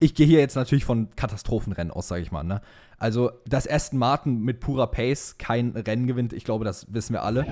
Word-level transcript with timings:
ich 0.00 0.14
gehe 0.14 0.26
hier 0.26 0.38
jetzt 0.38 0.54
natürlich 0.54 0.84
von 0.84 1.08
Katastrophenrennen 1.16 1.90
aus, 1.90 2.08
sage 2.08 2.22
ich 2.22 2.30
mal. 2.30 2.44
Ne? 2.44 2.60
Also, 2.98 3.32
dass 3.46 3.68
Aston 3.68 3.98
Martin 3.98 4.42
mit 4.42 4.60
purer 4.60 4.86
Pace 4.86 5.36
kein 5.38 5.70
Rennen 5.70 6.06
gewinnt, 6.06 6.32
ich 6.32 6.44
glaube, 6.44 6.64
das 6.64 6.86
wissen 6.92 7.14
wir 7.14 7.24
alle. 7.24 7.46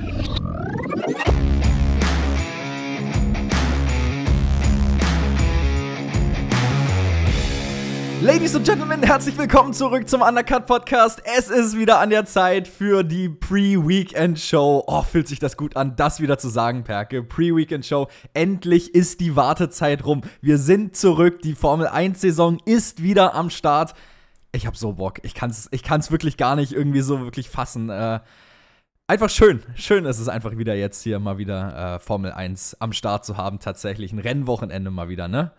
Ladies 8.22 8.56
und 8.56 8.64
Gentlemen, 8.64 9.02
herzlich 9.02 9.36
willkommen 9.36 9.74
zurück 9.74 10.08
zum 10.08 10.22
Undercut 10.22 10.64
Podcast. 10.64 11.22
Es 11.36 11.48
ist 11.48 11.76
wieder 11.76 12.00
an 12.00 12.08
der 12.08 12.24
Zeit 12.24 12.66
für 12.66 13.04
die 13.04 13.28
Pre-Weekend 13.28 14.38
Show. 14.40 14.82
Oh, 14.86 15.02
fühlt 15.02 15.28
sich 15.28 15.38
das 15.38 15.58
gut 15.58 15.76
an, 15.76 15.96
das 15.96 16.18
wieder 16.18 16.38
zu 16.38 16.48
sagen, 16.48 16.82
Perke. 16.82 17.22
Pre-Weekend 17.22 17.84
Show. 17.84 18.08
Endlich 18.32 18.94
ist 18.94 19.20
die 19.20 19.36
Wartezeit 19.36 20.06
rum. 20.06 20.22
Wir 20.40 20.56
sind 20.56 20.96
zurück. 20.96 21.42
Die 21.42 21.54
Formel 21.54 21.88
1 21.88 22.18
Saison 22.18 22.58
ist 22.64 23.02
wieder 23.02 23.34
am 23.34 23.50
Start. 23.50 23.92
Ich 24.50 24.66
hab 24.66 24.78
so 24.78 24.94
Bock. 24.94 25.20
Ich 25.22 25.34
kann's, 25.34 25.68
ich 25.70 25.82
kann's 25.82 26.10
wirklich 26.10 26.38
gar 26.38 26.56
nicht 26.56 26.72
irgendwie 26.72 27.02
so 27.02 27.20
wirklich 27.20 27.50
fassen. 27.50 27.90
Äh, 27.90 28.20
einfach 29.06 29.28
schön. 29.28 29.62
Schön 29.74 30.06
ist 30.06 30.18
es 30.18 30.28
einfach 30.28 30.56
wieder 30.56 30.74
jetzt 30.74 31.02
hier 31.02 31.18
mal 31.18 31.36
wieder 31.36 31.96
äh, 31.96 31.98
Formel 32.00 32.32
1 32.32 32.78
am 32.80 32.94
Start 32.94 33.26
zu 33.26 33.36
haben. 33.36 33.58
Tatsächlich 33.58 34.12
ein 34.12 34.18
Rennwochenende 34.18 34.90
mal 34.90 35.10
wieder, 35.10 35.28
ne? 35.28 35.52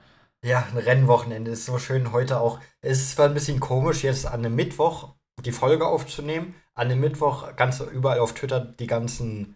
Ja, 0.44 0.68
ein 0.72 0.77
Rennwochenende 0.77 1.52
ist 1.52 1.66
so 1.66 1.80
schön 1.80 2.12
heute 2.12 2.40
auch. 2.40 2.59
Es 2.82 3.00
ist 3.00 3.12
zwar 3.16 3.26
ein 3.26 3.34
bisschen 3.34 3.59
komisch, 3.59 4.04
jetzt 4.04 4.26
an 4.26 4.45
einem 4.45 4.55
Mittwoch 4.55 5.16
die 5.44 5.52
Folge 5.52 5.88
aufzunehmen, 5.88 6.55
an 6.73 6.90
einem 6.90 7.00
Mittwoch 7.00 7.55
ganz 7.55 7.80
überall 7.80 8.20
auf 8.20 8.34
Twitter 8.34 8.59
die 8.59 8.88
ganzen 8.88 9.55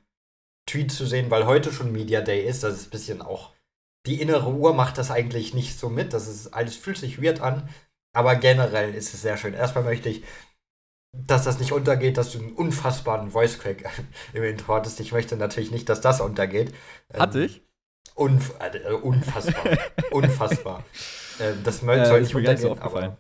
Tweets 0.68 0.96
zu 0.96 1.06
sehen, 1.06 1.32
weil 1.32 1.46
heute 1.46 1.72
schon 1.72 1.92
Media 1.92 2.22
Day 2.22 2.46
ist. 2.46 2.64
Das 2.64 2.76
ist 2.76 2.88
ein 2.88 2.92
bisschen 2.92 3.22
auch. 3.22 3.54
Die 4.06 4.22
innere 4.22 4.50
Uhr 4.50 4.74
macht 4.74 4.98
das 4.98 5.12
eigentlich 5.12 5.54
nicht 5.54 5.78
so 5.78 5.90
mit. 5.90 6.14
Das 6.14 6.28
ist 6.28 6.48
alles 6.48 6.76
fühlt 6.76 6.98
sich 6.98 7.22
weird 7.22 7.42
an. 7.42 7.70
Aber 8.14 8.36
generell 8.36 8.94
ist 8.94 9.14
es 9.14 9.22
sehr 9.22 9.38
schön. 9.38 9.54
Erstmal 9.54 9.84
möchte 9.84 10.10
ich, 10.10 10.24
dass 11.14 11.44
das 11.44 11.60
nicht 11.60 11.74
untergeht, 11.74 12.18
dass 12.18 12.32
du 12.32 12.40
einen 12.40 12.54
unfassbaren 12.54 13.32
Voice 13.32 13.60
Crack 13.60 13.90
im 14.34 14.44
Intro 14.44 14.76
hattest. 14.76 15.00
Ich 15.00 15.12
möchte 15.12 15.38
natürlich 15.38 15.72
nicht, 15.72 15.90
dass 15.90 16.02
das 16.02 16.22
untergeht. 16.22 16.74
Hatte 17.14 17.40
ähm, 17.40 17.46
ich? 17.46 17.62
Unf 18.16 18.54
äh, 18.60 18.92
unfassbar. 18.92 19.78
unfassbar. 20.12 20.84
Äh, 21.40 21.54
das 21.64 21.80
soll 21.80 21.98
äh, 21.98 22.22
nicht 22.22 22.36
untergehen, 22.36 22.58
so 22.58 22.78
aber, 22.80 23.18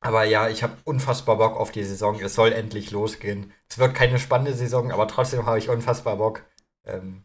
aber 0.00 0.24
ja, 0.24 0.48
ich 0.48 0.62
habe 0.62 0.76
unfassbar 0.84 1.36
Bock 1.36 1.56
auf 1.56 1.70
die 1.70 1.84
Saison. 1.84 2.20
Es 2.20 2.34
soll 2.34 2.52
endlich 2.52 2.90
losgehen. 2.90 3.52
Es 3.68 3.78
wird 3.78 3.94
keine 3.94 4.18
spannende 4.18 4.54
Saison, 4.54 4.90
aber 4.92 5.08
trotzdem 5.08 5.46
habe 5.46 5.58
ich 5.58 5.68
unfassbar 5.68 6.16
Bock. 6.16 6.44
Ähm, 6.84 7.24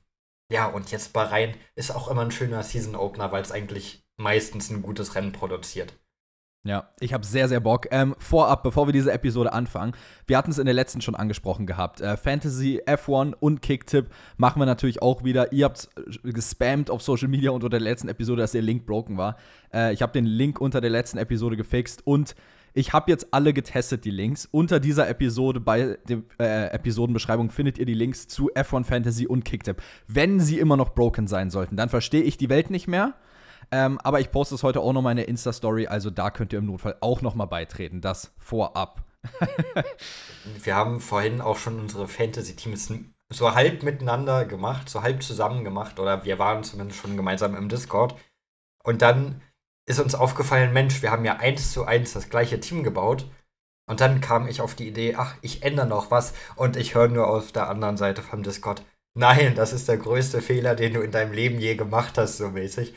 ja, 0.52 0.68
und 0.68 0.92
jetzt 0.92 1.14
Bahrain 1.14 1.56
ist 1.76 1.92
auch 1.94 2.08
immer 2.08 2.22
ein 2.22 2.32
schöner 2.32 2.64
Season 2.64 2.96
Opener, 2.96 3.32
weil 3.32 3.42
es 3.42 3.52
eigentlich 3.52 4.06
meistens 4.16 4.70
ein 4.70 4.82
gutes 4.82 5.16
Rennen 5.16 5.34
produziert. 5.34 5.94
Ja, 6.68 6.90
ich 7.00 7.14
habe 7.14 7.26
sehr, 7.26 7.48
sehr 7.48 7.62
Bock. 7.62 7.88
Ähm, 7.92 8.14
vorab, 8.18 8.62
bevor 8.62 8.90
wir 8.90 8.92
diese 8.92 9.14
Episode 9.14 9.54
anfangen, 9.54 9.94
wir 10.26 10.38
hatten 10.38 10.52
es 10.52 10.58
in 10.58 10.66
der 10.66 10.74
letzten 10.74 11.00
schon 11.00 11.16
angesprochen 11.16 11.66
gehabt. 11.66 12.02
Äh, 12.02 12.18
Fantasy, 12.18 12.82
F1 12.86 13.36
und 13.40 13.62
Kicktip 13.62 14.08
machen 14.36 14.60
wir 14.60 14.66
natürlich 14.66 15.02
auch 15.02 15.24
wieder. 15.24 15.54
Ihr 15.54 15.64
habt 15.64 15.88
gespammt 16.24 16.92
auf 16.92 17.02
Social 17.02 17.30
Media 17.30 17.52
unter 17.52 17.70
der 17.70 17.80
letzten 17.80 18.10
Episode, 18.10 18.42
dass 18.42 18.52
der 18.52 18.64
Link 18.64 18.86
broken 18.86 19.18
war. 19.18 19.38
Äh, 19.74 19.94
ich 19.94 20.02
habe 20.02 20.12
den 20.12 20.26
Link 20.26 20.60
unter 20.60 20.82
der 20.82 20.90
letzten 20.90 21.18
Episode 21.18 21.56
gefixt 21.56 22.06
und 22.06 22.36
ich 22.74 22.92
habe 22.92 23.10
jetzt 23.10 23.28
alle 23.32 23.54
getestet, 23.54 24.04
die 24.04 24.12
Links. 24.12 24.46
Unter 24.52 24.82
dieser 24.82 25.08
Episode 25.08 25.62
bei 25.62 25.98
der 26.10 26.22
äh, 26.38 26.68
Episodenbeschreibung 26.74 27.50
findet 27.50 27.78
ihr 27.78 27.86
die 27.86 27.94
Links 27.94 28.28
zu 28.28 28.52
F1 28.54 28.84
Fantasy 28.84 29.26
und 29.26 29.46
Kicktip. 29.46 29.82
Wenn 30.08 30.42
sie 30.42 30.60
immer 30.60 30.76
noch 30.76 30.90
broken 30.90 31.28
sein 31.28 31.50
sollten, 31.50 31.78
dann 31.78 31.88
verstehe 31.88 32.24
ich 32.24 32.38
die 32.38 32.50
Welt 32.50 32.70
nicht 32.70 32.90
mehr. 32.90 33.16
Ähm, 33.72 34.00
aber 34.04 34.20
ich 34.20 34.32
poste 34.32 34.56
es 34.56 34.64
heute 34.64 34.80
auch 34.80 34.94
noch 34.94 35.02
mal 35.02 35.12
in 35.12 35.18
der 35.18 35.28
Insta-Story, 35.28 35.88
also 35.88 36.10
da 36.10 36.32
könnt 36.32 36.54
ihr 36.54 36.60
im 36.60 36.66
Notfall 36.66 36.96
auch 37.02 37.22
noch 37.22 37.36
mal 37.36 37.46
beitreten. 37.46 38.02
Das 38.02 38.34
vorab. 38.38 39.04
Wir 40.64 40.76
haben 40.76 41.00
vorhin 41.02 41.42
auch 41.42 41.58
schon 41.58 41.80
unsere 41.80 42.08
Fantasy-Teams 42.08 42.92
so 43.30 43.54
halb 43.54 43.84
miteinander 43.84 44.46
gemacht, 44.46 44.90
so 44.90 45.02
halb 45.02 45.22
zusammen 45.22 45.64
gemacht, 45.64 46.00
oder 46.00 46.24
wir 46.24 46.40
waren 46.40 46.64
zumindest 46.64 47.02
schon 47.02 47.18
gemeinsam 47.18 47.56
im 47.56 47.68
Discord. 47.68 48.16
Und 48.84 49.02
dann 49.02 49.42
ist 49.86 50.00
uns 50.00 50.16
aufgefallen, 50.16 50.74
Mensch, 50.74 51.02
wir 51.02 51.12
haben 51.12 51.26
ja 51.26 51.38
eins 51.38 51.72
zu 51.74 51.86
eins 51.86 52.14
das 52.14 52.30
gleiche 52.30 52.60
Team 52.60 52.84
gebaut. 52.84 53.30
Und 53.90 54.02
dann 54.02 54.22
kam 54.22 54.48
ich 54.48 54.62
auf 54.62 54.76
die 54.76 54.88
Idee, 54.88 55.16
ach, 55.16 55.36
ich 55.42 55.64
ändere 55.64 55.88
noch 55.88 56.12
was 56.12 56.34
und 56.56 56.76
ich 56.76 56.94
höre 56.94 57.08
nur 57.08 57.28
auf 57.28 57.52
der 57.54 57.70
anderen 57.70 57.98
Seite 57.98 58.22
vom 58.22 58.44
Discord. 58.44 58.84
Nein, 59.14 59.56
das 59.56 59.74
ist 59.74 59.88
der 59.88 59.98
größte 59.98 60.42
Fehler, 60.42 60.76
den 60.76 60.94
du 60.94 61.02
in 61.02 61.12
deinem 61.12 61.32
Leben 61.32 61.60
je 61.60 61.76
gemacht 61.76 62.18
hast, 62.18 62.38
so 62.38 62.50
mäßig. 62.50 62.94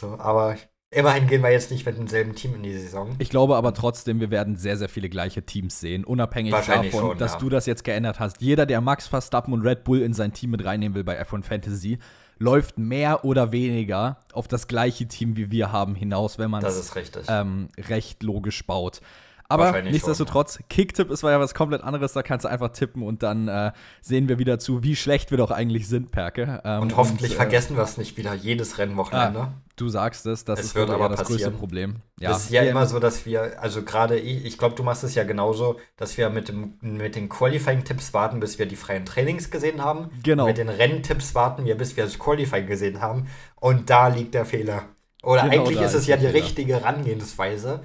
So, 0.00 0.18
aber 0.18 0.56
immerhin 0.90 1.26
gehen 1.26 1.42
wir 1.42 1.50
jetzt 1.50 1.70
nicht 1.70 1.84
mit 1.84 1.98
demselben 1.98 2.34
Team 2.34 2.54
in 2.54 2.62
die 2.62 2.72
Saison. 2.72 3.14
Ich 3.18 3.28
glaube 3.28 3.56
aber 3.56 3.74
trotzdem, 3.74 4.18
wir 4.18 4.30
werden 4.30 4.56
sehr, 4.56 4.76
sehr 4.78 4.88
viele 4.88 5.10
gleiche 5.10 5.42
Teams 5.42 5.78
sehen, 5.78 6.04
unabhängig 6.04 6.52
davon, 6.52 6.90
schon, 6.90 7.18
dass 7.18 7.34
ja. 7.34 7.38
du 7.38 7.48
das 7.50 7.66
jetzt 7.66 7.84
geändert 7.84 8.18
hast. 8.18 8.40
Jeder, 8.40 8.64
der 8.66 8.80
Max 8.80 9.06
Verstappen 9.06 9.52
und 9.52 9.62
Red 9.62 9.84
Bull 9.84 10.00
in 10.00 10.14
sein 10.14 10.32
Team 10.32 10.50
mit 10.50 10.64
reinnehmen 10.64 10.94
will 10.94 11.04
bei 11.04 11.20
F1 11.22 11.44
Fantasy, 11.44 11.98
läuft 12.38 12.78
mehr 12.78 13.24
oder 13.24 13.52
weniger 13.52 14.16
auf 14.32 14.48
das 14.48 14.66
gleiche 14.66 15.06
Team, 15.06 15.36
wie 15.36 15.50
wir 15.50 15.70
haben, 15.70 15.94
hinaus, 15.94 16.38
wenn 16.38 16.50
man 16.50 16.64
es 16.64 16.90
ähm, 17.28 17.68
recht 17.88 18.22
logisch 18.22 18.66
baut. 18.66 19.02
Aber 19.50 19.82
nichtsdestotrotz, 19.82 20.58
ja. 20.58 20.64
Kicktipp 20.68 21.10
ist 21.10 21.22
ja 21.22 21.40
was 21.40 21.54
komplett 21.54 21.82
anderes. 21.82 22.12
Da 22.12 22.22
kannst 22.22 22.44
du 22.44 22.48
einfach 22.48 22.70
tippen 22.70 23.02
und 23.02 23.22
dann 23.22 23.48
äh, 23.48 23.72
sehen 24.00 24.28
wir 24.28 24.38
wieder 24.38 24.58
zu, 24.58 24.82
wie 24.82 24.94
schlecht 24.94 25.30
wir 25.30 25.38
doch 25.38 25.50
eigentlich 25.50 25.88
sind, 25.88 26.12
Perke. 26.12 26.60
Ähm, 26.64 26.82
und 26.82 26.96
hoffentlich 26.96 27.32
und, 27.32 27.36
äh, 27.36 27.40
vergessen 27.40 27.76
wir 27.76 27.82
es 27.82 27.98
nicht 27.98 28.16
wieder 28.16 28.32
jedes 28.34 28.78
Rennwochenende. 28.78 29.40
Ah, 29.40 29.52
du 29.76 29.88
sagst 29.88 30.26
es, 30.26 30.44
das 30.44 30.60
es 30.60 30.66
ist 30.66 30.74
wird 30.76 30.90
aber 30.90 31.08
das 31.08 31.20
passieren. 31.20 31.38
größte 31.38 31.50
Problem. 31.58 31.96
Ja. 32.20 32.30
Es 32.30 32.44
ist 32.44 32.50
ja 32.50 32.62
immer 32.62 32.86
so, 32.86 33.00
dass 33.00 33.26
wir, 33.26 33.60
also 33.60 33.82
gerade 33.82 34.18
ich, 34.18 34.44
ich 34.44 34.56
glaube, 34.56 34.76
du 34.76 34.82
machst 34.82 35.02
es 35.02 35.14
ja 35.14 35.24
genauso, 35.24 35.80
dass 35.96 36.16
wir 36.16 36.30
mit, 36.30 36.48
dem, 36.48 36.74
mit 36.80 37.16
den 37.16 37.28
Qualifying-Tipps 37.28 38.14
warten, 38.14 38.38
bis 38.38 38.58
wir 38.58 38.66
die 38.66 38.76
freien 38.76 39.04
Trainings 39.04 39.50
gesehen 39.50 39.82
haben. 39.82 40.10
Genau. 40.22 40.46
Mit 40.46 40.58
den 40.58 40.68
Renntipps 40.68 41.34
warten 41.34 41.64
wir, 41.64 41.76
bis 41.76 41.96
wir 41.96 42.04
das 42.04 42.18
Qualifying 42.18 42.66
gesehen 42.66 43.00
haben. 43.00 43.26
Und 43.56 43.90
da 43.90 44.08
liegt 44.08 44.34
der 44.34 44.44
Fehler. 44.44 44.84
Oder 45.22 45.48
genau 45.48 45.64
eigentlich 45.64 45.80
ist 45.80 45.94
es 45.94 46.06
ja 46.06 46.16
die 46.16 46.26
Fehler. 46.26 46.34
richtige 46.34 46.74
Herangehensweise. 46.74 47.82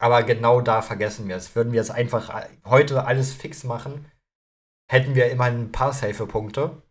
Aber 0.00 0.22
genau 0.22 0.62
da 0.62 0.80
vergessen 0.80 1.28
wir 1.28 1.36
es. 1.36 1.54
Würden 1.54 1.72
wir 1.72 1.80
es 1.80 1.90
einfach 1.90 2.46
heute 2.64 3.04
alles 3.04 3.34
fix 3.34 3.64
machen, 3.64 4.06
hätten 4.90 5.14
wir 5.14 5.30
immer 5.30 5.44
ein 5.44 5.70
paar 5.70 5.92
Safe-Punkte. 5.92 6.82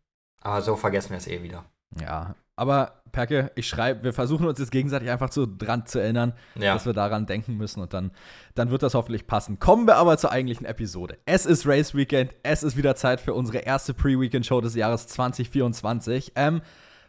Aber 0.42 0.62
so 0.62 0.76
vergessen 0.76 1.10
wir 1.10 1.18
es 1.18 1.28
eh 1.28 1.42
wieder. 1.44 1.66
Ja, 2.00 2.36
aber 2.56 3.02
Perke, 3.12 3.52
ich 3.56 3.68
schreibe, 3.68 4.04
wir 4.04 4.14
versuchen 4.14 4.46
uns 4.46 4.60
jetzt 4.60 4.72
gegenseitig 4.72 5.10
einfach 5.10 5.32
so 5.32 5.48
dran 5.48 5.88
zu 5.88 6.00
erinnern, 6.00 6.34
ja. 6.54 6.76
dass 6.76 6.86
wir 6.86 6.94
daran 6.94 7.26
denken 7.26 7.58
müssen 7.58 7.82
und 7.82 7.94
dann, 7.94 8.12
dann 8.54 8.70
wird 8.70 8.84
das 8.84 8.94
hoffentlich 8.94 9.26
passen. 9.26 9.60
Kommen 9.60 9.88
wir 9.88 9.96
aber 9.96 10.18
zur 10.20 10.32
eigentlichen 10.32 10.68
Episode. 10.68 11.18
Es 11.26 11.48
ist 11.48 11.66
Race 11.66 11.96
Weekend, 11.96 12.36
es 12.44 12.62
ist 12.62 12.78
wieder 12.78 12.96
Zeit 12.96 13.22
für 13.22 13.34
unsere 13.34 13.60
erste 13.60 13.96
Pre-Weekend-Show 13.96 14.62
des 14.62 14.76
Jahres 14.76 15.08
2024. 15.08 16.34
Ähm, 16.36 16.62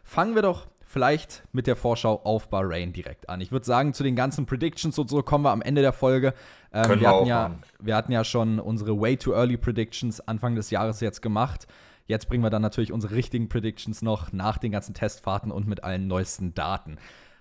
fangen 0.03 0.33
wir 0.33 0.41
doch 0.41 0.67
vielleicht 0.91 1.43
mit 1.53 1.67
der 1.67 1.75
Vorschau 1.75 2.21
auf 2.23 2.49
Bahrain 2.49 2.93
direkt 2.93 3.29
an. 3.29 3.39
Ich 3.41 3.51
würde 3.51 3.65
sagen, 3.65 3.93
zu 3.93 4.03
den 4.03 4.15
ganzen 4.15 4.45
Predictions 4.45 4.99
und 4.99 5.09
so 5.09 5.23
kommen 5.23 5.45
wir 5.45 5.51
am 5.51 5.61
Ende 5.61 5.81
der 5.81 5.93
Folge. 5.93 6.33
Ähm, 6.73 6.89
wir, 6.89 6.99
wir 6.99 7.09
hatten 7.09 7.25
ja, 7.25 7.55
wir 7.79 7.95
hatten 7.95 8.11
ja 8.11 8.23
schon 8.23 8.59
unsere 8.59 8.99
Way 8.99 9.17
Too 9.17 9.33
Early 9.33 9.57
Predictions 9.57 10.19
Anfang 10.27 10.55
des 10.55 10.69
Jahres 10.69 10.99
jetzt 10.99 11.21
gemacht. 11.21 11.65
Jetzt 12.07 12.27
bringen 12.27 12.43
wir 12.43 12.49
dann 12.49 12.61
natürlich 12.61 12.91
unsere 12.91 13.15
richtigen 13.15 13.47
Predictions 13.47 14.01
noch 14.01 14.33
nach 14.33 14.57
den 14.57 14.71
ganzen 14.71 14.93
Testfahrten 14.93 15.51
und 15.51 15.65
mit 15.65 15.83
allen 15.83 16.07
neuesten 16.07 16.53
Daten. 16.53 16.97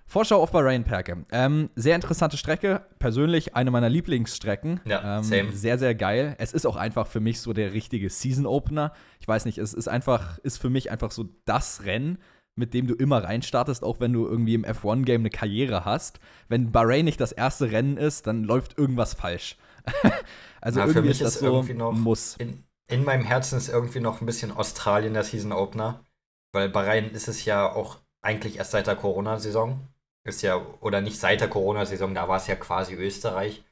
Vorschau 0.07 0.43
auf 0.43 0.51
Bahrain, 0.51 0.85
Perke. 0.85 1.25
Ähm, 1.31 1.71
sehr 1.77 1.95
interessante 1.95 2.37
Strecke. 2.37 2.83
Persönlich 2.99 3.55
eine 3.55 3.71
meiner 3.71 3.89
Lieblingsstrecken. 3.89 4.81
Ja, 4.85 5.19
ähm, 5.19 5.23
same. 5.25 5.53
Sehr, 5.53 5.79
sehr 5.79 5.95
geil. 5.95 6.35
Es 6.39 6.53
ist 6.53 6.67
auch 6.67 6.77
einfach 6.77 7.07
für 7.07 7.21
mich 7.21 7.41
so 7.41 7.53
der 7.53 7.73
richtige 7.73 8.11
Season 8.11 8.45
Opener. 8.45 8.93
Ich 9.21 9.29
weiß 9.29 9.45
nicht, 9.45 9.59
es 9.59 9.73
ist 9.73 9.89
einfach, 9.89 10.39
ist 10.39 10.59
für 10.59 10.71
mich 10.71 10.91
einfach 10.91 11.13
so 11.13 11.29
das 11.45 11.85
Rennen 11.85 12.19
mit 12.61 12.75
dem 12.75 12.87
du 12.87 12.95
immer 12.95 13.25
reinstartest, 13.25 13.83
auch 13.83 13.99
wenn 13.99 14.13
du 14.13 14.27
irgendwie 14.27 14.55
im 14.55 14.65
F1-Game 14.65 15.23
eine 15.23 15.31
Karriere 15.31 15.85
hast. 15.85 16.21
Wenn 16.49 16.71
Bahrain 16.71 17.05
nicht 17.05 17.21
das 17.21 17.33
erste 17.33 17.73
Rennen 17.73 17.97
ist, 17.97 18.29
dann 18.29 18.45
läuft 18.45 18.79
irgendwas 18.79 19.15
falsch. 19.15 19.57
also 20.61 20.79
Na, 20.79 20.87
irgendwie 20.87 21.11
ist 21.11 21.21
das 21.21 21.35
ist 21.37 21.41
so 21.41 21.63
noch, 21.63 21.93
muss. 21.93 22.37
In, 22.37 22.63
in, 22.89 23.03
meinem 23.03 23.25
Herzen 23.25 23.59
ist 23.59 23.69
irgendwie 23.69 24.01
noch 24.01 24.21
ein 24.21 24.27
bisschen 24.27 24.53
Australien 24.53 25.15
der 25.15 25.25
Season 25.25 25.53
Opener, 25.53 26.05
weil 26.53 26.69
Bahrain 26.69 27.11
ist 27.11 27.27
es 27.27 27.45
ja 27.45 27.73
auch 27.73 27.99
eigentlich 28.23 28.59
erst 28.59 28.71
seit 28.71 28.87
der 28.87 28.97
Corona-Saison. 28.97 29.81
Ist 30.23 30.43
ja, 30.43 30.61
oder 30.81 31.01
nicht 31.01 31.19
seit 31.19 31.41
der 31.41 31.49
Corona-Saison, 31.49 32.15
da 32.15 32.29
war 32.29 32.37
es 32.37 32.47
ja 32.47 32.55
quasi 32.55 32.95
Österreich. 32.95 33.65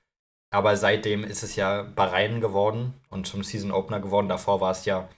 Aber 0.51 0.77
seitdem 0.77 1.25
ist 1.25 1.43
es 1.43 1.57
ja 1.57 1.83
Bahrain 1.83 2.41
geworden 2.41 2.95
und 3.11 3.27
zum 3.27 3.45
Season 3.45 3.71
Opener 3.71 4.01
geworden. 4.01 4.29
Davor 4.29 4.61
war 4.61 4.71
es 4.71 4.87
ja 4.87 5.09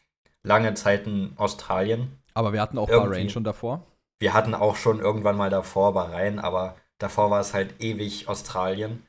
lange 0.43 0.75
Zeit 0.75 1.07
in 1.07 1.33
Australien. 1.37 2.20
Aber 2.41 2.55
wir 2.55 2.63
hatten 2.63 2.79
auch 2.79 2.89
Irgendwie. 2.89 3.11
Bahrain 3.11 3.29
schon 3.29 3.45
davor. 3.45 3.87
Wir 4.19 4.33
hatten 4.33 4.55
auch 4.55 4.77
schon 4.77 4.99
irgendwann 4.99 5.37
mal 5.37 5.51
davor 5.51 5.93
Bahrain, 5.93 6.39
aber 6.39 6.75
davor 6.97 7.31
war 7.31 7.41
es 7.41 7.53
halt 7.53 7.83
ewig 7.83 8.29
Australien. 8.29 9.07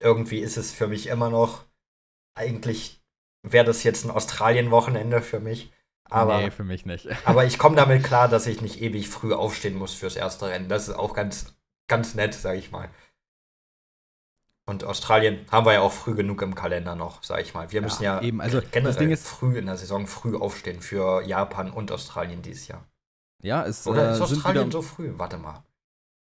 Irgendwie 0.00 0.38
ist 0.40 0.56
es 0.56 0.72
für 0.72 0.88
mich 0.88 1.06
immer 1.06 1.30
noch, 1.30 1.64
eigentlich 2.34 3.00
wäre 3.44 3.64
das 3.64 3.84
jetzt 3.84 4.04
ein 4.04 4.10
Australien-Wochenende 4.10 5.22
für 5.22 5.38
mich. 5.38 5.72
Aber, 6.10 6.38
nee, 6.38 6.50
für 6.50 6.64
mich 6.64 6.84
nicht. 6.84 7.06
aber 7.24 7.44
ich 7.46 7.56
komme 7.56 7.76
damit 7.76 8.02
klar, 8.02 8.26
dass 8.26 8.48
ich 8.48 8.60
nicht 8.60 8.82
ewig 8.82 9.08
früh 9.08 9.32
aufstehen 9.32 9.76
muss 9.76 9.94
fürs 9.94 10.16
erste 10.16 10.48
Rennen. 10.48 10.68
Das 10.68 10.88
ist 10.88 10.96
auch 10.96 11.14
ganz, 11.14 11.54
ganz 11.86 12.16
nett, 12.16 12.34
sag 12.34 12.56
ich 12.56 12.72
mal. 12.72 12.90
Und 14.64 14.84
Australien 14.84 15.44
haben 15.50 15.66
wir 15.66 15.72
ja 15.72 15.80
auch 15.80 15.92
früh 15.92 16.14
genug 16.14 16.40
im 16.42 16.54
Kalender 16.54 16.94
noch, 16.94 17.22
sag 17.22 17.40
ich 17.40 17.52
mal. 17.52 17.72
Wir 17.72 17.82
müssen 17.82 18.04
ja, 18.04 18.20
eben, 18.20 18.40
also 18.40 18.60
generell 18.60 18.82
das 18.82 18.96
Ding 18.96 19.10
ist, 19.10 19.26
früh 19.26 19.58
in 19.58 19.66
der 19.66 19.76
Saison 19.76 20.06
früh 20.06 20.36
aufstehen 20.36 20.80
für 20.80 21.22
Japan 21.22 21.70
und 21.70 21.90
Australien 21.90 22.42
dieses 22.42 22.68
Jahr. 22.68 22.86
Ja, 23.42 23.66
es 23.66 23.86
Oder 23.86 24.08
äh, 24.08 24.10
ist 24.12 24.28
sind 24.28 24.36
Australien 24.38 24.70
so 24.70 24.82
früh? 24.82 25.12
Warte 25.16 25.36
mal. 25.36 25.64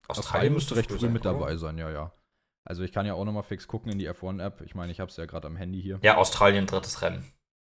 Australien 0.07 0.53
müsste 0.53 0.75
recht 0.75 0.91
früh 0.91 0.99
sein, 0.99 1.13
mit 1.13 1.25
oder? 1.25 1.33
dabei 1.33 1.55
sein, 1.57 1.77
ja, 1.77 1.91
ja. 1.91 2.11
Also 2.65 2.83
ich 2.83 2.91
kann 2.91 3.05
ja 3.05 3.13
auch 3.13 3.25
nochmal 3.25 3.43
fix 3.43 3.67
gucken 3.67 3.91
in 3.91 3.99
die 3.99 4.09
F1-App. 4.09 4.61
Ich 4.61 4.73
meine, 4.73 4.91
ich 4.91 4.99
habe 4.99 5.11
es 5.11 5.17
ja 5.17 5.25
gerade 5.25 5.47
am 5.47 5.55
Handy 5.55 5.81
hier. 5.81 5.99
Ja, 6.01 6.17
Australien 6.17 6.65
drittes 6.65 7.01
Rennen. 7.01 7.23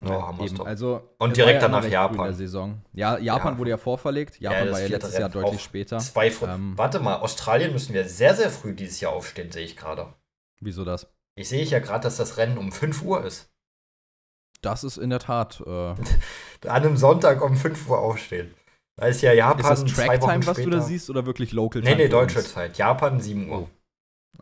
Oh, 0.05 0.09
Ja, 0.09 0.27
haben 0.27 0.41
eben. 0.41 0.61
Also, 0.63 1.15
Und 1.19 1.37
direkt 1.37 1.63
ja 1.63 1.69
danach 1.69 1.85
früh 1.85 1.91
Japan. 1.91 2.35
Saison. 2.35 2.83
Ja, 2.93 3.19
Japan 3.19 3.55
Ja. 3.55 3.59
wurde 3.59 3.71
ja 3.71 3.77
vorverlegt. 3.77 4.41
Japan 4.41 4.67
das 4.67 4.75
war 4.75 4.81
ja 4.83 4.89
letztes 4.89 5.19
Jahr 5.19 5.29
deutlich 5.29 5.63
später. 5.63 5.99
Zwei 5.99 6.31
Fr 6.31 6.49
Ähm, 6.55 6.77
Warte 6.77 7.01
mal, 7.01 7.17
Australien 7.17 7.73
müssen 7.73 7.95
wir 7.95 8.09
sehr, 8.09 8.35
sehr 8.35 8.51
früh 8.51 8.75
dieses 8.75 9.01
Jahr 9.01 9.13
aufstehen, 9.13 9.53
sehe 9.53 9.65
ich 9.65 9.77
gerade. 9.77 10.15
Wieso 10.61 10.85
das? 10.85 11.07
Ich 11.37 11.49
sehe 11.49 11.65
ja 11.65 11.79
gerade, 11.79 12.03
dass 12.05 12.17
das 12.17 12.37
Rennen 12.37 12.59
um 12.59 12.71
5 12.73 13.03
Uhr 13.03 13.25
ist. 13.25 13.51
Das 14.63 14.85
ist 14.85 14.99
in 14.99 15.11
der 15.11 15.21
Tat. 15.21 15.63
Äh, 15.67 15.71
An 15.71 15.97
einem 16.65 16.97
Sonntag 16.97 17.41
um 17.43 17.57
5 17.57 17.89
Uhr 17.89 17.99
aufstehen. 17.99 18.55
Da 18.97 19.07
ist 19.07 19.23
ja 19.23 19.33
Japan 19.33 19.61
ist 19.61 19.85
das 19.85 19.95
zwei 19.95 20.21
Wochen 20.21 20.21
Tracktime, 20.21 20.47
was 20.47 20.57
du 20.59 20.71
da 20.71 20.81
siehst, 20.83 21.09
oder 21.09 21.25
wirklich 21.25 21.53
Local 21.53 21.81
Nee, 21.81 21.89
Time? 21.89 21.97
nee, 21.97 22.05
für 22.05 22.11
deutsche? 22.11 22.45
Zeit. 22.45 22.77
Japan 22.77 23.21
7 23.21 23.49
Uhr. 23.49 23.59
Oh. 23.63 23.69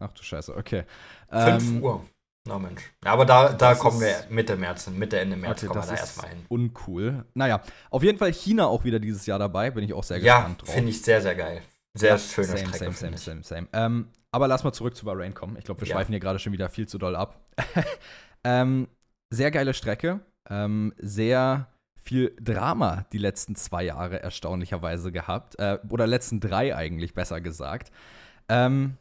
Ach 0.00 0.12
du 0.12 0.22
Scheiße, 0.22 0.56
okay. 0.56 0.84
5 1.30 1.62
Ähm, 1.62 1.82
Uhr. 1.82 2.04
Na 2.46 2.58
Mensch. 2.58 2.82
Ja, 3.04 3.12
aber 3.12 3.26
da, 3.26 3.52
da 3.52 3.74
kommen 3.74 4.00
wir 4.00 4.24
Mitte 4.30 4.56
März 4.56 4.86
hin. 4.86 4.98
Mitte, 4.98 5.20
Ende 5.20 5.36
März 5.36 5.58
Okay, 5.58 5.66
kommen 5.66 5.82
wir 5.82 5.86
da 5.94 5.96
erstmal 6.00 6.30
hin. 6.30 6.46
uncool. 6.48 7.24
Naja, 7.34 7.60
auf 7.90 8.02
jeden 8.02 8.18
Fall 8.18 8.32
China 8.32 8.66
auch 8.66 8.84
wieder 8.84 8.98
dieses 8.98 9.26
Jahr 9.26 9.38
dabei. 9.38 9.70
Bin 9.70 9.84
ich 9.84 9.92
auch 9.92 10.02
sehr 10.02 10.18
Ja, 10.18 10.38
gespannt 10.38 10.62
drauf. 10.62 10.74
finde 10.74 10.90
ich 10.90 11.02
sehr, 11.02 11.20
sehr 11.20 11.34
geil. 11.34 11.62
Sehr 11.98 12.10
Ja, 12.10 12.18
schöne 12.18 12.46
same, 12.48 12.58
Strecke, 12.58 12.92
Same, 12.92 13.16
same, 13.16 13.16
same, 13.16 13.42
same. 13.42 13.68
Ähm, 13.72 14.08
aber 14.30 14.48
lass 14.48 14.64
mal 14.64 14.72
zurück 14.72 14.94
zu 14.96 15.04
Bahrain 15.04 15.34
kommen. 15.34 15.56
Ich 15.56 15.64
glaube, 15.64 15.80
wir 15.80 15.88
Ja. 15.88 15.94
schweifen 15.94 16.12
hier 16.12 16.20
gerade 16.20 16.38
schon 16.38 16.52
wieder 16.52 16.68
viel 16.68 16.86
zu 16.86 16.98
doll 16.98 17.16
ab. 17.16 17.40
ähm, 18.44 18.88
sehr 19.30 19.50
geile 19.50 19.74
Strecke. 19.74 20.20
Ähm, 20.48 20.94
sehr 20.98 21.68
viel 21.96 22.34
Drama 22.40 23.04
die 23.12 23.18
letzten 23.18 23.54
zwei 23.54 23.84
Jahre 23.84 24.22
erstaunlicherweise 24.22 25.12
gehabt. 25.12 25.58
Äh, 25.58 25.78
oder 25.90 26.06
letzten 26.06 26.40
drei 26.40 26.74
eigentlich, 26.74 27.14
besser 27.14 27.40
gesagt. 27.40 27.90
Ähm, 28.48 28.96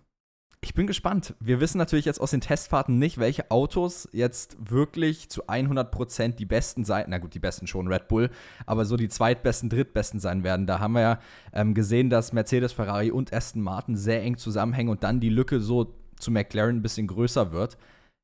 ich 0.67 0.73
bin 0.73 0.85
gespannt. 0.85 1.33
Wir 1.39 1.61
wissen 1.61 1.77
natürlich 1.77 2.03
jetzt 2.03 2.19
aus 2.19 2.31
den 2.31 2.41
Testfahrten 2.41 2.99
nicht, 2.99 3.19
welche 3.19 3.51
Autos 3.51 4.09
jetzt 4.11 4.57
wirklich 4.59 5.29
zu 5.29 5.45
100% 5.45 6.35
die 6.35 6.45
besten 6.45 6.83
sein. 6.83 7.05
Na 7.07 7.19
gut, 7.19 7.33
die 7.33 7.39
besten 7.39 7.67
schon 7.67 7.87
Red 7.87 8.09
Bull, 8.09 8.29
aber 8.65 8.83
so 8.83 8.97
die 8.97 9.07
zweitbesten, 9.07 9.69
drittbesten 9.69 10.19
sein 10.19 10.43
werden. 10.43 10.67
Da 10.67 10.79
haben 10.79 10.91
wir 10.91 11.01
ja 11.01 11.19
ähm, 11.53 11.73
gesehen, 11.73 12.09
dass 12.09 12.33
Mercedes, 12.33 12.73
Ferrari 12.73 13.11
und 13.11 13.31
Aston 13.31 13.61
Martin 13.61 13.95
sehr 13.95 14.21
eng 14.21 14.35
zusammenhängen 14.35 14.89
und 14.89 15.03
dann 15.03 15.21
die 15.21 15.29
Lücke 15.29 15.61
so 15.61 15.95
zu 16.19 16.31
McLaren 16.31 16.75
ein 16.75 16.81
bisschen 16.81 17.07
größer 17.07 17.53
wird. 17.53 17.77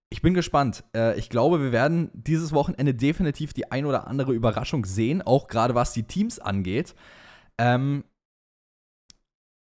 Ich 0.09 0.21
bin 0.21 0.33
gespannt. 0.33 0.83
Äh, 0.93 1.17
ich 1.17 1.29
glaube, 1.29 1.61
wir 1.61 1.71
werden 1.71 2.11
dieses 2.13 2.51
Wochenende 2.51 2.93
definitiv 2.93 3.53
die 3.53 3.71
ein 3.71 3.85
oder 3.85 4.05
andere 4.05 4.33
Überraschung 4.33 4.83
sehen, 4.83 5.21
auch 5.21 5.47
gerade 5.47 5.75
was 5.75 5.93
die 5.93 6.03
Teams 6.03 6.39
angeht. 6.39 6.93
Ähm, 7.57 8.03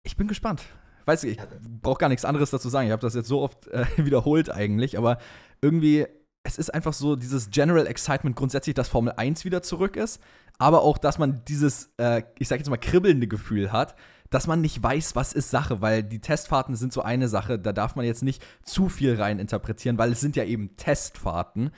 ich 0.06 0.16
bin 0.16 0.30
gespannt. 0.30 0.64
Weiß 1.10 1.24
ich, 1.24 1.40
ich 1.40 1.44
brauche 1.82 1.98
gar 1.98 2.10
nichts 2.10 2.24
anderes 2.24 2.52
dazu 2.52 2.70
sagen. 2.70 2.86
Ich 2.86 2.92
habe 2.92 3.02
das 3.02 3.16
jetzt 3.16 3.28
so 3.28 3.42
oft 3.42 3.68
äh, 3.70 3.84
wiederholt 3.98 4.52
eigentlich, 4.52 4.96
aber 4.96 5.18
irgendwie, 5.60 6.06
es 6.44 6.60
ist 6.60 6.72
einfach 6.72 6.94
so 6.94 7.16
dieses 7.16 7.50
General 7.50 7.88
Excitement 7.88 8.36
grundsätzlich, 8.36 8.76
dass 8.76 8.90
Formel 8.90 9.14
1 9.18 9.44
wieder 9.44 9.64
zurück 9.64 9.96
ist, 9.96 10.22
aber 10.60 10.84
auch, 10.84 11.00
dass 11.00 11.18
man 11.18 11.44
dieses, 11.46 11.90
äh, 11.98 12.22
ich 12.38 12.48
sag 12.48 12.60
jetzt 12.60 12.70
mal, 12.70 12.78
kribbelnde 12.78 13.28
Gefühl 13.28 13.72
hat, 13.72 13.96
dass 14.30 14.46
man 14.46 14.62
nicht 14.62 14.84
weiß, 14.84 15.16
was 15.16 15.34
ist 15.34 15.50
Sache, 15.50 15.82
weil 15.82 16.04
die 16.04 16.22
Testfahrten 16.22 16.76
sind 16.76 16.94
so 16.94 17.02
eine 17.02 17.28
Sache, 17.28 17.58
da 17.58 17.74
darf 17.74 17.96
man 17.96 18.06
jetzt 18.06 18.22
nicht 18.22 18.46
zu 18.62 18.88
viel 18.88 19.20
rein 19.20 19.40
interpretieren, 19.40 19.98
weil 19.98 20.12
es 20.12 20.22
sind 20.22 20.36
ja 20.36 20.44
eben 20.44 20.78
Testfahrten. 20.78 21.72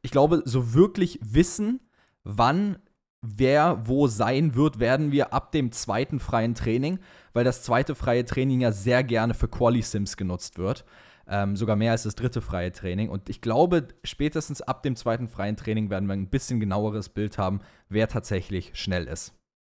Ich 0.00 0.10
glaube, 0.10 0.40
so 0.46 0.72
wirklich 0.72 1.18
wissen, 1.22 1.80
wann 2.24 2.78
wer 3.22 3.82
wo 3.86 4.06
sein 4.06 4.54
wird, 4.54 4.78
werden 4.78 5.12
wir 5.12 5.32
ab 5.32 5.52
dem 5.52 5.72
zweiten 5.72 6.20
freien 6.20 6.54
Training, 6.54 6.98
weil 7.32 7.44
das 7.44 7.62
zweite 7.62 7.94
freie 7.94 8.24
Training 8.24 8.60
ja 8.60 8.72
sehr 8.72 9.04
gerne 9.04 9.34
für 9.34 9.48
Quali-Sims 9.48 10.16
genutzt 10.16 10.58
wird. 10.58 10.84
Ähm, 11.32 11.54
sogar 11.54 11.76
mehr 11.76 11.92
als 11.92 12.02
das 12.02 12.16
dritte 12.16 12.40
freie 12.40 12.72
Training. 12.72 13.08
Und 13.08 13.28
ich 13.28 13.40
glaube, 13.40 13.86
spätestens 14.02 14.62
ab 14.62 14.82
dem 14.82 14.96
zweiten 14.96 15.28
freien 15.28 15.56
Training 15.56 15.88
werden 15.88 16.08
wir 16.08 16.14
ein 16.14 16.28
bisschen 16.28 16.58
genaueres 16.58 17.08
Bild 17.08 17.38
haben, 17.38 17.60
wer 17.88 18.08
tatsächlich 18.08 18.72
schnell 18.74 19.06
ist. 19.06 19.32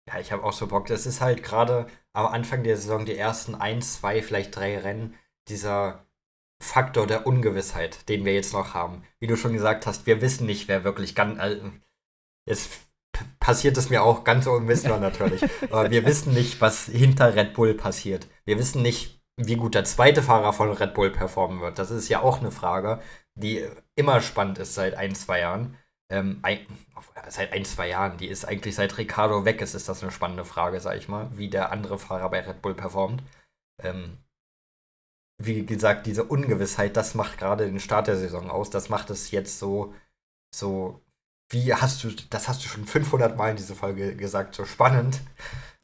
Ja, 0.09 0.19
ich 0.19 0.31
habe 0.31 0.43
auch 0.43 0.53
so 0.53 0.65
Bock. 0.65 0.87
Das 0.87 1.05
ist 1.05 1.21
halt 1.21 1.43
gerade 1.43 1.85
am 2.13 2.25
Anfang 2.25 2.63
der 2.63 2.75
Saison 2.75 3.05
die 3.05 3.15
ersten 3.15 3.53
ein, 3.53 3.83
zwei, 3.83 4.23
vielleicht 4.23 4.55
drei 4.55 4.79
Rennen, 4.79 5.15
dieser 5.47 6.07
Faktor 6.59 7.05
der 7.05 7.27
Ungewissheit, 7.27 8.09
den 8.09 8.25
wir 8.25 8.33
jetzt 8.33 8.53
noch 8.53 8.73
haben. 8.73 9.03
Wie 9.19 9.27
du 9.27 9.35
schon 9.35 9.53
gesagt 9.53 9.85
hast, 9.85 10.07
wir 10.07 10.21
wissen 10.21 10.47
nicht, 10.47 10.67
wer 10.67 10.83
wirklich 10.83 11.13
ganz. 11.13 11.39
Jetzt 12.47 12.71
p- 12.71 12.77
passiert 13.43 13.75
es 13.75 13.89
mir 13.89 14.03
auch 14.03 14.23
ganz 14.23 14.47
unwissbar 14.47 14.99
natürlich. 15.01 15.43
Aber 15.69 15.91
wir 15.91 16.05
wissen 16.05 16.33
nicht, 16.33 16.61
was 16.61 16.85
hinter 16.85 17.35
Red 17.35 17.53
Bull 17.53 17.73
passiert. 17.73 18.27
Wir 18.45 18.57
wissen 18.57 18.81
nicht, 18.81 19.21
wie 19.35 19.57
gut 19.57 19.75
der 19.75 19.83
zweite 19.83 20.23
Fahrer 20.23 20.53
von 20.53 20.71
Red 20.71 20.93
Bull 20.93 21.11
performen 21.11 21.59
wird. 21.59 21.77
Das 21.77 21.91
ist 21.91 22.07
ja 22.07 22.21
auch 22.21 22.39
eine 22.39 22.51
Frage, 22.51 23.01
die 23.35 23.67
immer 23.95 24.21
spannend 24.21 24.59
ist 24.59 24.75
seit 24.75 24.95
ein, 24.95 25.13
zwei 25.13 25.41
Jahren. 25.41 25.77
Ähm, 26.09 26.39
ein, 26.41 26.65
seit 27.27 27.51
ein, 27.51 27.65
zwei 27.65 27.89
Jahren, 27.89 28.17
die 28.17 28.27
ist 28.27 28.45
eigentlich 28.45 28.75
seit 28.75 28.97
Ricardo 28.97 29.43
weg 29.43 29.59
ist, 29.61 29.73
ist 29.73 29.89
das 29.89 30.01
eine 30.03 30.11
spannende 30.13 30.45
Frage, 30.45 30.79
sag 30.79 30.95
ich 30.97 31.09
mal, 31.09 31.29
wie 31.33 31.49
der 31.49 31.73
andere 31.73 31.99
Fahrer 31.99 32.29
bei 32.29 32.39
Red 32.39 32.61
Bull 32.61 32.75
performt. 32.75 33.23
Ähm, 33.81 34.19
wie 35.37 35.65
gesagt, 35.65 36.05
diese 36.05 36.23
Ungewissheit, 36.23 36.95
das 36.95 37.13
macht 37.13 37.37
gerade 37.37 37.65
den 37.65 37.81
Start 37.81 38.07
der 38.07 38.15
Saison 38.15 38.49
aus. 38.49 38.69
Das 38.69 38.87
macht 38.87 39.09
es 39.09 39.31
jetzt 39.31 39.59
so, 39.59 39.93
so, 40.55 41.02
wie 41.53 41.73
hast 41.73 42.03
du, 42.03 42.09
das 42.29 42.47
hast 42.47 42.63
du 42.63 42.67
schon 42.67 42.85
500 42.85 43.37
Mal 43.37 43.51
in 43.51 43.55
dieser 43.57 43.75
Folge 43.75 44.15
gesagt, 44.15 44.55
so 44.55 44.65
spannend. 44.65 45.21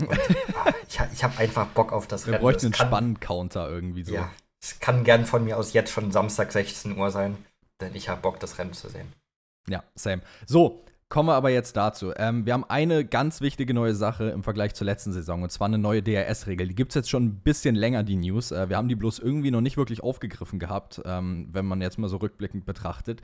Und, 0.01 0.11
ah, 0.55 0.73
ich 0.87 0.99
ich 1.13 1.23
habe 1.23 1.37
einfach 1.37 1.67
Bock 1.67 1.93
auf 1.93 2.07
das 2.07 2.25
Wir 2.25 2.33
Rennen. 2.33 2.41
bräuchten 2.41 2.65
einen 2.67 2.73
Spannend-Counter 2.73 3.69
irgendwie 3.69 4.03
so. 4.03 4.13
Ja, 4.13 4.29
es 4.61 4.79
kann 4.79 5.03
gern 5.03 5.25
von 5.25 5.43
mir 5.43 5.57
aus 5.57 5.73
jetzt 5.73 5.91
schon 5.91 6.11
Samstag 6.11 6.51
16 6.51 6.97
Uhr 6.97 7.11
sein, 7.11 7.37
denn 7.81 7.95
ich 7.95 8.09
habe 8.09 8.21
Bock, 8.21 8.39
das 8.39 8.57
Rennen 8.57 8.73
zu 8.73 8.89
sehen. 8.89 9.11
Ja, 9.69 9.83
same. 9.95 10.21
So, 10.47 10.83
kommen 11.09 11.29
wir 11.29 11.35
aber 11.35 11.49
jetzt 11.49 11.75
dazu. 11.75 12.13
Ähm, 12.15 12.45
wir 12.45 12.53
haben 12.53 12.65
eine 12.67 13.05
ganz 13.05 13.41
wichtige 13.41 13.73
neue 13.73 13.93
Sache 13.93 14.29
im 14.29 14.43
Vergleich 14.43 14.73
zur 14.73 14.85
letzten 14.85 15.11
Saison 15.11 15.43
und 15.43 15.51
zwar 15.51 15.67
eine 15.67 15.77
neue 15.77 16.01
DRS-Regel. 16.01 16.69
Die 16.69 16.75
gibt 16.75 16.91
es 16.91 16.95
jetzt 16.95 17.09
schon 17.09 17.25
ein 17.25 17.35
bisschen 17.41 17.75
länger, 17.75 18.03
die 18.03 18.15
News. 18.15 18.51
Äh, 18.51 18.69
wir 18.69 18.77
haben 18.77 18.89
die 18.89 18.95
bloß 18.95 19.19
irgendwie 19.19 19.51
noch 19.51 19.61
nicht 19.61 19.77
wirklich 19.77 20.01
aufgegriffen 20.01 20.59
gehabt, 20.59 21.01
ähm, 21.05 21.49
wenn 21.51 21.65
man 21.65 21.81
jetzt 21.81 21.99
mal 21.99 22.09
so 22.09 22.17
rückblickend 22.17 22.65
betrachtet. 22.65 23.21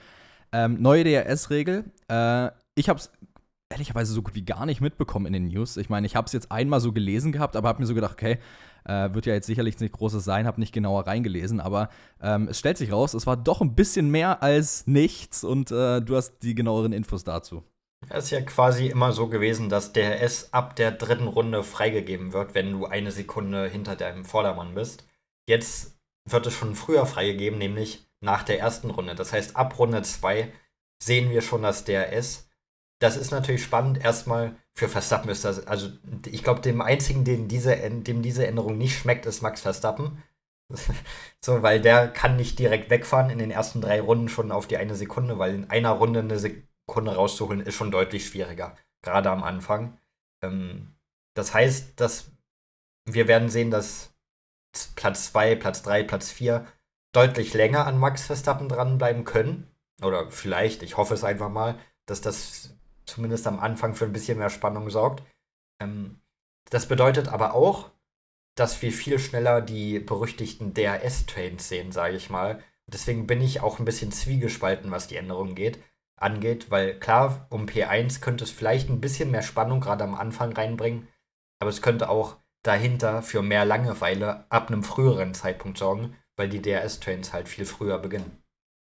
Ähm, 0.55 0.81
neue 0.81 1.03
DRS-Regel. 1.03 1.83
Äh, 2.07 2.50
ich 2.75 2.88
habe 2.88 2.97
es 2.97 3.12
ehrlicherweise 3.69 4.13
so 4.13 4.21
gut 4.21 4.35
wie 4.35 4.45
gar 4.45 4.65
nicht 4.65 4.79
mitbekommen 4.79 5.25
in 5.25 5.33
den 5.33 5.47
News. 5.50 5.75
Ich 5.75 5.89
meine, 5.89 6.07
ich 6.07 6.15
habe 6.15 6.27
es 6.27 6.31
jetzt 6.31 6.50
einmal 6.50 6.79
so 6.79 6.93
gelesen 6.93 7.33
gehabt, 7.33 7.57
aber 7.57 7.67
habe 7.67 7.81
mir 7.81 7.88
so 7.88 7.93
gedacht, 7.93 8.13
okay, 8.13 8.39
äh, 8.85 9.13
wird 9.13 9.25
ja 9.25 9.33
jetzt 9.33 9.47
sicherlich 9.47 9.77
nichts 9.81 9.97
Großes 9.97 10.24
sein, 10.24 10.47
habe 10.47 10.62
nicht 10.62 10.74
genauer 10.74 11.07
reingelesen, 11.07 11.59
aber 11.59 11.89
ähm, 12.21 12.47
es 12.47 12.57
stellt 12.57 12.77
sich 12.77 12.93
raus, 12.93 13.13
es 13.13 13.27
war 13.27 13.35
doch 13.35 13.59
ein 13.59 13.75
bisschen 13.75 14.09
mehr 14.12 14.43
als 14.43 14.88
nichts 14.88 15.43
und 15.43 15.71
äh, 15.71 16.00
du 16.00 16.15
hast 16.15 16.39
die 16.41 16.55
genaueren 16.55 16.93
Infos 16.93 17.25
dazu. 17.25 17.63
Es 18.07 18.25
ist 18.25 18.31
ja 18.31 18.41
quasi 18.41 18.88
immer 18.88 19.12
so 19.12 19.27
gewesen, 19.27 19.67
dass 19.67 19.91
DRS 19.91 20.53
ab 20.53 20.77
der 20.77 20.91
dritten 20.91 21.27
Runde 21.27 21.63
freigegeben 21.63 22.31
wird, 22.31 22.55
wenn 22.55 22.71
du 22.71 22.85
eine 22.85 23.12
Sekunde 23.12 23.67
hinter 23.67 23.97
deinem 23.97 24.24
Vordermann 24.24 24.74
bist. 24.74 25.05
Jetzt 25.50 25.97
wird 26.29 26.47
es 26.47 26.53
schon 26.53 26.75
früher 26.75 27.05
freigegeben, 27.05 27.59
nämlich 27.59 28.04
nach 28.22 28.43
der 28.43 28.60
ersten 28.60 28.89
Runde. 28.89 29.15
Das 29.15 29.34
heißt, 29.34 29.55
ab 29.55 29.77
Runde 29.77 30.01
2 30.01 30.51
sehen 31.01 31.29
wir 31.29 31.41
schon 31.41 31.63
das 31.63 31.86
DRS. 31.86 32.50
Das 33.00 33.17
ist 33.17 33.31
natürlich 33.31 33.63
spannend. 33.63 34.03
Erstmal 34.03 34.55
für 34.74 34.89
Verstappen 34.89 35.29
ist 35.29 35.45
das, 35.45 35.65
also 35.67 35.89
ich 36.25 36.43
glaube, 36.43 36.62
dem 36.62 36.81
einzigen, 36.81 37.24
dem 37.24 37.48
diese, 37.48 37.75
dem 37.75 38.22
diese 38.22 38.48
Änderung 38.48 38.77
nicht 38.77 38.98
schmeckt, 38.98 39.25
ist 39.25 39.41
Max 39.41 39.62
Verstappen. 39.62 40.24
so, 41.41 41.62
weil 41.62 41.79
der 41.79 42.07
kann 42.07 42.38
nicht 42.38 42.57
direkt 42.57 42.89
wegfahren 42.89 43.29
in 43.29 43.38
den 43.38 43.51
ersten 43.51 43.81
drei 43.81 44.01
Runden 44.01 44.29
schon 44.29 44.51
auf 44.51 44.67
die 44.67 44.77
eine 44.77 44.95
Sekunde, 44.95 45.38
weil 45.38 45.53
in 45.53 45.69
einer 45.69 45.91
Runde 45.91 46.22
eine 46.22 46.39
Sekunde 46.39 47.15
rauszuholen 47.15 47.62
ist 47.62 47.75
schon 47.75 47.91
deutlich 47.91 48.27
schwieriger, 48.27 48.75
gerade 49.03 49.29
am 49.29 49.43
Anfang. 49.43 50.00
Ähm, 50.41 50.95
das 51.36 51.53
heißt, 51.53 52.00
dass 52.00 52.31
wir 53.05 53.27
werden 53.27 53.50
sehen, 53.50 53.69
dass 53.69 54.13
Platz 54.95 55.31
2, 55.31 55.55
Platz 55.55 55.84
3, 55.84 56.03
Platz 56.03 56.31
4 56.31 56.65
deutlich 57.15 57.53
länger 57.53 57.88
an 57.88 58.00
Max 58.00 58.25
Verstappen 58.25 58.69
dranbleiben 58.69 59.24
können. 59.24 59.67
Oder 60.01 60.29
vielleicht, 60.29 60.84
ich 60.84 60.98
hoffe 60.98 61.13
es 61.13 61.24
einfach 61.24 61.50
mal, 61.50 61.79
dass 62.05 62.22
das 62.22 62.75
zumindest 63.05 63.48
am 63.48 63.60
Anfang 63.60 63.95
für 63.95 64.05
ein 64.05 64.13
bisschen 64.13 64.38
mehr 64.38 64.50
Spannung 64.50 64.89
sorgt. 64.89 65.24
Ähm, 65.79 66.19
das 66.69 66.88
bedeutet 66.88 67.27
aber 67.29 67.53
auch, 67.53 67.91
dass 68.55 68.81
wir 68.81 68.91
viel 68.91 69.19
schneller 69.19 69.62
die 69.62 70.00
berüchtigten 70.00 70.74
DRS-Trains 70.74 71.67
sehen, 71.67 71.91
sage 71.91 72.15
ich 72.15 72.29
mal. 72.29 72.63
Deswegen 72.88 73.27
bin 73.27 73.41
ich 73.41 73.62
auch 73.62 73.79
ein 73.79 73.86
bisschen 73.86 74.12
zwiegespalten, 74.12 74.91
was 74.91 75.07
die 75.07 75.17
Änderung 75.17 75.55
geht, 75.55 75.79
angeht, 76.17 76.72
weil 76.72 77.00
klar, 77.00 77.48
um 77.50 77.65
P1 77.65 78.22
könnte 78.22 78.43
es 78.43 78.51
vielleicht 78.51 78.89
ein 78.89 79.01
bisschen 79.01 79.31
mehr 79.31 79.41
Spannung 79.41 79.81
gerade 79.81 80.03
am 80.03 80.15
Anfang 80.15 80.53
reinbringen, 80.53 81.07
aber 81.60 81.69
es 81.69 81.81
könnte 81.81 82.10
auch 82.10 82.38
dahinter 82.63 83.22
für 83.22 83.41
mehr 83.41 83.65
Langeweile 83.65 84.45
ab 84.50 84.69
einem 84.69 84.84
früheren 84.84 85.34
Zeitpunkt 85.34 85.77
sorgen, 85.77 86.15
weil 86.35 86.49
die 86.49 86.61
DRS-Trains 86.61 87.33
halt 87.33 87.47
viel 87.47 87.65
früher 87.65 87.97
beginnen. 87.99 88.43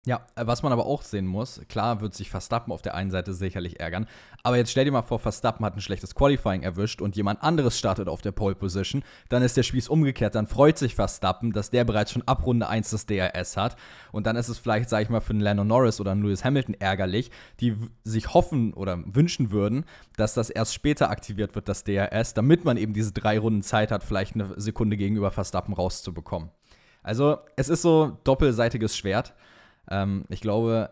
Ja, 0.06 0.24
äh, 0.36 0.46
was 0.46 0.62
man 0.62 0.72
aber 0.72 0.86
auch 0.86 1.02
sehen 1.02 1.26
muss, 1.26 1.60
klar 1.68 2.00
wird 2.00 2.14
sich 2.14 2.30
Verstappen 2.30 2.72
auf 2.72 2.80
der 2.80 2.94
einen 2.94 3.10
Seite 3.10 3.34
sicherlich 3.34 3.80
ärgern, 3.80 4.06
aber 4.44 4.56
jetzt 4.56 4.70
stell 4.70 4.84
dir 4.84 4.92
mal 4.92 5.02
vor, 5.02 5.18
Verstappen 5.18 5.66
hat 5.66 5.74
ein 5.74 5.80
schlechtes 5.80 6.14
Qualifying 6.14 6.62
erwischt 6.62 7.02
und 7.02 7.16
jemand 7.16 7.42
anderes 7.42 7.76
startet 7.76 8.08
auf 8.08 8.22
der 8.22 8.30
Pole 8.30 8.54
Position, 8.54 9.02
dann 9.30 9.42
ist 9.42 9.56
der 9.56 9.64
Spieß 9.64 9.88
umgekehrt, 9.88 10.36
dann 10.36 10.46
freut 10.46 10.78
sich 10.78 10.94
Verstappen, 10.94 11.52
dass 11.52 11.70
der 11.70 11.84
bereits 11.84 12.12
schon 12.12 12.22
ab 12.22 12.46
Runde 12.46 12.68
1 12.68 12.90
das 12.90 13.06
DRS 13.06 13.56
hat 13.56 13.74
und 14.12 14.28
dann 14.28 14.36
ist 14.36 14.48
es 14.48 14.58
vielleicht, 14.58 14.88
sag 14.90 15.02
ich 15.02 15.08
mal, 15.08 15.20
für 15.20 15.30
einen 15.30 15.40
Lennon 15.40 15.66
Norris 15.66 16.00
oder 16.00 16.12
einen 16.12 16.22
Lewis 16.22 16.44
Hamilton 16.44 16.76
ärgerlich, 16.78 17.32
die 17.58 17.76
sich 18.04 18.32
hoffen 18.32 18.74
oder 18.74 19.02
wünschen 19.06 19.50
würden, 19.50 19.86
dass 20.16 20.34
das 20.34 20.50
erst 20.50 20.72
später 20.72 21.10
aktiviert 21.10 21.56
wird, 21.56 21.68
das 21.68 21.82
DRS, 21.82 22.32
damit 22.32 22.64
man 22.64 22.76
eben 22.76 22.94
diese 22.94 23.10
drei 23.10 23.40
Runden 23.40 23.64
Zeit 23.64 23.90
hat, 23.90 24.04
vielleicht 24.04 24.36
eine 24.36 24.54
Sekunde 24.56 24.96
gegenüber 24.96 25.32
Verstappen 25.32 25.74
rauszubekommen. 25.74 26.50
Also, 27.06 27.38
es 27.54 27.68
ist 27.68 27.82
so 27.82 28.18
doppelseitiges 28.25 28.96
Schwert. 28.96 29.34
Ähm, 29.88 30.25
ich 30.28 30.40
glaube, 30.40 30.90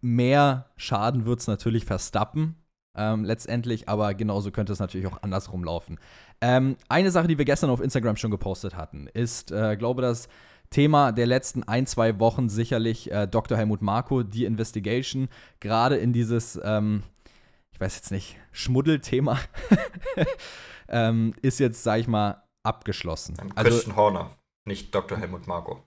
mehr 0.00 0.70
Schaden 0.76 1.26
wird 1.26 1.40
es 1.40 1.46
natürlich 1.46 1.84
Verstappen. 1.84 2.56
Ähm, 2.94 3.24
letztendlich, 3.24 3.88
aber 3.88 4.12
genauso 4.14 4.50
könnte 4.50 4.72
es 4.72 4.78
natürlich 4.78 5.06
auch 5.06 5.22
andersrum 5.22 5.64
laufen. 5.64 5.98
Ähm, 6.40 6.76
eine 6.88 7.10
Sache, 7.10 7.26
die 7.26 7.38
wir 7.38 7.46
gestern 7.46 7.70
auf 7.70 7.80
Instagram 7.80 8.16
schon 8.16 8.30
gepostet 8.30 8.76
hatten, 8.76 9.08
ist, 9.14 9.50
äh, 9.50 9.76
glaube 9.76 10.02
das 10.02 10.28
Thema 10.68 11.12
der 11.12 11.26
letzten 11.26 11.62
ein, 11.62 11.86
zwei 11.86 12.18
Wochen 12.18 12.48
sicherlich 12.48 13.10
äh, 13.10 13.26
Dr. 13.26 13.56
Helmut 13.56 13.82
Marko, 13.82 14.22
die 14.22 14.44
Investigation, 14.44 15.28
gerade 15.60 15.96
in 15.96 16.12
dieses, 16.12 16.58
ähm, 16.62 17.02
ich 17.72 17.80
weiß 17.80 17.96
jetzt 17.96 18.10
nicht, 18.10 18.36
Schmuddelthema, 18.52 19.38
ähm, 20.88 21.34
ist 21.40 21.60
jetzt, 21.60 21.82
sag 21.82 22.00
ich 22.00 22.08
mal, 22.08 22.42
abgeschlossen. 22.62 23.36
Christian 23.36 23.56
also, 23.56 23.96
Horner, 23.96 24.30
nicht 24.64 24.94
Dr. 24.94 25.18
Helmut 25.18 25.46
Marko. 25.46 25.82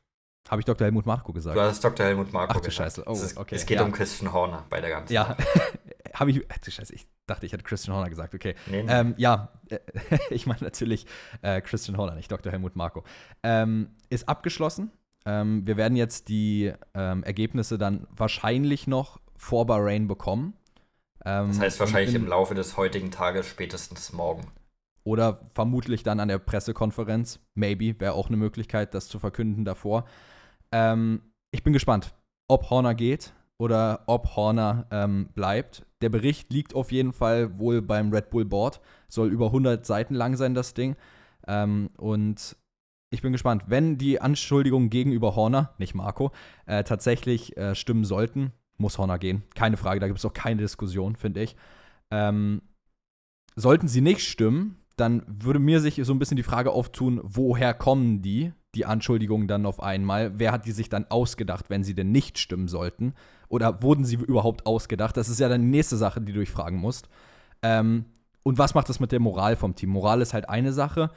Habe 0.50 0.62
ich 0.62 0.66
Dr. 0.66 0.86
Helmut 0.86 1.06
Marko 1.06 1.34
gesagt? 1.34 1.58
Du 1.58 1.62
hast 1.62 1.84
Dr. 1.84 2.06
Helmut 2.06 2.32
Marko 2.32 2.58
Ach, 2.58 2.62
du 2.62 2.70
Scheiße. 2.70 3.04
Oh, 3.08 3.14
es, 3.14 3.36
okay. 3.36 3.56
es 3.56 3.66
geht 3.66 3.80
ja. 3.80 3.84
um 3.84 3.92
Christian 3.92 4.32
Horner 4.32 4.66
bei 4.70 4.80
der 4.80 4.92
ganzen 4.92 5.12
Ja, 5.12 5.36
habe 6.14 6.32
ich. 6.32 6.46
Ach, 6.50 6.58
du 6.60 6.70
Scheiße, 6.70 6.94
ich 6.94 7.08
dachte, 7.26 7.48
ich 7.48 7.54
hätte 7.54 7.64
Christian 7.64 7.96
Horner 7.96 8.10
gesagt. 8.10 8.36
Okay. 8.36 8.56
Nee, 8.68 8.84
nee. 8.84 8.92
Ähm, 8.92 9.16
ja, 9.18 9.50
ich 10.30 10.46
meine 10.46 10.62
natürlich 10.62 11.08
äh, 11.42 11.62
Christian 11.62 11.98
Horner, 11.98 12.14
nicht 12.14 12.32
Dr. 12.32 12.52
Helmut 12.52 12.76
Marko. 12.76 13.04
Ähm, 13.42 13.96
ist 14.10 14.30
abgeschlossen. 14.30 14.92
Ähm, 15.26 15.66
wir 15.66 15.78
werden 15.78 15.96
jetzt 15.96 16.30
die 16.30 16.72
ähm, 16.94 17.24
Ergebnisse 17.24 17.80
dann 17.80 18.08
wahrscheinlich 18.16 18.86
noch 18.86 19.20
vor 19.36 19.66
Bahrain 19.66 20.08
bekommen. 20.08 20.54
Ähm, 21.26 21.48
das 21.48 21.60
heißt 21.60 21.80
wahrscheinlich 21.80 22.14
im 22.14 22.28
Laufe 22.28 22.54
des 22.54 22.78
heutigen 22.78 23.10
Tages, 23.10 23.48
spätestens 23.48 24.14
morgen. 24.14 24.46
Oder 25.06 25.50
vermutlich 25.54 26.04
dann 26.04 26.20
an 26.20 26.28
der 26.28 26.40
Pressekonferenz. 26.40 27.40
Maybe 27.54 28.00
wäre 28.00 28.14
auch 28.14 28.28
eine 28.28 28.38
Möglichkeit, 28.38 28.94
das 28.94 29.08
zu 29.08 29.20
verkünden 29.20 29.64
davor. 29.64 30.06
Ähm, 30.72 31.22
ich 31.52 31.64
bin 31.64 31.74
gespannt, 31.74 32.14
ob 32.48 32.70
Horner 32.70 32.96
geht 32.96 33.34
oder 33.58 34.04
ob 34.08 34.36
Horner 34.36 34.88
ähm, 34.92 35.30
bleibt. 35.34 35.86
Der 36.02 36.10
Bericht 36.10 36.52
liegt 36.52 36.74
auf 36.74 36.92
jeden 36.92 37.14
Fall 37.14 37.60
wohl 37.60 37.82
beim 37.82 38.12
Red 38.12 38.32
Bull 38.32 38.46
Board. 38.46 38.82
Soll 39.08 39.30
über 39.30 39.48
100 39.48 39.86
Seiten 39.86 40.16
lang 40.16 40.36
sein, 40.38 40.56
das 40.56 40.74
Ding. 40.74 40.96
Ähm, 41.48 41.92
und 41.98 42.58
ich 43.12 43.22
bin 43.22 43.32
gespannt. 43.32 43.64
Wenn 43.68 44.00
die 44.00 44.20
Anschuldigungen 44.20 44.90
gegenüber 44.90 45.36
Horner, 45.36 45.74
nicht 45.78 45.94
Marco, 45.94 46.32
äh, 46.66 46.84
tatsächlich 46.84 47.56
äh, 47.58 47.76
stimmen 47.76 48.06
sollten, 48.06 48.54
muss 48.78 48.98
Horner 48.98 49.20
gehen. 49.20 49.44
Keine 49.54 49.78
Frage, 49.78 50.00
da 50.00 50.08
gibt 50.08 50.20
es 50.20 50.26
auch 50.26 50.34
keine 50.34 50.62
Diskussion, 50.62 51.16
finde 51.16 51.44
ich. 51.44 51.56
Ähm, 52.12 52.62
sollten 53.56 53.88
sie 53.88 54.02
nicht 54.02 54.22
stimmen, 54.22 54.82
dann 54.96 55.24
würde 55.28 55.60
mir 55.60 55.82
sich 55.82 56.00
so 56.04 56.14
ein 56.14 56.20
bisschen 56.20 56.38
die 56.38 56.44
Frage 56.44 56.72
auftun, 56.72 57.20
woher 57.24 57.74
kommen 57.74 58.22
die? 58.22 58.54
die 58.76 58.86
Anschuldigungen 58.86 59.48
dann 59.48 59.66
auf 59.66 59.82
einmal? 59.82 60.38
Wer 60.38 60.52
hat 60.52 60.66
die 60.66 60.72
sich 60.72 60.90
dann 60.90 61.06
ausgedacht, 61.10 61.70
wenn 61.70 61.84
sie 61.84 61.96
denn 61.96 62.12
nicht 62.12 62.38
stimmen 62.38 62.68
sollten? 62.68 63.14
Oder 63.48 63.82
wurden 63.82 64.06
sie 64.06 64.16
überhaupt 64.16 64.66
ausgedacht? 64.66 65.18
Das 65.18 65.30
ist 65.30 65.40
ja 65.40 65.50
dann 65.50 65.62
die 65.62 65.68
nächste 65.68 65.98
Sache, 65.98 66.22
die 66.22 66.34
du 66.34 66.42
dich 66.42 66.52
fragen 66.52 66.78
musst. 66.78 67.10
Ähm, 67.62 68.06
und 68.44 68.58
was 68.58 68.76
macht 68.76 68.90
das 68.90 69.00
mit 69.00 69.12
der 69.12 69.20
Moral 69.20 69.56
vom 69.56 69.76
Team? 69.76 69.90
Moral 69.90 70.22
ist 70.22 70.34
halt 70.34 70.50
eine 70.50 70.74
Sache. 70.74 71.10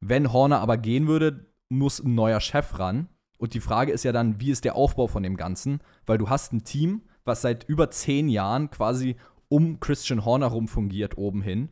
Wenn 0.00 0.32
Horner 0.32 0.60
aber 0.60 0.78
gehen 0.78 1.08
würde, 1.08 1.46
muss 1.68 2.00
ein 2.00 2.14
neuer 2.14 2.40
Chef 2.40 2.78
ran. 2.78 3.08
Und 3.36 3.54
die 3.54 3.60
Frage 3.60 3.92
ist 3.92 4.04
ja 4.04 4.12
dann, 4.12 4.40
wie 4.40 4.50
ist 4.50 4.64
der 4.64 4.76
Aufbau 4.76 5.06
von 5.06 5.22
dem 5.22 5.36
Ganzen? 5.36 5.80
Weil 6.06 6.18
du 6.18 6.28
hast 6.28 6.52
ein 6.52 6.64
Team, 6.64 7.02
was 7.24 7.42
seit 7.42 7.64
über 7.64 7.90
zehn 7.90 8.28
Jahren 8.28 8.70
quasi 8.70 9.16
um 9.48 9.80
Christian 9.80 10.24
Horner 10.24 10.46
rum 10.46 10.68
fungiert, 10.68 11.18
oben 11.18 11.42
hin. 11.42 11.70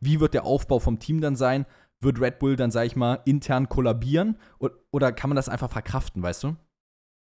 Wie 0.00 0.20
wird 0.20 0.34
der 0.34 0.44
Aufbau 0.44 0.78
vom 0.78 0.98
Team 0.98 1.20
dann 1.20 1.36
sein? 1.36 1.66
wird 2.00 2.20
Red 2.20 2.38
Bull 2.38 2.56
dann, 2.56 2.70
sag 2.70 2.86
ich 2.86 2.96
mal, 2.96 3.20
intern 3.24 3.68
kollabieren? 3.68 4.38
Oder 4.90 5.12
kann 5.12 5.30
man 5.30 5.36
das 5.36 5.48
einfach 5.48 5.70
verkraften, 5.70 6.22
weißt 6.22 6.44
du? 6.44 6.56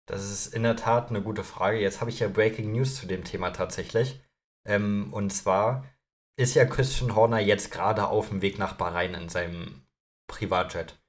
Das 0.08 0.30
ist 0.30 0.54
in 0.54 0.64
der 0.64 0.76
Tat 0.76 1.10
eine 1.10 1.22
gute 1.22 1.44
Frage. 1.44 1.80
Jetzt 1.80 2.02
habe 2.02 2.12
ich 2.12 2.20
ja 2.20 2.28
Breaking 2.28 2.74
News 2.74 2.96
zu 2.96 3.08
dem 3.08 3.24
Thema 3.24 3.52
tatsächlich. 3.52 4.22
Ähm, 4.68 5.14
und 5.14 5.32
zwar 5.32 5.86
ist 6.38 6.56
ja 6.56 6.66
Christian 6.66 7.16
Horner 7.16 7.40
jetzt 7.40 7.72
gerade 7.72 8.08
auf 8.08 8.30
dem 8.30 8.42
Weg 8.42 8.60
nach 8.60 8.74
Bahrain 8.74 9.14
in 9.14 9.30
seinem 9.30 9.86
Privatjet. 10.28 11.00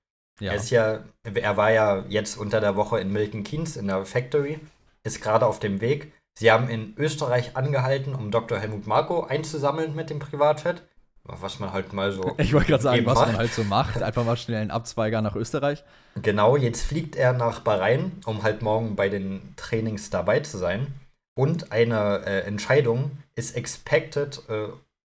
Ja. 0.40 0.52
Er 0.52 0.56
ist 0.56 0.71
ja, 0.71 1.04
er 1.23 1.56
war 1.56 1.71
ja 1.71 2.04
jetzt 2.09 2.37
unter 2.37 2.61
der 2.61 2.76
Woche 2.76 3.00
in 3.00 3.12
Milton 3.12 3.42
Keynes 3.42 3.76
in 3.76 3.87
der 3.87 4.04
Factory, 4.04 4.61
ist 5.04 5.23
gerade 5.23 5.47
auf 5.47 5.61
dem 5.61 5.80
Weg. 5.80 6.12
Sie 6.37 6.50
haben 6.50 6.68
in 6.68 6.94
Österreich 6.97 7.56
angehalten, 7.56 8.14
um 8.14 8.30
Dr. 8.30 8.59
Helmut 8.59 8.87
Marko 8.87 9.23
einzusammeln 9.23 9.94
mit 9.94 10.11
dem 10.11 10.18
Privatjet 10.18 10.83
was 11.25 11.59
man 11.59 11.73
halt 11.73 11.93
mal 11.93 12.12
so. 12.12 12.35
Ich 12.38 12.52
wollte 12.52 12.69
gerade 12.69 12.83
sagen, 12.83 13.07
was 13.07 13.14
macht. 13.14 13.26
man 13.28 13.37
halt 13.38 13.52
so 13.52 13.64
macht. 13.64 14.02
Einfach 14.02 14.25
mal 14.25 14.37
schnell 14.37 14.61
einen 14.61 14.71
Abzweiger 14.71 15.23
nach 15.23 15.35
Österreich. 15.35 15.85
Genau, 16.23 16.57
jetzt 16.57 16.85
fliegt 16.85 17.16
er 17.16 17.33
nach 17.33 17.61
Bahrain, 17.61 18.12
um 18.26 18.43
halt 18.43 18.62
morgen 18.62 18.97
bei 18.97 19.09
den 19.09 19.54
Trainings 19.57 20.11
dabei 20.11 20.40
zu 20.40 20.59
sein. 20.59 20.88
Und 21.35 21.73
eine 21.73 22.25
äh, 22.26 22.40
Entscheidung 22.40 23.19
ist 23.35 23.57
expected 23.57 24.43
uh, 24.49 24.75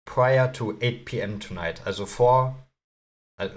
prior 0.05 0.53
to 0.53 0.75
8 0.81 1.05
p.m. 1.05 1.41
tonight. 1.41 1.83
Also 1.85 2.07
vor, 2.07 2.57
äh, 3.39 3.49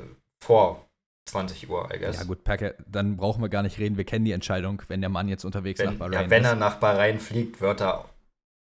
vor 0.43 0.87
20 1.25 1.69
Uhr, 1.69 1.89
I 1.93 1.99
guess. 1.99 2.17
Ja, 2.17 2.23
gut, 2.23 2.43
Perke, 2.43 2.75
dann 2.87 3.17
brauchen 3.17 3.41
wir 3.41 3.49
gar 3.49 3.61
nicht 3.61 3.77
reden. 3.77 3.97
Wir 3.97 4.05
kennen 4.05 4.25
die 4.25 4.31
Entscheidung, 4.31 4.81
wenn 4.87 5.01
der 5.01 5.09
Mann 5.09 5.27
jetzt 5.27 5.43
unterwegs 5.43 5.79
wenn, 5.79 5.91
nach 5.91 5.95
Bahrain 5.95 6.13
ja, 6.13 6.29
wenn 6.29 6.43
ist. 6.43 6.49
er 6.49 6.55
nach 6.55 6.77
Bahrain 6.77 7.19
fliegt, 7.19 7.61
wird 7.61 7.81
er 7.81 8.05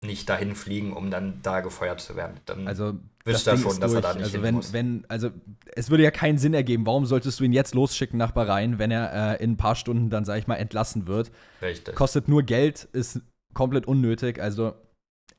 nicht 0.02 0.30
dahin 0.30 0.56
fliegen, 0.56 0.94
um 0.94 1.12
dann 1.12 1.42
da 1.44 1.60
gefeuert 1.60 2.00
zu 2.00 2.16
werden. 2.16 2.40
Dann 2.46 2.68
also 2.68 2.94
wisst 3.26 3.48
er 3.48 3.58
schon, 3.58 3.80
dass 3.80 3.94
er 3.94 4.02
da 4.02 4.14
nicht 4.14 4.24
also 4.24 4.42
wenn, 4.42 4.56
muss. 4.56 4.72
wenn, 4.72 5.06
also 5.10 5.30
es 5.76 5.90
würde 5.90 6.04
ja 6.04 6.12
keinen 6.12 6.38
Sinn 6.38 6.54
ergeben. 6.54 6.86
Warum 6.86 7.06
solltest 7.06 7.40
du 7.40 7.44
ihn 7.44 7.52
jetzt 7.52 7.76
losschicken 7.76 8.18
nach 8.18 8.32
Bahrain, 8.32 8.80
wenn 8.80 8.92
er 8.92 9.40
äh, 9.40 9.44
in 9.44 9.52
ein 9.52 9.58
paar 9.58 9.76
Stunden 9.76 10.10
dann, 10.10 10.24
sag 10.24 10.38
ich 10.38 10.48
mal, 10.48 10.56
entlassen 10.56 11.08
wird? 11.08 11.32
Richtig. 11.62 11.96
Kostet 11.96 12.30
nur 12.30 12.44
Geld, 12.44 12.88
ist 12.94 13.22
komplett 13.54 13.88
unnötig. 13.88 14.42
Also 14.42 14.74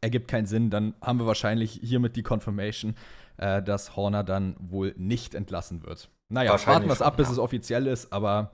ergibt 0.02 0.28
keinen 0.28 0.46
Sinn. 0.46 0.68
Dann 0.68 0.94
haben 1.00 1.18
wir 1.18 1.26
wahrscheinlich 1.26 1.80
hiermit 1.82 2.16
die 2.16 2.22
Confirmation, 2.22 2.96
äh, 3.38 3.62
dass 3.62 3.96
Horner 3.96 4.24
dann 4.24 4.56
wohl 4.58 4.94
nicht 4.98 5.34
entlassen 5.34 5.84
wird. 5.86 6.10
Naja, 6.28 6.52
warten 6.66 6.86
wir 6.86 6.92
es 6.92 7.02
ab, 7.02 7.16
bis 7.16 7.28
ja. 7.28 7.32
es 7.32 7.38
offiziell 7.38 7.86
ist, 7.86 8.12
aber 8.12 8.52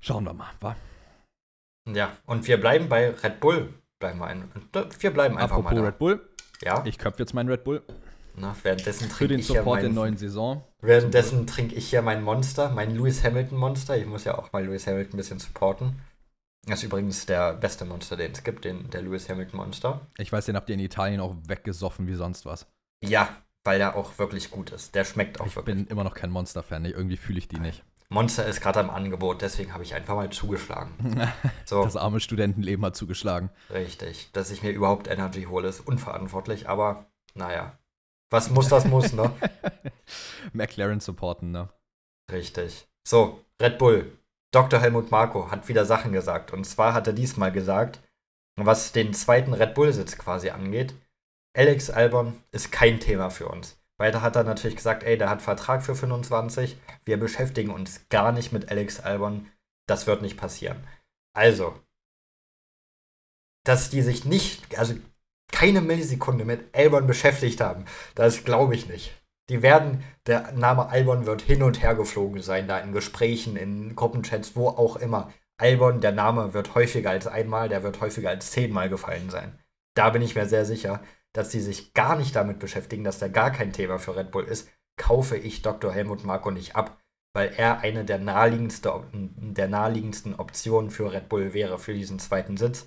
schauen 0.00 0.24
wir 0.24 0.32
mal, 0.32 0.50
wa? 0.60 0.76
Ja, 1.92 2.16
und 2.24 2.46
wir 2.46 2.58
bleiben 2.58 2.88
bei 2.88 3.10
Red 3.10 3.40
Bull 3.40 3.74
bleiben 4.00 4.18
wir 4.18 4.26
ein. 4.26 4.50
Wir 4.98 5.10
bleiben 5.12 5.38
einfach 5.38 5.56
Apropos 5.56 5.72
mal 5.72 5.76
da. 5.76 5.86
Red 5.86 5.98
Bull. 5.98 6.28
Ja. 6.62 6.82
Ich 6.84 6.98
köpfe 6.98 7.22
jetzt 7.22 7.32
meinen 7.32 7.48
Red 7.48 7.62
Bull. 7.62 7.82
Na, 8.34 8.56
währenddessen 8.62 9.08
Für 9.10 9.28
den 9.28 9.42
Support 9.42 9.82
der 9.82 9.90
neuen 9.90 10.16
Saison. 10.16 10.64
Währenddessen 10.80 11.46
trinke 11.46 11.74
ich 11.74 11.90
hier 11.90 12.02
mein 12.02 12.22
Monster, 12.22 12.70
mein 12.70 12.94
Lewis 12.94 13.22
Hamilton 13.22 13.58
Monster. 13.58 13.96
Ich 13.96 14.06
muss 14.06 14.24
ja 14.24 14.38
auch 14.38 14.52
mal 14.52 14.64
Lewis 14.64 14.86
Hamilton 14.86 15.14
ein 15.14 15.16
bisschen 15.16 15.38
supporten. 15.38 16.00
Das 16.66 16.80
ist 16.80 16.84
übrigens 16.84 17.26
der 17.26 17.54
beste 17.54 17.84
Monster, 17.84 18.16
den 18.16 18.32
es 18.32 18.42
gibt, 18.42 18.64
den, 18.64 18.90
der 18.90 19.02
Lewis 19.02 19.28
Hamilton 19.28 19.58
Monster. 19.58 20.00
Ich 20.18 20.30
weiß, 20.30 20.46
den 20.46 20.56
habt 20.56 20.68
ihr 20.68 20.74
in 20.74 20.80
Italien 20.80 21.20
auch 21.20 21.34
weggesoffen 21.46 22.06
wie 22.06 22.14
sonst 22.14 22.46
was. 22.46 22.66
Ja, 23.02 23.28
weil 23.64 23.78
der 23.78 23.96
auch 23.96 24.18
wirklich 24.18 24.50
gut 24.50 24.70
ist. 24.70 24.94
Der 24.94 25.04
schmeckt 25.04 25.40
auch 25.40 25.46
ich 25.46 25.56
wirklich. 25.56 25.76
Ich 25.76 25.86
bin 25.86 25.90
immer 25.90 26.04
noch 26.04 26.14
kein 26.14 26.30
Monster-Fan. 26.30 26.84
Irgendwie 26.84 27.16
fühle 27.16 27.38
ich 27.38 27.48
die 27.48 27.60
nicht. 27.60 27.82
Monster 28.12 28.44
ist 28.44 28.60
gerade 28.60 28.80
am 28.80 28.90
Angebot, 28.90 29.40
deswegen 29.40 29.72
habe 29.72 29.84
ich 29.84 29.94
einfach 29.94 30.16
mal 30.16 30.30
zugeschlagen. 30.30 30.92
So. 31.64 31.84
Das 31.84 31.94
arme 31.96 32.18
Studentenleben 32.18 32.84
hat 32.84 32.96
zugeschlagen. 32.96 33.50
Richtig. 33.72 34.32
Dass 34.32 34.50
ich 34.50 34.64
mir 34.64 34.72
überhaupt 34.72 35.06
Energy 35.06 35.44
hole, 35.44 35.68
ist 35.68 35.86
unverantwortlich, 35.86 36.68
aber 36.68 37.06
naja. 37.34 37.78
Was 38.28 38.50
muss, 38.50 38.68
das 38.68 38.84
muss, 38.86 39.12
ne? 39.12 39.30
McLaren 40.52 40.98
supporten, 40.98 41.52
ne? 41.52 41.68
Richtig. 42.32 42.88
So, 43.06 43.44
Red 43.62 43.78
Bull. 43.78 44.18
Dr. 44.52 44.80
Helmut 44.80 45.12
Marko 45.12 45.52
hat 45.52 45.68
wieder 45.68 45.84
Sachen 45.84 46.10
gesagt. 46.10 46.52
Und 46.52 46.64
zwar 46.64 46.92
hat 46.92 47.06
er 47.06 47.12
diesmal 47.12 47.52
gesagt, 47.52 48.00
was 48.56 48.90
den 48.90 49.14
zweiten 49.14 49.54
Red 49.54 49.74
Bull-Sitz 49.74 50.18
quasi 50.18 50.50
angeht, 50.50 50.94
Alex 51.56 51.88
Albon 51.88 52.42
ist 52.50 52.72
kein 52.72 52.98
Thema 52.98 53.30
für 53.30 53.48
uns. 53.48 53.79
Weiter 54.00 54.22
hat 54.22 54.34
er 54.34 54.44
natürlich 54.44 54.76
gesagt, 54.76 55.04
ey, 55.04 55.18
der 55.18 55.28
hat 55.28 55.42
Vertrag 55.42 55.84
für 55.84 55.94
25, 55.94 56.78
wir 57.04 57.20
beschäftigen 57.20 57.70
uns 57.70 58.08
gar 58.08 58.32
nicht 58.32 58.50
mit 58.50 58.70
Alex 58.70 58.98
Albon, 58.98 59.46
das 59.86 60.06
wird 60.06 60.22
nicht 60.22 60.38
passieren. 60.38 60.82
Also, 61.34 61.78
dass 63.64 63.90
die 63.90 64.00
sich 64.00 64.24
nicht, 64.24 64.78
also 64.78 64.94
keine 65.52 65.82
Millisekunde 65.82 66.46
mit 66.46 66.74
Albon 66.74 67.06
beschäftigt 67.06 67.60
haben, 67.60 67.84
das 68.14 68.44
glaube 68.44 68.74
ich 68.74 68.88
nicht. 68.88 69.12
Die 69.50 69.62
werden, 69.62 70.02
der 70.26 70.52
Name 70.52 70.88
Albon 70.88 71.26
wird 71.26 71.42
hin 71.42 71.62
und 71.62 71.82
her 71.82 71.94
geflogen 71.94 72.40
sein, 72.40 72.68
da 72.68 72.78
in 72.78 72.92
Gesprächen, 72.92 73.56
in 73.56 73.94
Gruppenchats, 73.96 74.56
wo 74.56 74.68
auch 74.68 74.96
immer. 74.96 75.30
Albon, 75.58 76.00
der 76.00 76.12
Name 76.12 76.54
wird 76.54 76.74
häufiger 76.74 77.10
als 77.10 77.26
einmal, 77.26 77.68
der 77.68 77.82
wird 77.82 78.00
häufiger 78.00 78.30
als 78.30 78.50
zehnmal 78.50 78.88
gefallen 78.88 79.28
sein. 79.28 79.58
Da 79.94 80.08
bin 80.08 80.22
ich 80.22 80.36
mir 80.36 80.46
sehr 80.46 80.64
sicher, 80.64 81.02
dass 81.32 81.50
sie 81.50 81.60
sich 81.60 81.94
gar 81.94 82.16
nicht 82.16 82.34
damit 82.34 82.58
beschäftigen, 82.58 83.04
dass 83.04 83.18
der 83.18 83.30
gar 83.30 83.50
kein 83.50 83.72
Thema 83.72 83.98
für 83.98 84.16
Red 84.16 84.30
Bull 84.30 84.44
ist, 84.44 84.68
kaufe 84.96 85.36
ich 85.36 85.62
Dr. 85.62 85.92
Helmut 85.92 86.24
Marko 86.24 86.50
nicht 86.50 86.76
ab, 86.76 86.98
weil 87.32 87.52
er 87.56 87.80
eine 87.80 88.04
der, 88.04 88.18
naheliegendsten, 88.18 89.54
der 89.54 89.68
naheliegendsten 89.68 90.34
Optionen 90.34 90.90
für 90.90 91.12
Red 91.12 91.28
Bull 91.28 91.54
wäre, 91.54 91.78
für 91.78 91.94
diesen 91.94 92.18
zweiten 92.18 92.56
Sitz, 92.56 92.86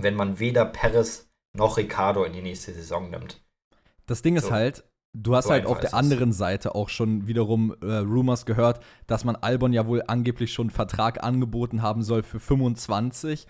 wenn 0.00 0.14
man 0.14 0.38
weder 0.38 0.64
Perez 0.64 1.28
noch 1.56 1.76
Ricardo 1.76 2.24
in 2.24 2.32
die 2.32 2.42
nächste 2.42 2.72
Saison 2.72 3.10
nimmt. 3.10 3.40
Das 4.06 4.22
Ding 4.22 4.38
so. 4.38 4.46
ist 4.46 4.52
halt, 4.52 4.84
du 5.12 5.36
hast 5.36 5.44
so 5.44 5.50
halt 5.50 5.66
auf 5.66 5.80
der 5.80 5.94
anderen 5.94 6.32
Seite 6.32 6.74
auch 6.74 6.88
schon 6.88 7.26
wiederum 7.26 7.76
äh, 7.80 7.96
Rumors 7.96 8.44
gehört, 8.44 8.84
dass 9.06 9.24
man 9.24 9.36
Albon 9.36 9.72
ja 9.72 9.86
wohl 9.86 10.02
angeblich 10.06 10.52
schon 10.52 10.64
einen 10.64 10.74
Vertrag 10.74 11.22
angeboten 11.22 11.82
haben 11.82 12.02
soll 12.02 12.22
für 12.22 12.40
25, 12.40 13.46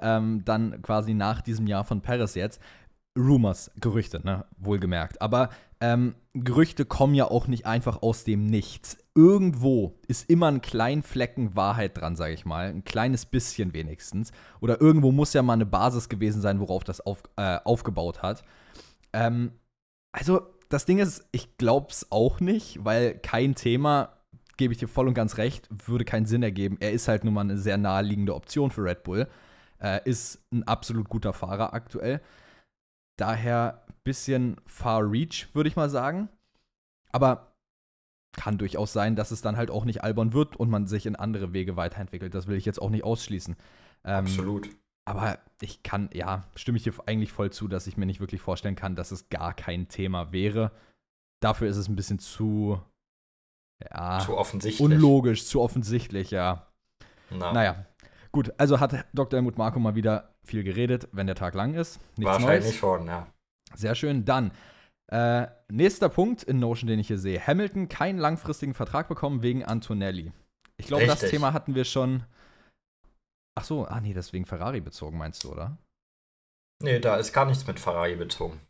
ähm, 0.00 0.44
dann 0.44 0.82
quasi 0.82 1.14
nach 1.14 1.40
diesem 1.40 1.66
Jahr 1.66 1.84
von 1.84 2.02
Perez 2.02 2.34
jetzt. 2.34 2.60
Rumors, 3.16 3.70
Gerüchte, 3.80 4.20
ne, 4.24 4.44
wohlgemerkt. 4.58 5.20
Aber 5.22 5.50
ähm, 5.80 6.14
Gerüchte 6.34 6.84
kommen 6.84 7.14
ja 7.14 7.26
auch 7.26 7.46
nicht 7.46 7.66
einfach 7.66 8.02
aus 8.02 8.24
dem 8.24 8.46
Nichts. 8.46 8.98
Irgendwo 9.14 9.98
ist 10.06 10.28
immer 10.28 10.48
ein 10.48 10.60
kleiner 10.60 11.02
Flecken 11.02 11.56
Wahrheit 11.56 11.98
dran, 11.98 12.16
sage 12.16 12.34
ich 12.34 12.44
mal. 12.44 12.68
Ein 12.68 12.84
kleines 12.84 13.26
bisschen 13.26 13.72
wenigstens. 13.72 14.32
Oder 14.60 14.80
irgendwo 14.80 15.12
muss 15.12 15.32
ja 15.32 15.42
mal 15.42 15.54
eine 15.54 15.66
Basis 15.66 16.08
gewesen 16.08 16.40
sein, 16.40 16.60
worauf 16.60 16.84
das 16.84 17.00
auf, 17.00 17.22
äh, 17.36 17.58
aufgebaut 17.64 18.22
hat. 18.22 18.44
Ähm, 19.12 19.52
also, 20.12 20.42
das 20.68 20.84
Ding 20.84 20.98
ist, 20.98 21.24
ich 21.32 21.56
glaube 21.58 21.88
es 21.90 22.10
auch 22.10 22.40
nicht, 22.40 22.84
weil 22.84 23.18
kein 23.18 23.54
Thema, 23.54 24.16
gebe 24.56 24.72
ich 24.72 24.78
dir 24.78 24.88
voll 24.88 25.08
und 25.08 25.14
ganz 25.14 25.36
recht, 25.36 25.68
würde 25.86 26.04
keinen 26.04 26.26
Sinn 26.26 26.42
ergeben. 26.42 26.76
Er 26.80 26.92
ist 26.92 27.08
halt 27.08 27.24
nun 27.24 27.34
mal 27.34 27.42
eine 27.42 27.58
sehr 27.58 27.76
naheliegende 27.76 28.34
Option 28.34 28.70
für 28.70 28.84
Red 28.84 29.04
Bull. 29.04 29.28
Äh, 29.78 30.00
ist 30.04 30.40
ein 30.50 30.64
absolut 30.64 31.08
guter 31.08 31.32
Fahrer 31.32 31.74
aktuell. 31.74 32.20
Daher 33.16 33.84
ein 33.88 33.94
bisschen 34.04 34.56
far 34.66 35.10
reach, 35.10 35.48
würde 35.54 35.68
ich 35.68 35.76
mal 35.76 35.90
sagen. 35.90 36.28
Aber 37.12 37.52
kann 38.32 38.58
durchaus 38.58 38.92
sein, 38.92 39.16
dass 39.16 39.30
es 39.30 39.40
dann 39.40 39.56
halt 39.56 39.70
auch 39.70 39.84
nicht 39.84 40.04
albern 40.04 40.32
wird 40.32 40.56
und 40.56 40.68
man 40.68 40.86
sich 40.86 41.06
in 41.06 41.16
andere 41.16 41.52
Wege 41.52 41.76
weiterentwickelt. 41.76 42.34
Das 42.34 42.46
will 42.46 42.56
ich 42.56 42.66
jetzt 42.66 42.80
auch 42.80 42.90
nicht 42.90 43.04
ausschließen. 43.04 43.56
Ähm, 44.04 44.26
Absolut. 44.26 44.68
Aber 45.06 45.38
ich 45.60 45.82
kann, 45.82 46.10
ja, 46.12 46.44
stimme 46.54 46.76
ich 46.76 46.84
dir 46.84 46.92
eigentlich 47.06 47.32
voll 47.32 47.50
zu, 47.50 47.68
dass 47.68 47.86
ich 47.86 47.96
mir 47.96 48.06
nicht 48.06 48.20
wirklich 48.20 48.40
vorstellen 48.40 48.74
kann, 48.74 48.96
dass 48.96 49.12
es 49.12 49.28
gar 49.30 49.54
kein 49.54 49.88
Thema 49.88 50.32
wäre. 50.32 50.72
Dafür 51.40 51.68
ist 51.68 51.76
es 51.76 51.88
ein 51.88 51.96
bisschen 51.96 52.18
zu, 52.18 52.80
ja, 53.90 54.18
zu 54.18 54.36
offensichtlich. 54.36 54.84
Unlogisch, 54.84 55.46
zu 55.46 55.60
offensichtlich, 55.60 56.30
ja. 56.32 56.66
Na. 57.30 57.52
Naja, 57.52 57.86
gut. 58.36 58.52
Also 58.58 58.78
hat 58.80 59.06
Dr. 59.14 59.38
Helmut 59.38 59.58
Marco 59.58 59.78
mal 59.80 59.94
wieder 59.94 60.34
viel 60.44 60.62
geredet, 60.62 61.08
wenn 61.12 61.26
der 61.26 61.36
Tag 61.36 61.54
lang 61.54 61.74
ist. 61.74 61.98
Nichts 62.16 62.32
Wahrscheinlich 62.32 62.64
Neues. 62.64 62.76
schon, 62.76 63.06
ja. 63.06 63.26
Sehr 63.74 63.94
schön. 63.94 64.24
Dann 64.24 64.52
äh, 65.08 65.46
nächster 65.68 66.08
Punkt 66.08 66.42
in 66.42 66.58
Notion, 66.58 66.86
den 66.86 66.98
ich 66.98 67.08
hier 67.08 67.18
sehe. 67.18 67.44
Hamilton 67.44 67.88
keinen 67.88 68.18
langfristigen 68.18 68.74
Vertrag 68.74 69.08
bekommen 69.08 69.42
wegen 69.42 69.64
Antonelli. 69.64 70.32
Ich 70.76 70.86
glaube, 70.86 71.06
das 71.06 71.20
Thema 71.20 71.52
hatten 71.52 71.74
wir 71.74 71.84
schon. 71.84 72.24
Ach 73.58 73.64
so, 73.64 73.86
ah 73.86 74.00
nee, 74.00 74.12
deswegen 74.12 74.44
Ferrari 74.44 74.82
bezogen, 74.82 75.16
meinst 75.16 75.42
du, 75.44 75.52
oder? 75.52 75.78
Nee, 76.82 76.98
da 76.98 77.16
ist 77.16 77.32
gar 77.32 77.46
nichts 77.46 77.66
mit 77.66 77.80
Ferrari 77.80 78.16
bezogen. 78.16 78.60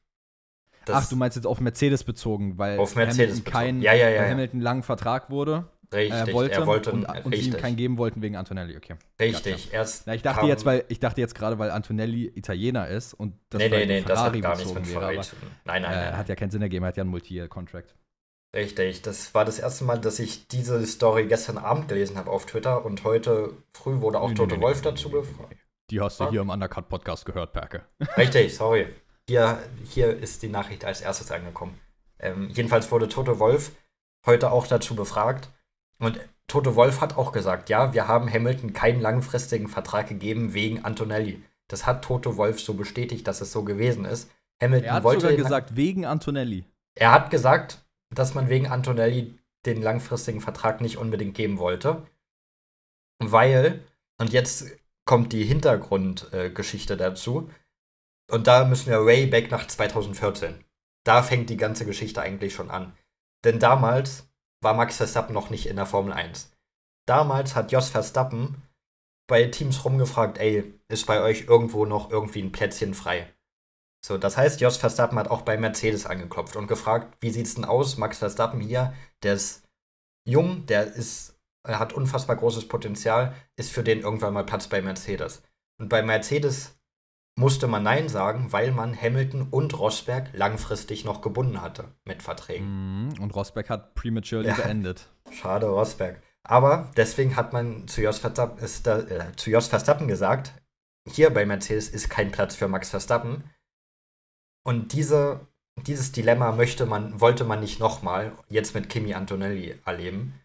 Das 0.85 1.07
Ach, 1.07 1.09
du 1.09 1.17
meinst 1.17 1.35
jetzt 1.35 1.47
auf 1.47 1.61
Mercedes 1.61 2.05
bezogen, 2.05 2.59
weil 2.59 2.79
auf 2.79 2.95
Mercedes 2.95 3.39
Hamilton 3.39 3.53
kein 3.53 3.83
ja, 3.83 3.93
ja, 3.93 4.09
ja, 4.09 4.29
Hamilton 4.29 4.61
langen 4.61 4.85
Vertrag 4.85 5.31
wurde. 5.31 5.65
Richtig, 5.93 6.29
äh, 6.29 6.33
wollte, 6.33 6.55
er 6.55 6.67
wollte 6.67 6.93
und, 6.93 7.05
und 7.05 7.35
sie 7.35 7.51
ihm 7.51 7.57
keinen 7.57 7.77
geben 7.77 7.97
wollten 7.97 8.21
wegen 8.23 8.37
Antonelli, 8.37 8.77
okay. 8.77 8.97
Richtig, 9.21 9.73
erst. 9.73 10.07
Na, 10.07 10.15
ich 10.15 10.23
dachte 10.23 10.47
jetzt, 10.47 10.65
weil 10.65 10.85
ich 10.89 10.99
dachte 10.99 11.21
jetzt 11.21 11.35
gerade, 11.35 11.59
weil 11.59 11.71
Antonelli 11.71 12.33
Italiener 12.35 12.89
ist 12.89 13.15
und 13.15 13.35
das 13.51 13.61
nee, 13.61 13.69
nee, 13.69 13.87
nee, 13.87 14.01
das 14.03 14.19
hat 14.19 14.41
gar 14.41 14.57
nichts 14.57 14.75
mit 14.75 14.87
Ferrari 14.87 15.21
zu 15.21 15.37
tun. 15.37 15.49
Nein, 15.65 15.83
nein, 15.83 15.93
äh, 15.93 15.97
nein. 15.97 16.17
Hat 16.17 16.29
ja 16.29 16.35
keinen 16.35 16.51
Sinn 16.51 16.63
ergeben, 16.63 16.85
er 16.85 16.89
hat 16.89 16.97
ja 16.97 17.03
einen 17.03 17.11
Multi-Contract. 17.11 17.95
Richtig, 18.55 19.03
das 19.03 19.35
war 19.35 19.45
das 19.45 19.59
erste 19.59 19.85
Mal, 19.85 19.99
dass 20.01 20.19
ich 20.19 20.49
diese 20.49 20.85
Story 20.87 21.27
gestern 21.27 21.59
Abend 21.59 21.89
gelesen 21.89 22.17
habe 22.17 22.31
auf 22.31 22.47
Twitter 22.47 22.85
und 22.85 23.05
heute 23.05 23.53
früh 23.73 24.01
wurde 24.01 24.19
auch 24.19 24.31
nee, 24.31 24.35
Toto 24.35 24.57
nee, 24.57 24.63
Wolf 24.63 24.79
nee, 24.79 24.91
dazu 24.91 25.11
befragt. 25.11 25.57
Die 25.91 26.01
hast 26.01 26.19
du 26.19 26.31
hier 26.31 26.41
im 26.41 26.51
Undercut-Podcast 26.51 27.27
gehört, 27.27 27.53
Perke. 27.53 27.85
Richtig, 28.17 28.57
sorry. 28.57 28.89
Hier, 29.29 29.59
hier 29.85 30.17
ist 30.17 30.43
die 30.43 30.49
Nachricht 30.49 30.85
als 30.85 31.01
erstes 31.01 31.31
angekommen. 31.31 31.79
Ähm, 32.19 32.49
jedenfalls 32.51 32.91
wurde 32.91 33.09
Toto 33.09 33.39
Wolf 33.39 33.73
heute 34.25 34.51
auch 34.51 34.67
dazu 34.67 34.97
befragt 34.97 35.51
und 35.99 36.21
Toto 36.47 36.77
Wolf 36.77 37.01
hat 37.01 37.17
auch 37.17 37.33
gesagt, 37.33 37.69
ja, 37.71 37.93
wir 37.93 38.07
haben 38.07 38.33
Hamilton 38.33 38.73
keinen 38.73 39.01
langfristigen 39.01 39.69
Vertrag 39.69 40.09
gegeben 40.09 40.55
wegen 40.55 40.85
Antonelli. 40.85 41.43
Das 41.69 41.87
hat 41.87 42.05
Toto 42.05 42.37
Wolf 42.37 42.61
so 42.61 42.75
bestätigt, 42.75 43.27
dass 43.27 43.41
es 43.41 43.51
so 43.51 43.65
gewesen 43.65 44.05
ist. 44.05 44.31
Hamilton 44.63 44.89
er 44.89 44.95
hat 44.95 45.05
wollte 45.05 45.23
sogar 45.23 45.37
gesagt, 45.37 45.77
wegen 45.77 46.05
Antonelli. 46.05 46.65
Er 46.95 47.13
hat 47.13 47.31
gesagt, 47.31 47.85
dass 48.15 48.35
man 48.35 48.49
wegen 48.49 48.69
Antonelli 48.69 49.39
den 49.67 49.83
langfristigen 49.83 50.41
Vertrag 50.41 50.81
nicht 50.81 50.97
unbedingt 50.97 51.35
geben 51.35 51.59
wollte. 51.59 52.07
Weil, 53.19 53.85
und 54.19 54.33
jetzt 54.33 54.67
kommt 55.05 55.33
die 55.33 55.45
Hintergrundgeschichte 55.45 56.95
äh, 56.95 56.97
dazu, 56.97 57.51
und 58.31 58.47
da 58.47 58.65
müssen 58.65 58.91
wir 58.91 59.07
way 59.07 59.27
back 59.27 59.51
nach 59.51 59.67
2014. 59.67 60.65
Da 61.05 61.23
fängt 61.23 61.51
die 61.51 61.57
ganze 61.57 61.87
Geschichte 61.87 62.21
eigentlich 62.21 62.55
schon 62.55 62.71
an. 62.71 62.97
Denn 63.45 63.61
damals 63.61 64.29
war 64.63 64.75
Max 64.75 64.97
Verstappen 64.97 65.35
noch 65.35 65.51
nicht 65.51 65.67
in 65.67 65.77
der 65.77 65.87
Formel 65.87 66.13
1. 66.13 66.53
Damals 67.07 67.55
hat 67.55 67.73
Jos 67.73 67.89
Verstappen 67.89 68.63
bei 69.29 69.45
Teams 69.47 69.85
rumgefragt, 69.85 70.39
ey, 70.39 70.75
ist 70.89 71.07
bei 71.07 71.21
euch 71.21 71.47
irgendwo 71.49 71.85
noch 71.85 72.11
irgendwie 72.11 72.43
ein 72.43 72.53
Plätzchen 72.53 72.95
frei? 72.95 73.33
So, 74.05 74.19
das 74.19 74.37
heißt, 74.37 74.61
Jos 74.61 74.77
Verstappen 74.77 75.19
hat 75.19 75.29
auch 75.31 75.43
bei 75.43 75.57
Mercedes 75.57 76.07
angeklopft 76.07 76.57
und 76.57 76.69
gefragt, 76.69 77.17
wie 77.21 77.31
sieht's 77.31 77.55
denn 77.55 77.65
aus? 77.65 77.97
Max 77.97 78.19
Verstappen 78.19 78.61
hier, 78.61 78.95
der 79.23 79.35
ist 79.35 79.65
jung, 80.29 80.67
der 80.67 80.85
ist, 80.95 81.37
hat 81.67 81.93
unfassbar 81.93 82.37
großes 82.37 82.69
Potenzial, 82.69 83.35
ist 83.57 83.73
für 83.73 83.83
den 83.83 84.01
irgendwann 84.01 84.35
mal 84.35 84.47
Platz 84.47 84.69
bei 84.69 84.81
Mercedes. 84.81 85.43
Und 85.81 85.89
bei 85.89 86.03
Mercedes 86.03 86.79
musste 87.39 87.67
man 87.67 87.83
Nein 87.83 88.09
sagen, 88.09 88.53
weil 88.53 88.73
man 88.73 88.99
Hamilton 89.01 89.49
und 89.51 89.79
Rosberg 89.79 90.31
langfristig 90.33 91.05
noch 91.05 91.21
gebunden 91.21 91.61
hatte 91.61 91.85
mit 92.05 92.23
Verträgen. 92.23 93.09
Mhm, 93.09 93.21
und 93.21 93.35
Rosberg 93.35 93.69
hat 93.69 93.95
prematurely 93.95 94.49
ja. 94.49 94.55
beendet. 94.55 95.09
Schade, 95.31 95.67
Rosberg. 95.67 96.23
Aber 96.43 96.91
deswegen 96.97 97.37
hat 97.37 97.53
man 97.53 97.89
zu 97.89 98.01
Jos, 98.01 98.19
Verstappen, 98.19 98.59
ist 98.65 98.87
da, 98.87 99.01
äh, 99.01 99.37
zu 99.37 99.51
Jos 99.51 99.67
Verstappen 99.69 100.09
gesagt, 100.09 100.53
hier 101.09 101.31
bei 101.31 101.45
Mercedes 101.45 101.89
ist 101.89 102.09
kein 102.09 102.31
Platz 102.31 102.55
für 102.55 102.69
Max 102.69 102.91
Verstappen. 102.91 103.51
Und 104.65 104.93
diese, 104.93 105.47
dieses 105.87 106.13
Dilemma 106.13 106.53
möchte 106.53 106.87
man, 106.87 107.21
wollte 107.21 107.45
man 107.45 107.61
nicht 107.61 107.81
nochmal 107.81 108.33
jetzt 108.49 108.75
mit 108.75 108.89
Kimi 108.89 109.15
Antonelli 109.15 109.79
erleben. 109.85 110.41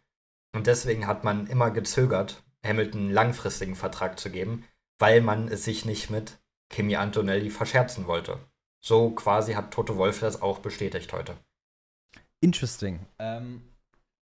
Und 0.54 0.68
deswegen 0.68 1.08
hat 1.08 1.24
man 1.24 1.48
immer 1.48 1.72
gezögert, 1.72 2.44
Hamilton 2.66 3.02
einen 3.02 3.12
langfristigen 3.12 3.76
Vertrag 3.76 4.20
zu 4.20 4.30
geben, 4.30 4.66
weil 5.00 5.22
man 5.22 5.48
es 5.48 5.64
sich 5.64 5.86
nicht 5.86 6.10
mit 6.10 6.41
Kimi 6.72 6.96
Antonelli 6.96 7.50
verscherzen 7.50 8.08
wollte. 8.08 8.40
So 8.84 9.12
quasi 9.12 9.54
hat 9.54 9.72
Toto 9.72 9.98
Wolf 9.98 10.22
das 10.22 10.42
auch 10.42 10.60
bestätigt 10.60 11.14
heute. 11.14 11.38
Interesting. 12.42 13.06
Ähm, 13.20 13.62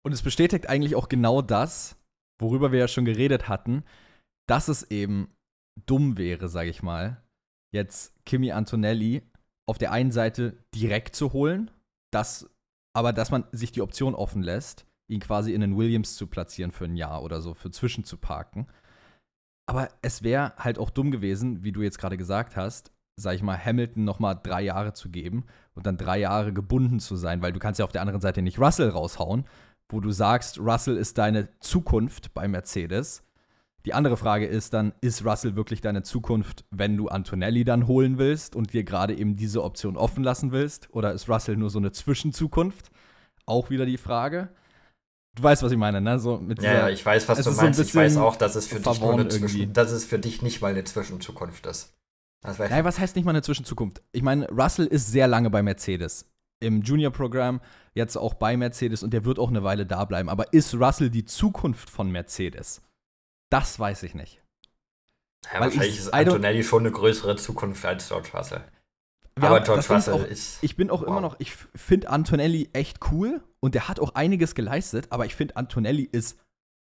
und 0.04 0.12
es 0.12 0.24
bestätigt 0.24 0.68
eigentlich 0.68 0.96
auch 0.96 1.10
genau 1.10 1.42
das, 1.42 1.98
worüber 2.40 2.72
wir 2.72 2.80
ja 2.80 2.88
schon 2.88 3.06
geredet 3.06 3.48
hatten, 3.48 3.84
dass 4.48 4.68
es 4.68 4.90
eben 4.90 5.36
dumm 5.86 6.18
wäre, 6.18 6.50
sage 6.50 6.70
ich 6.70 6.82
mal, 6.82 7.22
jetzt 7.74 8.14
Kimi 8.26 8.52
Antonelli 8.52 9.22
auf 9.68 9.78
der 9.78 9.92
einen 9.92 10.12
Seite 10.12 10.58
direkt 10.74 11.16
zu 11.16 11.34
holen, 11.34 11.70
dass, 12.12 12.50
aber 12.96 13.14
dass 13.14 13.32
man 13.32 13.46
sich 13.52 13.72
die 13.72 13.82
Option 13.82 14.16
offen 14.16 14.42
lässt, 14.42 14.88
ihn 15.10 15.20
quasi 15.20 15.54
in 15.54 15.62
den 15.62 15.78
Williams 15.78 16.16
zu 16.16 16.28
platzieren 16.28 16.72
für 16.72 16.86
ein 16.86 16.96
Jahr 16.96 17.22
oder 17.22 17.42
so, 17.42 17.54
für 17.54 17.70
zwischenzuparken. 17.70 18.68
Aber 19.68 19.90
es 20.02 20.24
wäre 20.24 20.54
halt 20.58 20.80
auch 20.80 20.90
dumm 20.90 21.12
gewesen, 21.12 21.64
wie 21.64 21.74
du 21.74 21.82
jetzt 21.82 22.00
gerade 22.00 22.18
gesagt 22.18 22.56
hast, 22.56 22.92
sag 23.18 23.36
ich 23.36 23.44
mal, 23.44 23.58
Hamilton 23.58 24.06
noch 24.06 24.20
mal 24.20 24.36
drei 24.36 24.62
Jahre 24.62 24.94
zu 24.94 25.10
geben 25.10 25.46
und 25.76 25.86
dann 25.86 25.98
drei 25.98 26.20
Jahre 26.20 26.54
gebunden 26.54 27.00
zu 27.00 27.16
sein, 27.16 27.42
weil 27.42 27.52
du 27.52 27.60
kannst 27.60 27.80
ja 27.80 27.86
auf 27.86 27.92
der 27.92 28.02
anderen 28.02 28.22
Seite 28.22 28.42
nicht 28.42 28.60
Russell 28.60 28.90
raushauen, 28.90 29.46
wo 29.90 30.00
du 30.00 30.12
sagst, 30.12 30.60
Russell 30.60 30.98
ist 30.98 31.18
deine 31.18 31.50
Zukunft 31.60 32.34
bei 32.34 32.48
Mercedes. 32.48 33.24
Die 33.86 33.94
andere 33.94 34.18
Frage 34.18 34.46
ist 34.46 34.74
dann, 34.74 34.94
ist 35.02 35.26
Russell 35.26 35.56
wirklich 35.56 35.82
deine 35.82 36.04
Zukunft, 36.04 36.66
wenn 36.72 36.98
du 36.98 37.08
Antonelli 37.08 37.64
dann 37.64 37.88
holen 37.88 38.18
willst 38.18 38.56
und 38.56 38.74
dir 38.74 38.84
gerade 38.84 39.16
eben 39.16 39.36
diese 39.36 39.64
Option 39.64 39.98
offen 39.98 40.24
lassen 40.24 40.52
willst? 40.52 40.90
Oder 40.94 41.14
ist 41.14 41.30
Russell 41.30 41.58
nur 41.58 41.70
so 41.70 41.80
eine 41.80 41.92
Zwischenzukunft? 41.92 42.92
Auch 43.46 43.70
wieder 43.70 43.86
die 43.86 43.98
Frage. 43.98 44.50
Du 45.38 45.44
weißt, 45.44 45.62
was 45.62 45.72
ich 45.72 45.78
meine, 45.78 46.02
ne? 46.02 46.20
So 46.20 46.38
mit 46.38 46.62
ja, 46.62 46.74
ja, 46.74 46.90
ich 46.90 47.06
weiß, 47.06 47.30
was 47.30 47.44
du 47.44 47.52
meinst. 47.52 47.78
So 47.78 47.84
ich 47.84 47.96
weiß 47.96 48.18
auch, 48.18 48.36
dass 48.36 48.56
es 48.56 48.68
für 48.68 48.80
dich 48.80 49.00
nur 49.00 49.14
eine 49.14 49.28
Zwischen, 49.28 49.72
dass 49.72 49.92
es 49.92 50.04
für 50.04 50.20
dich 50.20 50.42
nicht 50.42 50.62
mal 50.62 50.72
eine 50.72 50.84
Zwischenzukunft 50.84 51.66
ist. 51.68 51.94
Nein, 52.44 52.86
was 52.86 53.00
heißt 53.00 53.16
nicht 53.16 53.26
mal 53.26 53.32
eine 53.32 53.44
Zwischenzukunft? 53.44 54.02
Ich 54.12 54.24
meine, 54.24 54.48
Russell 54.50 54.88
ist 54.88 55.12
sehr 55.12 55.28
lange 55.28 55.50
bei 55.50 55.62
Mercedes. 55.62 56.26
im 56.60 56.82
Junior-Programm, 56.82 57.62
jetzt 57.94 58.18
auch 58.18 58.34
bei 58.34 58.58
Mercedes 58.58 59.04
und 59.04 59.12
der 59.14 59.26
wird 59.26 59.40
auch 59.40 59.50
eine 59.50 59.64
Weile 59.64 59.86
da 59.86 60.06
bleiben. 60.06 60.30
Aber 60.30 60.54
ist 60.54 60.74
Russell 60.76 61.10
die 61.10 61.26
Zukunft 61.26 61.90
von 61.90 62.12
Mercedes? 62.12 62.82
Das 63.50 63.80
weiß 63.80 64.04
ich 64.04 64.16
nicht. 64.16 64.42
Ja, 65.54 65.62
wahrscheinlich 65.62 65.94
ich, 65.94 66.00
ist 66.00 66.14
Antonelli 66.14 66.64
schon 66.64 66.84
eine 66.84 66.92
größere 66.92 67.36
Zukunft 67.36 67.86
als 67.86 68.10
George 68.10 68.30
Russell. 68.34 68.64
Aber 69.46 69.56
haben, 69.56 69.66
George 69.66 69.86
Russell 69.90 70.14
auch, 70.14 70.26
ist. 70.26 70.64
Ich 70.64 70.76
bin 70.76 70.90
auch 70.90 71.02
wow. 71.02 71.08
immer 71.08 71.22
noch, 71.22 71.36
ich 71.40 71.54
finde 71.76 72.10
Antonelli 72.10 72.70
echt 72.74 73.00
cool 73.12 73.42
und 73.60 73.76
der 73.76 73.88
hat 73.88 74.00
auch 74.00 74.16
einiges 74.16 74.56
geleistet, 74.56 75.08
aber 75.10 75.26
ich 75.26 75.36
finde 75.36 75.56
Antonelli 75.56 76.04
ist 76.04 76.40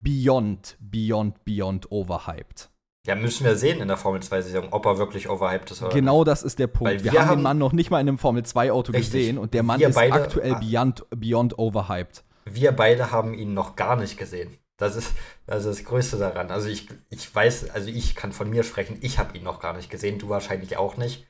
beyond, 0.00 0.76
beyond, 0.80 1.44
beyond 1.44 1.90
overhyped. 1.90 2.70
Ja, 3.06 3.14
müssen 3.14 3.44
wir 3.44 3.54
sehen 3.54 3.80
in 3.80 3.86
der 3.86 3.96
Formel 3.96 4.20
2-Saison, 4.20 4.68
ob 4.72 4.84
er 4.84 4.98
wirklich 4.98 5.28
overhyped 5.28 5.70
ist 5.70 5.80
oder 5.80 5.94
Genau 5.94 6.24
das 6.24 6.42
ist 6.42 6.58
der 6.58 6.66
Punkt. 6.66 7.04
wir, 7.04 7.12
wir 7.12 7.26
haben 7.26 7.38
den 7.38 7.42
Mann 7.42 7.58
noch 7.58 7.72
nicht 7.72 7.90
mal 7.90 8.00
in 8.00 8.08
einem 8.08 8.18
Formel 8.18 8.42
2-Auto 8.42 8.92
gesehen 8.92 9.38
und 9.38 9.54
der 9.54 9.62
Mann 9.62 9.80
ist 9.80 9.94
beide, 9.94 10.12
aktuell 10.12 10.54
ah, 10.54 10.58
beyond, 10.58 11.04
beyond 11.10 11.58
overhyped. 11.58 12.24
Wir 12.44 12.72
beide 12.72 13.12
haben 13.12 13.34
ihn 13.34 13.54
noch 13.54 13.76
gar 13.76 13.96
nicht 13.96 14.16
gesehen. 14.16 14.58
Das 14.76 14.96
ist, 14.96 15.14
das 15.46 15.64
ist 15.64 15.78
das 15.78 15.84
Größte 15.84 16.18
daran. 16.18 16.50
Also 16.50 16.68
ich, 16.68 16.88
ich 17.08 17.34
weiß, 17.34 17.70
also 17.70 17.88
ich 17.88 18.14
kann 18.14 18.32
von 18.32 18.50
mir 18.50 18.62
sprechen, 18.62 18.98
ich 19.00 19.18
habe 19.18 19.36
ihn 19.38 19.44
noch 19.44 19.60
gar 19.60 19.74
nicht 19.74 19.88
gesehen, 19.88 20.18
du 20.18 20.28
wahrscheinlich 20.28 20.76
auch 20.76 20.96
nicht. 20.96 21.26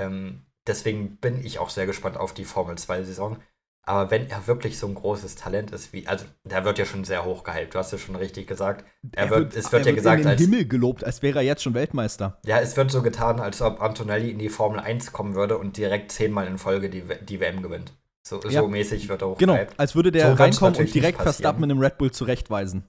Ähm, 0.00 0.46
deswegen 0.66 1.16
bin 1.16 1.44
ich 1.44 1.58
auch 1.58 1.70
sehr 1.70 1.86
gespannt 1.86 2.16
auf 2.16 2.34
die 2.34 2.44
Formel 2.44 2.76
2-Saison. 2.76 3.38
Aber 3.82 4.10
wenn 4.10 4.28
er 4.28 4.46
wirklich 4.46 4.78
so 4.78 4.86
ein 4.86 4.94
großes 4.94 5.36
Talent 5.36 5.72
ist, 5.72 5.92
wie, 5.92 6.06
also 6.06 6.26
der 6.44 6.64
wird 6.64 6.78
ja 6.78 6.84
schon 6.84 7.04
sehr 7.04 7.24
hoch 7.24 7.44
gehypt, 7.44 7.74
du 7.74 7.78
hast 7.78 7.92
es 7.92 8.00
schon 8.00 8.14
richtig 8.14 8.46
gesagt. 8.46 8.84
Er, 9.12 9.24
er 9.24 9.30
wird, 9.30 9.56
es 9.56 9.72
wird 9.72 9.82
ja 9.82 9.86
wird 9.86 9.96
gesagt, 9.96 10.18
in 10.18 10.22
den 10.22 10.30
als 10.30 10.40
Himmel 10.40 10.68
gelobt, 10.68 11.02
als 11.02 11.22
wäre 11.22 11.38
er 11.38 11.44
jetzt 11.44 11.62
schon 11.62 11.74
Weltmeister. 11.74 12.38
Ja, 12.44 12.60
es 12.60 12.76
wird 12.76 12.90
so 12.90 13.02
getan, 13.02 13.40
als 13.40 13.62
ob 13.62 13.80
Antonelli 13.80 14.30
in 14.30 14.38
die 14.38 14.50
Formel 14.50 14.80
1 14.80 15.12
kommen 15.12 15.34
würde 15.34 15.56
und 15.56 15.76
direkt 15.76 16.12
zehnmal 16.12 16.46
in 16.46 16.58
Folge 16.58 16.90
die, 16.90 17.02
die 17.22 17.40
WM 17.40 17.62
gewinnt. 17.62 17.92
So, 18.22 18.40
ja. 18.42 18.60
so 18.60 18.68
mäßig 18.68 19.08
wird 19.08 19.22
er 19.22 19.30
hoch 19.30 19.38
Genau, 19.38 19.58
als 19.78 19.94
würde 19.94 20.12
der 20.12 20.28
so 20.28 20.42
reinkommen 20.42 20.76
und 20.76 20.94
direkt 20.94 21.22
Verstappen 21.22 21.64
einem 21.64 21.80
Red 21.80 21.96
Bull 21.96 22.10
zurechtweisen. 22.10 22.84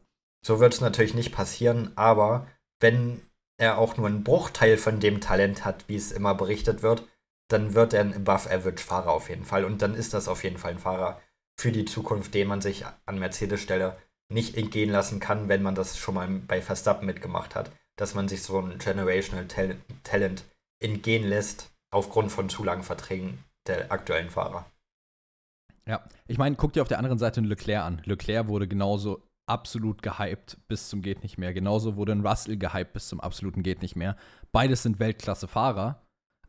So 0.45 0.59
wird 0.59 0.73
es 0.73 0.81
natürlich 0.81 1.13
nicht 1.13 1.31
passieren, 1.31 1.91
aber 1.95 2.47
wenn 2.79 3.21
er 3.61 3.77
auch 3.77 3.95
nur 3.95 4.07
einen 4.07 4.23
Bruchteil 4.23 4.75
von 4.75 4.99
dem 4.99 5.21
Talent 5.21 5.63
hat, 5.63 5.87
wie 5.87 5.95
es 5.95 6.11
immer 6.11 6.33
berichtet 6.33 6.81
wird, 6.81 7.07
dann 7.47 7.75
wird 7.75 7.93
er 7.93 8.01
ein 8.01 8.15
Above-Average-Fahrer 8.15 9.11
auf 9.11 9.29
jeden 9.29 9.45
Fall. 9.45 9.65
Und 9.65 9.81
dann 9.81 9.93
ist 9.93 10.13
das 10.13 10.27
auf 10.27 10.43
jeden 10.43 10.57
Fall 10.57 10.71
ein 10.71 10.79
Fahrer 10.79 11.21
für 11.59 11.71
die 11.71 11.85
Zukunft, 11.85 12.33
den 12.33 12.47
man 12.47 12.61
sich 12.61 12.85
an 13.05 13.19
Mercedes-Stelle 13.19 13.97
nicht 14.29 14.57
entgehen 14.57 14.89
lassen 14.89 15.19
kann, 15.19 15.47
wenn 15.47 15.61
man 15.61 15.75
das 15.75 15.97
schon 15.97 16.15
mal 16.15 16.27
bei 16.27 16.61
Verstappen 16.61 17.05
mitgemacht 17.05 17.55
hat. 17.55 17.71
Dass 17.97 18.15
man 18.15 18.27
sich 18.27 18.41
so 18.41 18.59
ein 18.59 18.79
Generational 18.79 19.47
Talent 20.03 20.43
entgehen 20.81 21.27
lässt, 21.27 21.71
aufgrund 21.91 22.31
von 22.31 22.49
zu 22.49 22.63
langen 22.63 22.83
Verträgen 22.83 23.43
der 23.67 23.91
aktuellen 23.91 24.31
Fahrer. 24.31 24.65
Ja, 25.85 26.03
ich 26.27 26.37
meine, 26.37 26.55
guck 26.55 26.73
dir 26.73 26.81
auf 26.81 26.87
der 26.87 26.97
anderen 26.97 27.19
Seite 27.19 27.41
Leclerc 27.41 27.83
an. 27.83 28.01
Leclerc 28.05 28.47
wurde 28.47 28.67
genauso 28.67 29.21
absolut 29.51 30.01
gehypt 30.01 30.57
bis 30.67 30.89
zum 30.89 31.01
geht 31.01 31.21
nicht 31.21 31.37
mehr. 31.37 31.53
Genauso 31.53 31.97
wurde 31.97 32.13
ein 32.13 32.25
Russell 32.25 32.57
gehypt 32.57 32.93
bis 32.93 33.09
zum 33.09 33.19
absoluten 33.19 33.61
geht 33.61 33.81
nicht 33.81 33.95
mehr. 33.95 34.15
Beides 34.51 34.83
sind 34.83 34.99
Weltklasse-Fahrer. 34.99 36.01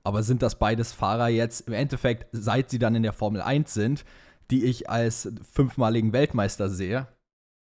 Aber 0.05 0.23
sind 0.23 0.43
das 0.43 0.59
beides 0.59 0.93
Fahrer 0.93 1.29
jetzt 1.29 1.63
im 1.63 1.75
Endeffekt, 1.75 2.27
seit 2.33 2.71
sie 2.71 2.79
dann 2.79 2.95
in 2.95 3.03
der 3.03 3.13
Formel 3.13 3.41
1 3.41 3.73
sind, 3.73 4.05
die 4.51 4.65
ich 4.65 4.91
als 4.91 5.33
fünfmaligen 5.53 6.13
Weltmeister 6.13 6.69
sehe? 6.69 7.07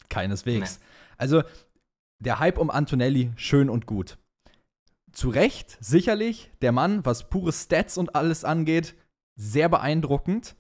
Keineswegs. 0.09 0.79
Nee. 0.79 0.87
Also 1.19 1.43
der 2.19 2.39
Hype 2.39 2.59
um 2.59 2.71
Antonelli, 2.71 3.33
schön 3.37 3.69
und 3.69 3.87
gut. 3.87 4.19
Zu 5.13 5.29
Recht, 5.29 5.77
sicherlich, 5.81 6.51
der 6.63 6.73
Mann, 6.73 7.05
was 7.05 7.29
pure 7.29 7.53
Stats 7.53 7.99
und 7.99 8.15
alles 8.15 8.45
angeht, 8.45 8.95
sehr 9.37 9.69
beeindruckend. 9.69 10.57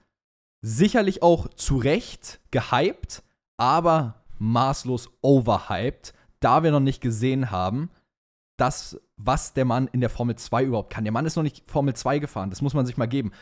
Sicherlich 0.62 1.22
auch 1.22 1.48
zu 1.48 1.78
Recht 1.78 2.40
gehypt, 2.50 3.22
aber 3.58 4.19
maßlos 4.40 5.10
overhyped, 5.22 6.12
da 6.40 6.62
wir 6.62 6.72
noch 6.72 6.80
nicht 6.80 7.00
gesehen 7.00 7.50
haben, 7.50 7.90
das, 8.56 9.00
was 9.16 9.54
der 9.54 9.64
Mann 9.64 9.88
in 9.92 10.00
der 10.00 10.10
Formel 10.10 10.36
2 10.36 10.64
überhaupt 10.64 10.92
kann. 10.92 11.04
Der 11.04 11.12
Mann 11.12 11.26
ist 11.26 11.36
noch 11.36 11.42
nicht 11.42 11.68
Formel 11.68 11.94
2 11.94 12.18
gefahren, 12.18 12.50
das 12.50 12.62
muss 12.62 12.74
man 12.74 12.86
sich 12.86 12.96
mal 12.96 13.06
geben. 13.06 13.32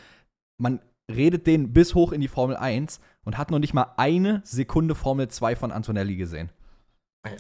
Man 0.61 0.81
redet 1.11 1.47
den 1.47 1.73
bis 1.73 1.95
hoch 1.95 2.13
in 2.13 2.21
die 2.21 2.29
Formel 2.29 2.57
1 2.57 3.01
und 3.25 3.39
hat 3.39 3.51
noch 3.51 3.59
nicht 3.59 3.75
mal 3.75 3.95
eine 3.97 4.43
Sekunde 4.45 4.95
Formel 4.95 5.29
2 5.29 5.57
von 5.57 5.73
Antonelli 5.73 6.17
gesehen. 6.17 6.51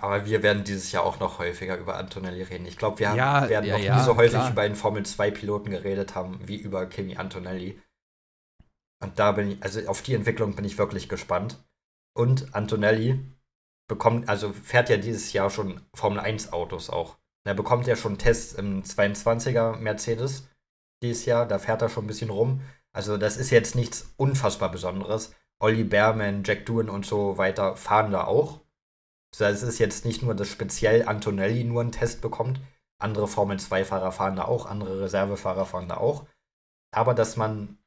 Aber 0.00 0.26
wir 0.26 0.42
werden 0.42 0.64
dieses 0.64 0.92
Jahr 0.92 1.04
auch 1.04 1.20
noch 1.20 1.38
häufiger 1.38 1.76
über 1.78 1.96
Antonelli 1.96 2.42
reden. 2.42 2.66
Ich 2.66 2.76
glaube, 2.76 2.98
wir 2.98 3.14
ja, 3.14 3.48
werden 3.48 3.66
ja, 3.66 3.76
noch 3.76 3.84
ja, 3.84 3.96
nie 3.96 4.04
so 4.04 4.16
häufig 4.16 4.32
klar. 4.32 4.50
über 4.50 4.62
einen 4.62 4.74
Formel 4.74 5.02
2-Piloten 5.02 5.70
geredet 5.70 6.14
haben, 6.14 6.40
wie 6.46 6.56
über 6.56 6.86
Kimi 6.86 7.16
Antonelli. 7.16 7.80
Und 9.00 9.18
da 9.18 9.32
bin 9.32 9.52
ich, 9.52 9.62
also 9.62 9.86
auf 9.88 10.02
die 10.02 10.14
Entwicklung 10.14 10.56
bin 10.56 10.64
ich 10.64 10.78
wirklich 10.78 11.08
gespannt. 11.08 11.62
Und 12.14 12.54
Antonelli 12.54 13.20
bekommt, 13.88 14.28
also 14.28 14.52
fährt 14.52 14.90
ja 14.90 14.98
dieses 14.98 15.32
Jahr 15.32 15.50
schon 15.50 15.80
Formel 15.94 16.20
1 16.20 16.52
Autos 16.52 16.90
auch. 16.90 17.18
Er 17.44 17.54
bekommt 17.54 17.86
ja 17.86 17.96
schon 17.96 18.18
Tests 18.18 18.52
im 18.52 18.82
22er 18.82 19.76
Mercedes 19.76 20.48
dieses 21.02 21.24
Jahr. 21.24 21.46
Da 21.46 21.58
fährt 21.58 21.82
er 21.82 21.88
schon 21.88 22.04
ein 22.04 22.08
bisschen 22.08 22.30
rum. 22.30 22.60
Also, 22.92 23.16
das 23.16 23.36
ist 23.36 23.50
jetzt 23.50 23.74
nichts 23.74 24.12
unfassbar 24.16 24.70
Besonderes. 24.70 25.34
Olli 25.58 25.84
Behrman, 25.84 26.44
Jack 26.44 26.66
Doohan 26.66 26.90
und 26.90 27.06
so 27.06 27.38
weiter 27.38 27.76
fahren 27.76 28.12
da 28.12 28.24
auch. 28.24 28.60
Also, 29.32 29.44
es 29.44 29.62
ist 29.62 29.78
jetzt 29.78 30.04
nicht 30.04 30.22
nur, 30.22 30.34
dass 30.34 30.48
speziell 30.48 31.08
Antonelli 31.08 31.64
nur 31.64 31.80
einen 31.80 31.92
Test 31.92 32.20
bekommt. 32.20 32.60
Andere 33.00 33.28
Formel-2-Fahrer 33.28 34.12
fahren 34.12 34.36
da 34.36 34.44
auch, 34.44 34.66
andere 34.66 35.00
Reservefahrer 35.00 35.64
fahren 35.66 35.88
da 35.88 35.96
auch. 35.96 36.26
Aber 36.90 37.14
dass 37.14 37.36
man 37.36 37.78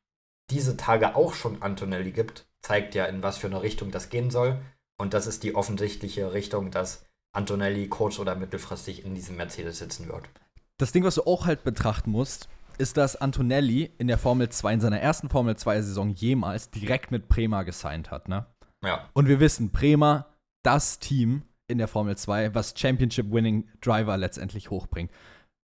diese 0.49 0.77
Tage 0.77 1.15
auch 1.15 1.33
schon 1.33 1.61
Antonelli 1.61 2.11
gibt, 2.11 2.47
zeigt 2.61 2.95
ja, 2.95 3.05
in 3.05 3.21
was 3.23 3.37
für 3.37 3.47
eine 3.47 3.61
Richtung 3.61 3.91
das 3.91 4.09
gehen 4.09 4.31
soll. 4.31 4.61
Und 5.01 5.15
das 5.15 5.25
ist 5.25 5.41
die 5.41 5.55
offensichtliche 5.55 6.31
Richtung, 6.31 6.69
dass 6.69 7.03
Antonelli 7.35 7.87
kurz- 7.87 8.19
oder 8.19 8.35
mittelfristig 8.35 9.03
in 9.03 9.15
diesem 9.15 9.35
Mercedes 9.35 9.79
sitzen 9.79 10.07
wird. 10.07 10.29
Das 10.77 10.91
Ding, 10.91 11.03
was 11.03 11.15
du 11.15 11.23
auch 11.23 11.47
halt 11.47 11.63
betrachten 11.63 12.11
musst, 12.11 12.49
ist, 12.77 12.97
dass 12.97 13.15
Antonelli 13.15 13.89
in 13.97 14.07
der 14.07 14.19
Formel 14.19 14.49
2, 14.49 14.75
in 14.75 14.79
seiner 14.79 14.99
ersten 14.99 15.27
Formel 15.27 15.55
2-Saison 15.55 16.09
jemals 16.11 16.69
direkt 16.69 17.09
mit 17.09 17.29
Prema 17.29 17.63
gesigned 17.63 18.11
hat, 18.11 18.29
ne? 18.29 18.45
Ja. 18.85 19.09
Und 19.13 19.27
wir 19.27 19.39
wissen, 19.39 19.71
Prema, 19.71 20.27
das 20.63 20.99
Team 20.99 21.41
in 21.67 21.79
der 21.79 21.87
Formel 21.87 22.15
2, 22.15 22.53
was 22.53 22.75
Championship-Winning 22.77 23.69
Driver 23.81 24.17
letztendlich 24.17 24.69
hochbringt. 24.69 25.11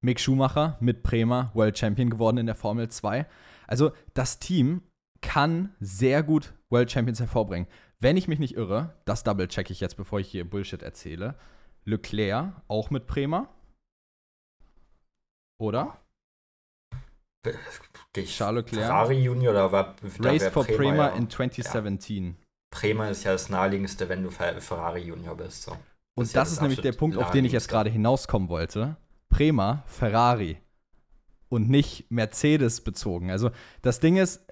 Mick 0.03 0.19
Schumacher 0.19 0.79
mit 0.81 1.03
Prema 1.03 1.51
World 1.53 1.77
Champion 1.77 2.09
geworden 2.09 2.39
in 2.39 2.47
der 2.47 2.55
Formel 2.55 2.89
2. 2.89 3.27
Also 3.67 3.93
das 4.15 4.39
Team 4.39 4.81
kann 5.21 5.75
sehr 5.79 6.23
gut 6.23 6.55
World 6.71 6.91
Champions 6.91 7.21
hervorbringen. 7.21 7.69
Wenn 8.01 8.17
ich 8.17 8.29
mich 8.29 8.39
nicht 8.39 8.57
irre, 8.57 8.95
das 9.05 9.25
double-check 9.25 9.71
ich 9.71 9.81
jetzt, 9.81 9.97
bevor 9.97 10.21
ich 10.21 10.29
hier 10.29 10.49
Bullshit 10.49 10.83
erzähle, 10.83 11.35
Leclerc 11.85 12.53
auch 12.69 12.91
mit 12.91 13.07
Prema? 13.07 13.49
Oder? 15.59 15.99
Charles 18.25 18.65
Leclerc. 18.65 18.87
Ferrari 18.87 19.23
Junior 19.23 19.53
oder 19.53 19.73
war 19.73 19.97
Race 20.19 20.49
for 20.49 20.65
Prema, 20.65 20.77
Prema 20.77 21.09
ja. 21.09 21.15
in 21.15 21.31
2017. 21.31 22.27
Ja. 22.27 22.35
Prema 22.71 23.09
ist 23.09 23.25
ja 23.25 23.33
das 23.33 23.49
naheliegendste, 23.49 24.09
wenn 24.09 24.23
du 24.23 24.31
Ferrari 24.31 25.03
Junior 25.03 25.37
bist. 25.37 25.63
So. 25.63 25.73
Und 26.19 26.27
das, 26.27 26.33
das 26.33 26.53
ist 26.53 26.61
nämlich 26.61 26.81
der 26.81 26.93
Punkt, 26.93 27.17
auf 27.17 27.31
den 27.31 27.45
ich 27.45 27.53
jetzt 27.53 27.69
gerade 27.69 27.89
hinauskommen 27.89 28.49
wollte. 28.49 28.97
Prema, 29.29 29.85
Ferrari 29.87 30.59
und 31.49 31.69
nicht 31.69 32.11
Mercedes 32.11 32.81
bezogen. 32.81 33.31
Also 33.31 33.51
das 33.83 34.01
Ding 34.01 34.17
ist, 34.17 34.47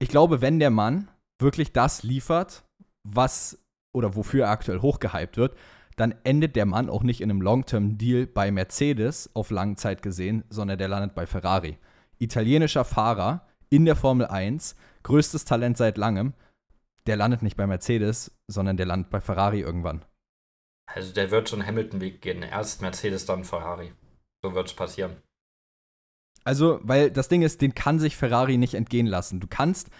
ich 0.00 0.08
glaube, 0.08 0.40
wenn 0.40 0.58
der 0.58 0.70
Mann 0.70 1.08
wirklich 1.40 1.72
das 1.72 2.02
liefert, 2.02 2.64
was 3.04 3.58
oder 3.92 4.16
wofür 4.16 4.44
er 4.44 4.50
aktuell 4.50 4.80
hochgehypt 4.80 5.36
wird, 5.36 5.56
dann 5.96 6.14
endet 6.24 6.56
der 6.56 6.66
Mann 6.66 6.90
auch 6.90 7.04
nicht 7.04 7.20
in 7.20 7.30
einem 7.30 7.40
Long-Term-Deal 7.40 8.26
bei 8.26 8.50
Mercedes 8.50 9.30
auf 9.34 9.50
lange 9.50 9.76
Zeit 9.76 10.02
gesehen, 10.02 10.44
sondern 10.50 10.78
der 10.78 10.88
landet 10.88 11.14
bei 11.14 11.26
Ferrari. 11.26 11.78
Italienischer 12.18 12.84
Fahrer 12.84 13.46
in 13.70 13.84
der 13.84 13.94
Formel 13.94 14.26
1, 14.26 14.74
größtes 15.04 15.44
Talent 15.44 15.76
seit 15.76 15.96
langem, 15.96 16.34
der 17.06 17.16
landet 17.16 17.42
nicht 17.42 17.56
bei 17.56 17.66
Mercedes, 17.66 18.32
sondern 18.48 18.76
der 18.76 18.86
landet 18.86 19.10
bei 19.10 19.20
Ferrari 19.20 19.60
irgendwann. 19.60 20.04
Also 20.86 21.12
der 21.12 21.30
wird 21.30 21.48
schon 21.48 21.64
Hamilton-Weg 21.64 22.20
gehen. 22.20 22.42
Erst 22.42 22.82
Mercedes, 22.82 23.26
dann 23.26 23.44
Ferrari. 23.44 23.92
So 24.42 24.54
wird 24.54 24.68
es 24.68 24.74
passieren. 24.74 25.16
Also, 26.44 26.80
weil 26.82 27.10
das 27.10 27.28
Ding 27.28 27.42
ist, 27.42 27.62
den 27.62 27.74
kann 27.74 27.98
sich 27.98 28.16
Ferrari 28.16 28.58
nicht 28.58 28.74
entgehen 28.74 29.06
lassen. 29.06 29.40
Du 29.40 29.46
kannst 29.48 29.90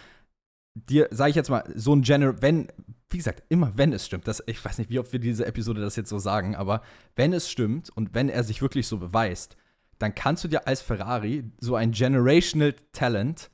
dir, 0.75 1.09
sag 1.11 1.31
ich 1.31 1.37
jetzt 1.37 1.51
mal, 1.51 1.65
so 1.75 1.95
ein 1.95 2.03
General, 2.03 2.41
wenn, 2.43 2.69
wie 3.09 3.17
gesagt, 3.17 3.43
immer 3.49 3.73
wenn 3.77 3.93
es 3.93 4.05
stimmt, 4.07 4.27
das, 4.27 4.43
ich 4.47 4.63
weiß 4.65 4.79
nicht, 4.79 4.91
wie 4.91 4.99
oft 4.99 5.13
wir 5.13 5.21
diese 5.21 5.47
Episode 5.47 5.81
das 5.81 5.97
jetzt 5.97 6.11
so 6.11 6.19
sagen, 6.19 6.57
aber 6.57 6.83
wenn 7.17 7.33
es 7.33 7.51
stimmt 7.51 7.91
und 7.91 8.15
wenn 8.15 8.29
er 8.29 8.45
sich 8.45 8.61
wirklich 8.61 8.87
so 8.87 8.99
beweist, 8.99 9.57
dann 9.99 10.15
kannst 10.15 10.45
du 10.45 10.49
dir 10.49 10.67
als 10.67 10.83
Ferrari 10.83 11.45
so 11.61 11.77
ein 11.77 11.93
Generational 11.93 12.75
Talent, 12.93 13.51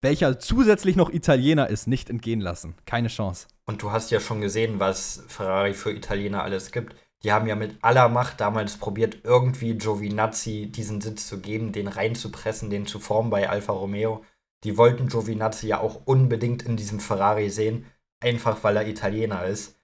welcher 0.00 0.38
zusätzlich 0.38 0.96
noch 0.96 1.10
Italiener 1.10 1.68
ist, 1.68 1.86
nicht 1.86 2.08
entgehen 2.08 2.40
lassen. 2.40 2.74
Keine 2.86 3.08
Chance. 3.08 3.48
Und 3.66 3.82
du 3.82 3.90
hast 3.90 4.10
ja 4.10 4.20
schon 4.20 4.40
gesehen, 4.40 4.80
was 4.80 5.24
Ferrari 5.28 5.74
für 5.74 5.92
Italiener 5.92 6.42
alles 6.42 6.72
gibt. 6.72 6.94
Die 7.24 7.32
haben 7.32 7.48
ja 7.48 7.56
mit 7.56 7.76
aller 7.82 8.08
Macht 8.08 8.40
damals 8.40 8.76
probiert, 8.76 9.18
irgendwie 9.24 9.76
Giovinazzi 9.76 10.70
diesen 10.70 11.00
Sitz 11.00 11.26
zu 11.26 11.40
geben, 11.40 11.72
den 11.72 11.88
reinzupressen, 11.88 12.70
den 12.70 12.86
zu 12.86 13.00
formen 13.00 13.30
bei 13.30 13.48
Alfa 13.50 13.72
Romeo. 13.72 14.24
Die 14.64 14.76
wollten 14.76 15.08
Giovinazzi 15.08 15.68
ja 15.68 15.80
auch 15.80 16.02
unbedingt 16.04 16.62
in 16.62 16.76
diesem 16.76 17.00
Ferrari 17.00 17.50
sehen, 17.50 17.86
einfach 18.20 18.64
weil 18.64 18.76
er 18.76 18.88
Italiener 18.88 19.44
ist. 19.44 19.80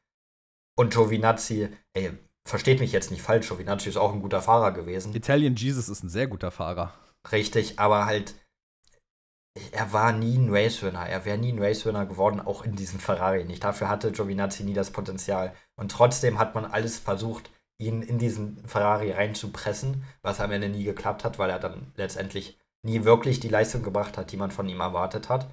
Und 0.76 0.92
Giovinazzi, 0.92 1.68
ey, 1.92 2.12
versteht 2.46 2.80
mich 2.80 2.92
jetzt 2.92 3.10
nicht 3.10 3.22
falsch, 3.22 3.48
Giovinazzi 3.48 3.88
ist 3.88 3.96
auch 3.96 4.12
ein 4.12 4.22
guter 4.22 4.42
Fahrer 4.42 4.72
gewesen. 4.72 5.14
Italian 5.14 5.54
Jesus 5.54 5.88
ist 5.88 6.02
ein 6.02 6.08
sehr 6.08 6.26
guter 6.26 6.50
Fahrer. 6.50 6.92
Richtig, 7.30 7.78
aber 7.78 8.06
halt, 8.06 8.34
er 9.70 9.92
war 9.92 10.12
nie 10.12 10.36
ein 10.36 10.52
Racewinner. 10.52 11.06
Er 11.06 11.24
wäre 11.24 11.38
nie 11.38 11.52
ein 11.52 11.62
Racewinner 11.62 12.06
geworden, 12.06 12.40
auch 12.40 12.62
in 12.62 12.74
diesem 12.74 12.98
Ferrari 12.98 13.44
nicht. 13.44 13.62
Dafür 13.62 13.88
hatte 13.88 14.10
Giovinazzi 14.10 14.64
nie 14.64 14.74
das 14.74 14.90
Potenzial. 14.90 15.54
Und 15.76 15.92
trotzdem 15.92 16.38
hat 16.38 16.54
man 16.54 16.64
alles 16.64 16.98
versucht, 16.98 17.50
ihn 17.78 18.02
in 18.02 18.18
diesen 18.18 18.66
Ferrari 18.66 19.12
reinzupressen, 19.12 20.04
was 20.22 20.40
am 20.40 20.50
Ende 20.50 20.68
nie 20.68 20.84
geklappt 20.84 21.24
hat, 21.24 21.38
weil 21.38 21.50
er 21.50 21.58
dann 21.58 21.92
letztendlich 21.96 22.58
nie 22.84 23.04
wirklich 23.04 23.40
die 23.40 23.48
Leistung 23.48 23.82
gebracht 23.82 24.16
hat, 24.16 24.32
die 24.32 24.36
man 24.36 24.50
von 24.50 24.68
ihm 24.68 24.80
erwartet 24.80 25.28
hat. 25.28 25.50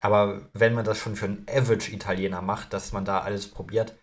Aber 0.00 0.48
wenn 0.52 0.74
man 0.74 0.84
das 0.84 0.98
schon 0.98 1.16
für 1.16 1.26
einen 1.26 1.46
Average-Italiener 1.48 2.42
macht, 2.42 2.72
dass 2.72 2.92
man 2.92 3.04
da 3.04 3.20
alles 3.20 3.48
probiert, 3.48 3.96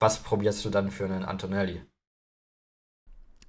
was 0.00 0.22
probierst 0.22 0.64
du 0.64 0.70
dann 0.70 0.90
für 0.90 1.04
einen 1.04 1.24
Antonelli? 1.24 1.82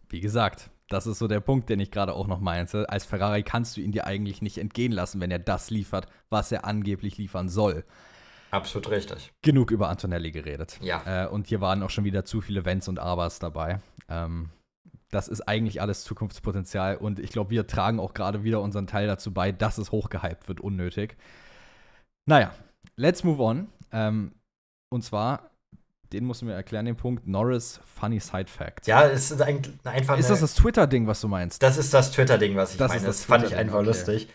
Wie 0.10 0.20
gesagt, 0.20 0.70
das 0.90 1.08
ist 1.08 1.20
so 1.20 1.28
der 1.28 1.40
Punkt, 1.40 1.70
den 1.70 1.80
ich 1.80 1.92
gerade 1.92 2.14
auch 2.14 2.28
noch 2.28 2.40
meinte. 2.40 2.90
Als 2.90 3.06
Ferrari 3.06 3.44
kannst 3.44 3.76
du 3.76 3.82
ihn 3.82 3.92
dir 3.92 4.06
eigentlich 4.06 4.42
nicht 4.42 4.58
entgehen 4.58 4.92
lassen, 4.92 5.20
wenn 5.20 5.32
er 5.32 5.40
das 5.40 5.70
liefert, 5.70 6.08
was 6.30 6.52
er 6.52 6.66
angeblich 6.66 7.18
liefern 7.18 7.50
soll. 7.50 7.86
Absolut 8.52 8.90
richtig. 8.90 9.34
Genug 9.42 9.72
über 9.72 9.90
Antonelli 9.90 10.32
geredet. 10.32 10.78
Ja. 10.82 11.26
Äh, 11.26 11.28
und 11.28 11.48
hier 11.48 11.60
waren 11.60 11.82
auch 11.82 11.90
schon 11.90 12.04
wieder 12.04 12.24
zu 12.24 12.42
viele 12.42 12.66
Wenns 12.66 12.88
und 12.88 13.00
Abers 13.00 13.40
dabei. 13.40 13.80
Ähm, 14.08 14.50
das 15.12 15.28
ist 15.28 15.42
eigentlich 15.42 15.82
alles 15.82 16.04
Zukunftspotenzial 16.04 16.98
und 16.98 17.20
ich 17.20 17.32
glaube, 17.32 17.52
wir 17.52 17.68
tragen 17.68 18.00
auch 18.00 18.14
gerade 18.14 18.44
wieder 18.44 18.62
unseren 18.62 18.88
Teil 18.88 19.08
dazu 19.08 19.34
bei, 19.34 19.52
dass 19.52 19.78
es 19.78 19.92
hochgehypt 19.92 20.48
wird, 20.48 20.60
unnötig. 20.60 21.18
Naja, 22.28 22.54
let's 22.96 23.24
move 23.24 23.42
on. 23.42 23.68
Ähm, 23.92 24.34
und 24.90 25.04
zwar 25.04 25.52
den 26.16 26.26
musst 26.26 26.42
du 26.42 26.46
mir 26.46 26.54
erklären, 26.54 26.86
den 26.86 26.96
Punkt. 26.96 27.28
Norris 27.28 27.80
Funny 27.86 28.20
Side 28.20 28.48
Fact. 28.48 28.88
Ja, 28.88 29.08
es 29.08 29.32
ist 29.32 29.42
ein, 29.42 29.62
einfach. 29.84 30.18
Ist 30.18 30.30
das 30.30 30.40
das 30.40 30.56
Twitter-Ding, 30.56 31.08
was 31.08 31.22
du 31.22 31.28
meinst? 31.28 31.62
Das 31.62 31.78
ist 31.78 31.94
das 31.94 32.12
Twitter-Ding, 32.12 32.56
was 32.56 32.74
ich 32.74 32.78
das 32.78 32.90
meine. 32.90 33.06
Das, 33.06 33.18
das 33.18 33.26
fand 33.26 33.46
ich 33.46 33.56
einfach 33.56 33.80
okay. 33.80 33.88
lustig. 33.88 34.30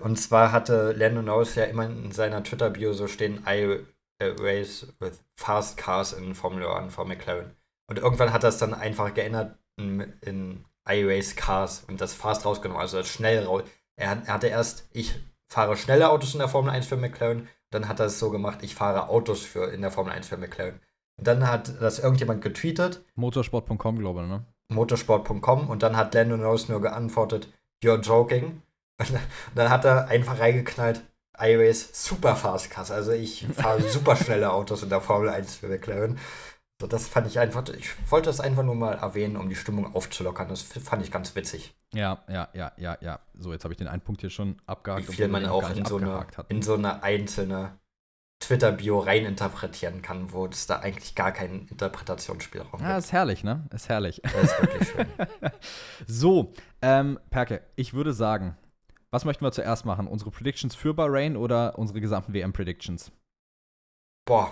Und 0.00 0.16
zwar 0.16 0.52
hatte 0.52 0.92
Lando 0.92 1.22
Norris 1.22 1.54
ja 1.54 1.64
immer 1.64 1.86
in 1.86 2.12
seiner 2.12 2.42
Twitter-Bio 2.42 2.92
so 2.92 3.06
stehen: 3.06 3.44
I 3.46 3.78
race 4.20 4.86
with 5.00 5.22
fast 5.36 5.76
cars 5.76 6.12
in 6.12 6.34
Formula 6.34 6.76
1 6.76 6.94
for 6.94 7.06
McLaren. 7.06 7.56
Und 7.88 7.98
irgendwann 7.98 8.32
hat 8.32 8.42
er 8.42 8.50
es 8.50 8.58
dann 8.58 8.74
einfach 8.74 9.12
geändert 9.12 9.58
in, 9.76 10.12
in 10.20 10.64
I 10.88 11.04
race 11.04 11.36
cars 11.36 11.84
und 11.88 12.00
das 12.00 12.14
fast 12.14 12.44
rausgenommen, 12.44 12.80
also 12.80 12.98
das 12.98 13.08
schnell 13.08 13.44
raus. 13.44 13.62
Er, 13.96 14.22
er 14.26 14.34
hatte 14.34 14.48
erst, 14.48 14.88
ich 14.92 15.14
fahre 15.48 15.76
schnelle 15.76 16.10
Autos 16.10 16.32
in 16.32 16.40
der 16.40 16.48
Formel 16.48 16.70
1 16.70 16.86
für 16.86 16.96
McLaren, 16.96 17.48
dann 17.70 17.88
hat 17.88 18.00
er 18.00 18.06
es 18.06 18.18
so 18.18 18.30
gemacht, 18.30 18.60
ich 18.62 18.74
fahre 18.74 19.08
Autos 19.08 19.42
für 19.42 19.72
in 19.72 19.82
der 19.82 19.90
Formel 19.90 20.12
1 20.12 20.28
für 20.28 20.36
McLaren. 20.36 20.80
Und 21.18 21.26
dann 21.26 21.46
hat 21.46 21.80
das 21.80 21.98
irgendjemand 21.98 22.42
getweetet. 22.42 23.04
Motorsport.com, 23.14 23.98
glaube 23.98 24.22
ich, 24.22 24.28
ne? 24.28 24.44
Motorsport.com 24.68 25.68
und 25.68 25.82
dann 25.82 25.96
hat 25.96 26.14
Lando 26.14 26.36
Norris 26.36 26.68
nur 26.68 26.80
geantwortet, 26.80 27.48
you're 27.84 28.00
joking. 28.00 28.62
Und 28.98 29.18
dann 29.56 29.70
hat 29.70 29.84
er 29.84 30.08
einfach 30.08 30.38
reingeknallt, 30.38 31.02
iRace 31.38 31.90
super 31.92 32.36
fast 32.36 32.70
Cars. 32.70 32.90
Also 32.90 33.12
ich 33.12 33.46
fahre 33.46 33.82
super 33.88 34.16
schnelle 34.16 34.52
Autos 34.52 34.82
in 34.82 34.90
der 34.90 35.00
Formel 35.00 35.28
1 35.28 35.56
für 35.56 35.68
McLaren. 35.68 36.18
So, 36.82 36.88
das 36.88 37.06
fand 37.06 37.28
ich 37.28 37.38
einfach, 37.38 37.62
ich 37.68 38.10
wollte 38.10 38.28
das 38.28 38.40
einfach 38.40 38.64
nur 38.64 38.74
mal 38.74 38.94
erwähnen, 38.94 39.36
um 39.36 39.48
die 39.48 39.54
Stimmung 39.54 39.94
aufzulockern. 39.94 40.48
Das 40.48 40.62
fand 40.62 41.00
ich 41.00 41.12
ganz 41.12 41.36
witzig. 41.36 41.76
Ja, 41.94 42.24
ja, 42.28 42.48
ja, 42.54 42.72
ja, 42.76 42.98
ja. 43.00 43.20
So, 43.34 43.52
jetzt 43.52 43.62
habe 43.62 43.72
ich 43.72 43.78
den 43.78 43.86
einen 43.86 44.00
Punkt 44.00 44.20
hier 44.20 44.30
schon 44.30 44.56
abgehakt. 44.66 45.06
Wie 45.06 45.12
viel 45.12 45.28
man 45.28 45.46
auch 45.46 45.70
in 45.70 45.84
so, 45.84 45.98
eine, 45.98 46.26
in 46.48 46.60
so 46.60 46.74
eine 46.74 47.04
einzelne 47.04 47.78
Twitter-Bio 48.40 48.98
reininterpretieren 48.98 50.02
kann, 50.02 50.32
wo 50.32 50.46
es 50.46 50.66
da 50.66 50.80
eigentlich 50.80 51.14
gar 51.14 51.30
keinen 51.30 51.68
Interpretationsspielraum 51.68 52.72
gibt. 52.72 52.82
Ja, 52.82 52.98
ist 52.98 53.12
herrlich, 53.12 53.44
ne? 53.44 53.64
Ist 53.72 53.88
herrlich. 53.88 54.20
Das 54.24 54.42
ist 54.42 54.60
wirklich 54.60 54.88
schön. 54.88 55.06
so, 56.08 56.52
ähm, 56.80 57.20
Perke, 57.30 57.62
ich 57.76 57.94
würde 57.94 58.12
sagen, 58.12 58.56
was 59.12 59.24
möchten 59.24 59.44
wir 59.44 59.52
zuerst 59.52 59.84
machen? 59.84 60.08
Unsere 60.08 60.32
Predictions 60.32 60.74
für 60.74 60.94
Bahrain 60.94 61.36
oder 61.36 61.78
unsere 61.78 62.00
gesamten 62.00 62.32
WM-Predictions? 62.32 63.12
Boah, 64.26 64.50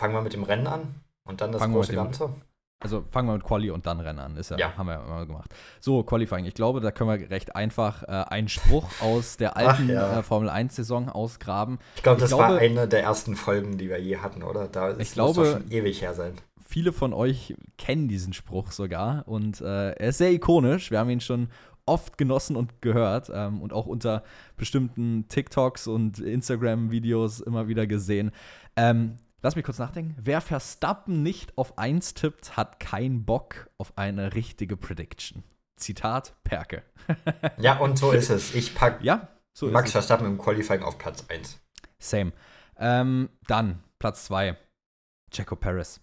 fangen 0.00 0.14
wir 0.14 0.22
mit 0.22 0.32
dem 0.32 0.42
Rennen 0.42 0.68
an 0.68 1.02
und 1.26 1.40
dann 1.40 1.52
das 1.52 1.60
fangen 1.60 1.74
große 1.74 1.94
Ganze. 1.94 2.30
Also 2.78 3.04
fangen 3.10 3.28
wir 3.28 3.34
mit 3.34 3.44
Quali 3.44 3.70
und 3.70 3.86
dann 3.86 4.00
Rennen 4.00 4.18
an. 4.18 4.36
Ist 4.36 4.50
ja, 4.50 4.58
ja. 4.58 4.76
haben 4.76 4.86
wir 4.86 4.94
ja 4.94 5.04
immer 5.04 5.24
gemacht. 5.24 5.54
So, 5.80 6.02
Qualifying. 6.02 6.44
Ich 6.44 6.54
glaube, 6.54 6.80
da 6.80 6.90
können 6.90 7.08
wir 7.08 7.30
recht 7.30 7.56
einfach 7.56 8.02
äh, 8.02 8.24
einen 8.28 8.48
Spruch 8.48 8.88
aus 9.00 9.38
der 9.38 9.56
alten 9.56 9.88
ja. 9.88 10.18
äh, 10.18 10.22
Formel 10.22 10.50
1-Saison 10.50 11.08
ausgraben. 11.08 11.78
Ich 11.96 12.02
glaube, 12.02 12.20
das 12.20 12.30
glaube, 12.30 12.44
war 12.44 12.58
eine 12.58 12.86
der 12.86 13.02
ersten 13.02 13.34
Folgen, 13.34 13.78
die 13.78 13.88
wir 13.88 13.98
je 13.98 14.18
hatten, 14.18 14.42
oder? 14.42 14.68
Da 14.68 14.96
ich 14.98 15.12
glaube, 15.12 15.46
schon 15.46 15.70
ewig 15.70 16.02
her 16.02 16.12
sein. 16.12 16.34
Viele 16.68 16.92
von 16.92 17.14
euch 17.14 17.56
kennen 17.78 18.08
diesen 18.08 18.34
Spruch 18.34 18.72
sogar 18.72 19.26
und 19.26 19.60
äh, 19.60 19.92
er 19.92 20.08
ist 20.08 20.18
sehr 20.18 20.32
ikonisch. 20.32 20.90
Wir 20.90 20.98
haben 20.98 21.10
ihn 21.10 21.20
schon 21.20 21.48
oft 21.86 22.18
genossen 22.18 22.56
und 22.56 22.82
gehört 22.82 23.30
ähm, 23.32 23.62
und 23.62 23.72
auch 23.72 23.86
unter 23.86 24.22
bestimmten 24.56 25.28
TikToks 25.28 25.86
und 25.86 26.18
Instagram-Videos 26.18 27.40
immer 27.40 27.68
wieder 27.68 27.86
gesehen. 27.86 28.32
Ähm, 28.76 29.16
Lass 29.46 29.54
mich 29.54 29.64
kurz 29.64 29.78
nachdenken. 29.78 30.16
Wer 30.20 30.40
Verstappen 30.40 31.22
nicht 31.22 31.56
auf 31.56 31.78
1 31.78 32.14
tippt, 32.14 32.56
hat 32.56 32.80
keinen 32.80 33.24
Bock 33.24 33.70
auf 33.78 33.96
eine 33.96 34.34
richtige 34.34 34.76
Prediction. 34.76 35.44
Zitat 35.76 36.34
Perke. 36.42 36.82
ja, 37.56 37.78
und 37.78 37.96
so 37.96 38.10
ist 38.10 38.28
es. 38.28 38.56
Ich 38.56 38.74
packe 38.74 39.04
ja, 39.04 39.28
so 39.56 39.68
Max 39.68 39.92
Verstappen 39.92 40.26
im 40.26 40.36
Qualifying 40.36 40.82
auf 40.82 40.98
Platz 40.98 41.26
1. 41.28 41.60
Same. 42.00 42.32
Ähm, 42.76 43.28
dann 43.46 43.84
Platz 44.00 44.24
2. 44.24 44.56
Checo 45.30 45.54
Perez. 45.54 46.00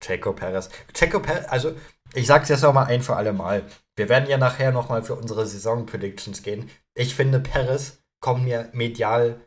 Checo 0.00 0.32
Perez. 0.32 0.68
Checo 0.92 1.20
Perez, 1.20 1.46
also 1.48 1.76
ich 2.12 2.26
sag's 2.26 2.48
jetzt 2.48 2.62
nochmal 2.62 2.86
ein 2.86 3.02
für 3.02 3.14
alle 3.14 3.32
Mal. 3.32 3.62
Wir 3.94 4.08
werden 4.08 4.28
ja 4.28 4.36
nachher 4.36 4.72
nochmal 4.72 5.04
für 5.04 5.14
unsere 5.14 5.46
Saison-Predictions 5.46 6.42
gehen. 6.42 6.68
Ich 6.94 7.14
finde, 7.14 7.38
Perez 7.38 8.02
kommt 8.18 8.42
mir 8.42 8.68
medial 8.72 9.40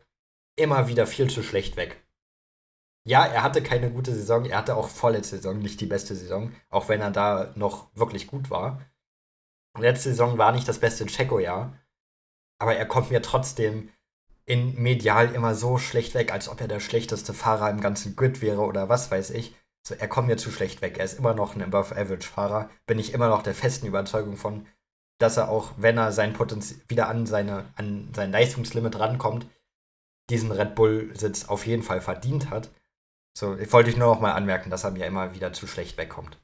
immer 0.56 0.88
wieder 0.88 1.06
viel 1.06 1.28
zu 1.28 1.42
schlecht 1.42 1.76
weg 1.76 2.02
ja, 3.04 3.24
er 3.24 3.42
hatte 3.42 3.62
keine 3.62 3.90
gute 3.90 4.14
Saison. 4.14 4.44
Er 4.44 4.58
hatte 4.58 4.76
auch 4.76 4.88
vorletzte 4.88 5.36
Saison 5.36 5.58
nicht 5.58 5.80
die 5.80 5.86
beste 5.86 6.14
Saison, 6.14 6.52
auch 6.68 6.88
wenn 6.88 7.00
er 7.00 7.10
da 7.10 7.52
noch 7.54 7.88
wirklich 7.94 8.26
gut 8.26 8.50
war. 8.50 8.82
Letzte 9.78 10.10
Saison 10.10 10.38
war 10.38 10.52
nicht 10.52 10.68
das 10.68 10.78
beste 10.78 11.06
Checo-Jahr, 11.06 11.76
aber 12.58 12.76
er 12.76 12.86
kommt 12.86 13.10
mir 13.10 13.22
trotzdem 13.22 13.90
in 14.44 14.80
medial 14.80 15.34
immer 15.34 15.54
so 15.54 15.78
schlecht 15.78 16.14
weg, 16.14 16.32
als 16.32 16.48
ob 16.48 16.60
er 16.60 16.68
der 16.68 16.80
schlechteste 16.80 17.34
Fahrer 17.34 17.70
im 17.70 17.80
ganzen 17.80 18.16
Grid 18.16 18.40
wäre 18.40 18.62
oder 18.62 18.88
was 18.88 19.10
weiß 19.10 19.30
ich. 19.30 19.54
So, 19.86 19.94
er 19.94 20.08
kommt 20.08 20.28
mir 20.28 20.36
zu 20.36 20.50
schlecht 20.50 20.82
weg. 20.82 20.98
Er 20.98 21.04
ist 21.04 21.18
immer 21.18 21.34
noch 21.34 21.54
ein 21.54 21.62
Above-Average-Fahrer. 21.62 22.70
Bin 22.86 22.98
ich 22.98 23.12
immer 23.12 23.28
noch 23.28 23.42
der 23.42 23.54
festen 23.54 23.86
Überzeugung 23.86 24.36
von, 24.36 24.66
dass 25.18 25.36
er 25.36 25.48
auch, 25.48 25.72
wenn 25.76 25.98
er 25.98 26.12
sein 26.12 26.32
Potenzial 26.32 26.80
wieder 26.88 27.08
an, 27.08 27.26
seine, 27.26 27.66
an 27.76 28.10
sein 28.14 28.32
Leistungslimit 28.32 28.98
rankommt, 28.98 29.46
diesen 30.30 30.52
Red 30.52 30.74
Bull-Sitz 30.74 31.46
auf 31.46 31.66
jeden 31.66 31.82
Fall 31.82 32.00
verdient 32.00 32.50
hat. 32.50 32.70
So, 33.36 33.56
ich 33.56 33.72
wollte 33.72 33.90
ich 33.90 33.96
nur 33.96 34.14
noch 34.14 34.20
mal 34.20 34.32
anmerken, 34.32 34.70
dass 34.70 34.84
er 34.84 34.90
mir 34.90 35.06
immer 35.06 35.34
wieder 35.34 35.52
zu 35.52 35.66
schlecht 35.66 35.96
wegkommt. 35.96 36.38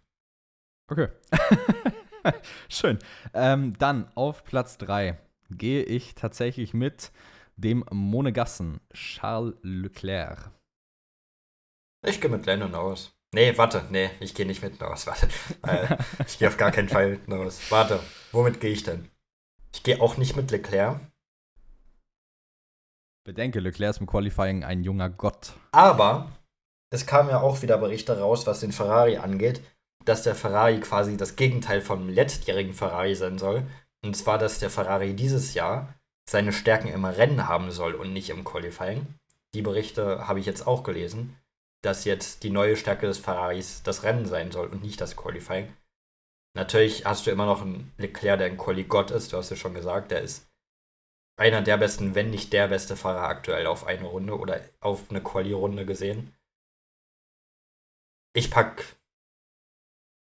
Okay. 0.90 1.08
Schön. 2.68 2.98
Ähm, 3.32 3.76
dann 3.78 4.10
auf 4.14 4.44
Platz 4.44 4.78
3 4.78 5.18
gehe 5.50 5.82
ich 5.82 6.14
tatsächlich 6.14 6.74
mit 6.74 7.12
dem 7.56 7.84
Monegassen 7.90 8.80
Charles 8.92 9.54
Leclerc. 9.62 10.50
Ich 12.06 12.20
gehe 12.20 12.30
mit 12.30 12.46
Lennon 12.46 12.74
aus. 12.74 13.14
Nee, 13.34 13.56
warte, 13.58 13.84
nee, 13.90 14.10
ich 14.20 14.34
gehe 14.34 14.46
nicht 14.46 14.62
mit 14.62 14.80
aus. 14.82 15.06
Warte. 15.08 15.28
Äh, 15.66 15.96
ich 16.24 16.38
gehe 16.38 16.46
auf 16.46 16.56
gar 16.56 16.70
keinen 16.70 16.88
Fall 16.88 17.18
mit 17.26 17.32
aus. 17.32 17.68
Warte, 17.70 18.00
womit 18.30 18.60
gehe 18.60 18.70
ich 18.70 18.84
denn? 18.84 19.10
Ich 19.72 19.82
gehe 19.82 20.00
auch 20.00 20.16
nicht 20.16 20.36
mit 20.36 20.52
Leclerc. 20.52 21.00
Bedenke, 23.24 23.58
Leclerc 23.58 23.90
ist 23.90 24.00
im 24.00 24.06
Qualifying 24.06 24.62
ein 24.62 24.84
junger 24.84 25.10
Gott. 25.10 25.54
Aber 25.72 26.30
es 26.94 27.06
kamen 27.06 27.30
ja 27.30 27.40
auch 27.40 27.62
wieder 27.62 27.76
Berichte 27.76 28.18
raus, 28.18 28.46
was 28.46 28.60
den 28.60 28.72
Ferrari 28.72 29.16
angeht, 29.16 29.60
dass 30.04 30.22
der 30.22 30.34
Ferrari 30.34 30.80
quasi 30.80 31.16
das 31.16 31.36
Gegenteil 31.36 31.80
vom 31.80 32.08
letztjährigen 32.08 32.72
Ferrari 32.72 33.14
sein 33.14 33.38
soll. 33.38 33.64
Und 34.04 34.16
zwar, 34.16 34.38
dass 34.38 34.58
der 34.58 34.70
Ferrari 34.70 35.14
dieses 35.14 35.54
Jahr 35.54 35.94
seine 36.28 36.52
Stärken 36.52 36.88
im 36.88 37.04
Rennen 37.04 37.48
haben 37.48 37.70
soll 37.70 37.94
und 37.94 38.12
nicht 38.12 38.30
im 38.30 38.44
Qualifying. 38.44 39.06
Die 39.54 39.62
Berichte 39.62 40.26
habe 40.26 40.40
ich 40.40 40.46
jetzt 40.46 40.66
auch 40.66 40.82
gelesen, 40.82 41.36
dass 41.82 42.04
jetzt 42.04 42.42
die 42.42 42.50
neue 42.50 42.76
Stärke 42.76 43.06
des 43.06 43.18
Ferraris 43.18 43.82
das 43.82 44.02
Rennen 44.02 44.26
sein 44.26 44.50
soll 44.50 44.68
und 44.68 44.82
nicht 44.82 45.00
das 45.00 45.16
Qualifying. 45.16 45.72
Natürlich 46.56 47.04
hast 47.04 47.26
du 47.26 47.30
immer 47.30 47.46
noch 47.46 47.62
einen 47.62 47.92
Leclerc, 47.98 48.38
der 48.38 48.46
ein 48.46 48.56
Quali-Gott 48.56 49.10
ist, 49.10 49.32
du 49.32 49.36
hast 49.36 49.50
ja 49.50 49.56
schon 49.56 49.74
gesagt, 49.74 50.12
der 50.12 50.22
ist 50.22 50.46
einer 51.36 51.62
der 51.62 51.76
besten, 51.76 52.14
wenn 52.14 52.30
nicht 52.30 52.52
der 52.52 52.68
beste 52.68 52.96
Fahrer 52.96 53.28
aktuell 53.28 53.66
auf 53.66 53.86
eine 53.86 54.04
Runde 54.04 54.38
oder 54.38 54.60
auf 54.80 55.10
eine 55.10 55.20
Quali-Runde 55.20 55.84
gesehen. 55.84 56.32
Ich 58.34 58.50
pack. 58.50 58.96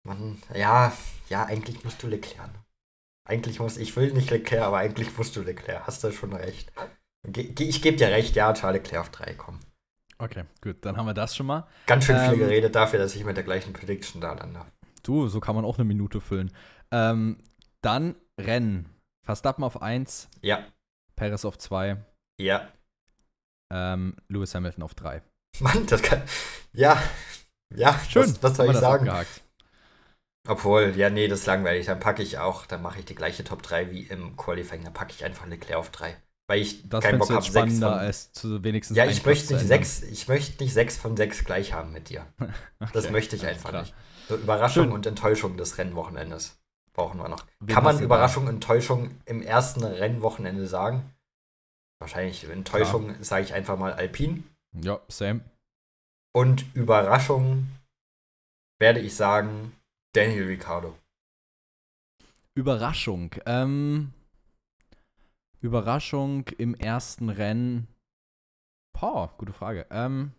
Mann, 0.04 0.42
ja, 0.56 0.92
ja, 1.30 1.46
eigentlich 1.46 1.84
musst 1.84 2.02
du 2.02 2.08
Leclerc. 2.08 2.50
Eigentlich 3.28 3.60
muss, 3.60 3.78
ich 3.78 3.96
will 3.96 4.12
nicht 4.12 4.32
Leclerc, 4.32 4.64
aber 4.64 4.78
eigentlich 4.78 5.16
musst 5.18 5.36
du 5.36 5.42
Leclerc. 5.42 5.86
Hast 5.86 6.04
du 6.04 6.12
schon 6.12 6.34
recht. 6.34 6.74
Ich 7.60 7.82
gebe 7.84 7.98
dir 7.98 8.08
recht, 8.08 8.36
ja, 8.36 8.52
Charles 8.54 8.82
Leclerc 8.82 9.02
auf 9.02 9.10
3, 9.12 9.36
komm. 9.36 9.60
Okay, 10.18 10.46
gut, 10.62 10.84
dann 10.86 10.98
haben 10.98 11.06
wir 11.06 11.14
das 11.14 11.36
schon 11.36 11.46
mal. 11.46 11.68
Ganz 11.86 12.06
schön 12.06 12.20
viel 12.20 12.34
ähm, 12.34 12.40
geredet 12.40 12.76
dafür, 12.76 13.00
dass 13.00 13.16
ich 13.16 13.24
mit 13.24 13.38
der 13.38 13.44
gleichen 13.44 13.74
Prediction 13.74 14.22
da 14.22 14.34
lande. 14.34 14.66
Du, 15.04 15.28
so 15.28 15.40
kann 15.40 15.56
man 15.56 15.66
auch 15.66 15.78
eine 15.78 15.86
Minute 15.86 16.22
füllen. 16.22 16.52
Ähm, 16.92 17.38
dann 17.82 18.16
Rennen. 18.40 18.90
Verstappen 19.24 19.64
auf 19.64 19.82
1. 19.82 20.30
Ja. 20.42 20.66
Perez 21.16 21.46
auf 21.46 21.58
2. 21.58 22.04
Ja. 22.40 22.68
Ähm, 23.72 24.16
Lewis 24.28 24.56
Hamilton 24.56 24.84
auf 24.84 24.96
3. 24.96 25.22
Mann, 25.60 25.86
das 25.86 26.02
kann. 26.02 26.24
Ja. 26.74 27.02
Ja, 27.76 28.00
schön. 28.10 28.24
Was, 28.24 28.44
was 28.44 28.58
soll 28.58 28.72
ich 28.72 28.78
sagen? 28.78 29.08
Abgehakt. 29.08 29.42
Obwohl, 30.48 30.94
ja, 30.96 31.10
nee, 31.10 31.28
das 31.28 31.42
ist 31.42 31.46
langweilig. 31.46 31.86
Dann 31.86 32.00
packe 32.00 32.24
ich 32.24 32.40
auch, 32.40 32.66
dann 32.66 32.82
mache 32.82 33.00
ich 33.00 33.06
die 33.06 33.16
gleiche 33.16 33.44
Top 33.44 33.62
3 33.62 33.92
wie 33.92 34.04
im 34.04 34.36
Qualifying. 34.38 34.84
Dann 34.84 34.94
packe 34.94 35.14
ich 35.16 35.24
einfach 35.24 35.46
Leclerc 35.46 35.78
auf 35.78 35.90
3. 35.92 36.16
Weil 36.48 36.60
ich 36.60 36.90
das 36.90 37.04
keinen 37.04 37.20
Bock 37.20 37.30
habe, 37.30 37.44
sechs 37.44 37.80
von, 37.80 37.84
als 37.84 38.34
zu 38.34 38.64
wenigstens 38.64 38.98
Ja, 38.98 39.06
ich 39.06 39.26
möchte 39.26 39.54
nicht 39.54 39.68
sechs, 39.68 40.02
ich 40.02 40.28
möchte 40.28 40.62
nicht 40.62 40.74
sechs 40.74 40.98
von 40.98 41.16
sechs 41.16 41.46
gleich 41.46 41.72
haben 41.72 41.94
mit 41.94 42.10
dir. 42.10 42.26
okay, 42.40 42.92
das 42.92 43.10
möchte 43.10 43.36
ich 43.36 43.46
einfach 43.46 43.70
klar. 43.70 43.84
nicht. 43.84 43.94
So 44.28 44.36
Überraschung 44.36 44.86
Schön. 44.86 44.94
und 44.94 45.06
Enttäuschung 45.06 45.56
des 45.56 45.78
Rennwochenendes 45.78 46.60
brauchen 46.94 47.20
wir 47.20 47.30
noch. 47.30 47.46
Wen 47.60 47.74
Kann 47.74 47.84
man 47.84 48.00
Überraschung, 48.02 48.48
und 48.48 48.56
Enttäuschung 48.56 49.12
im 49.26 49.42
ersten 49.42 49.84
Rennwochenende 49.84 50.68
sagen? 50.68 51.14
Wahrscheinlich 52.00 52.50
Enttäuschung 52.50 53.16
sage 53.22 53.46
ich 53.46 53.54
einfach 53.54 53.78
mal 53.78 53.94
Alpin. 53.94 54.44
Ja, 54.74 55.00
same. 55.08 55.42
Und 56.34 56.76
Überraschung 56.76 57.68
werde 58.80 59.00
ich 59.00 59.16
sagen 59.16 59.76
Daniel 60.14 60.48
Ricciardo. 60.48 60.98
Überraschung. 62.56 63.36
Ähm, 63.46 64.14
Überraschung 65.62 66.48
im 66.58 66.74
ersten 66.76 67.30
Rennen. 67.30 67.88
Boah, 68.94 69.34
gute 69.38 69.54
Frage. 69.54 69.86
Ähm, 69.90 70.34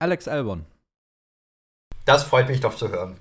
Alex 0.00 0.28
Albon. 0.28 0.64
Das 2.04 2.24
freut 2.24 2.48
mich 2.48 2.60
doch 2.60 2.74
zu 2.74 2.88
hören. 2.88 3.20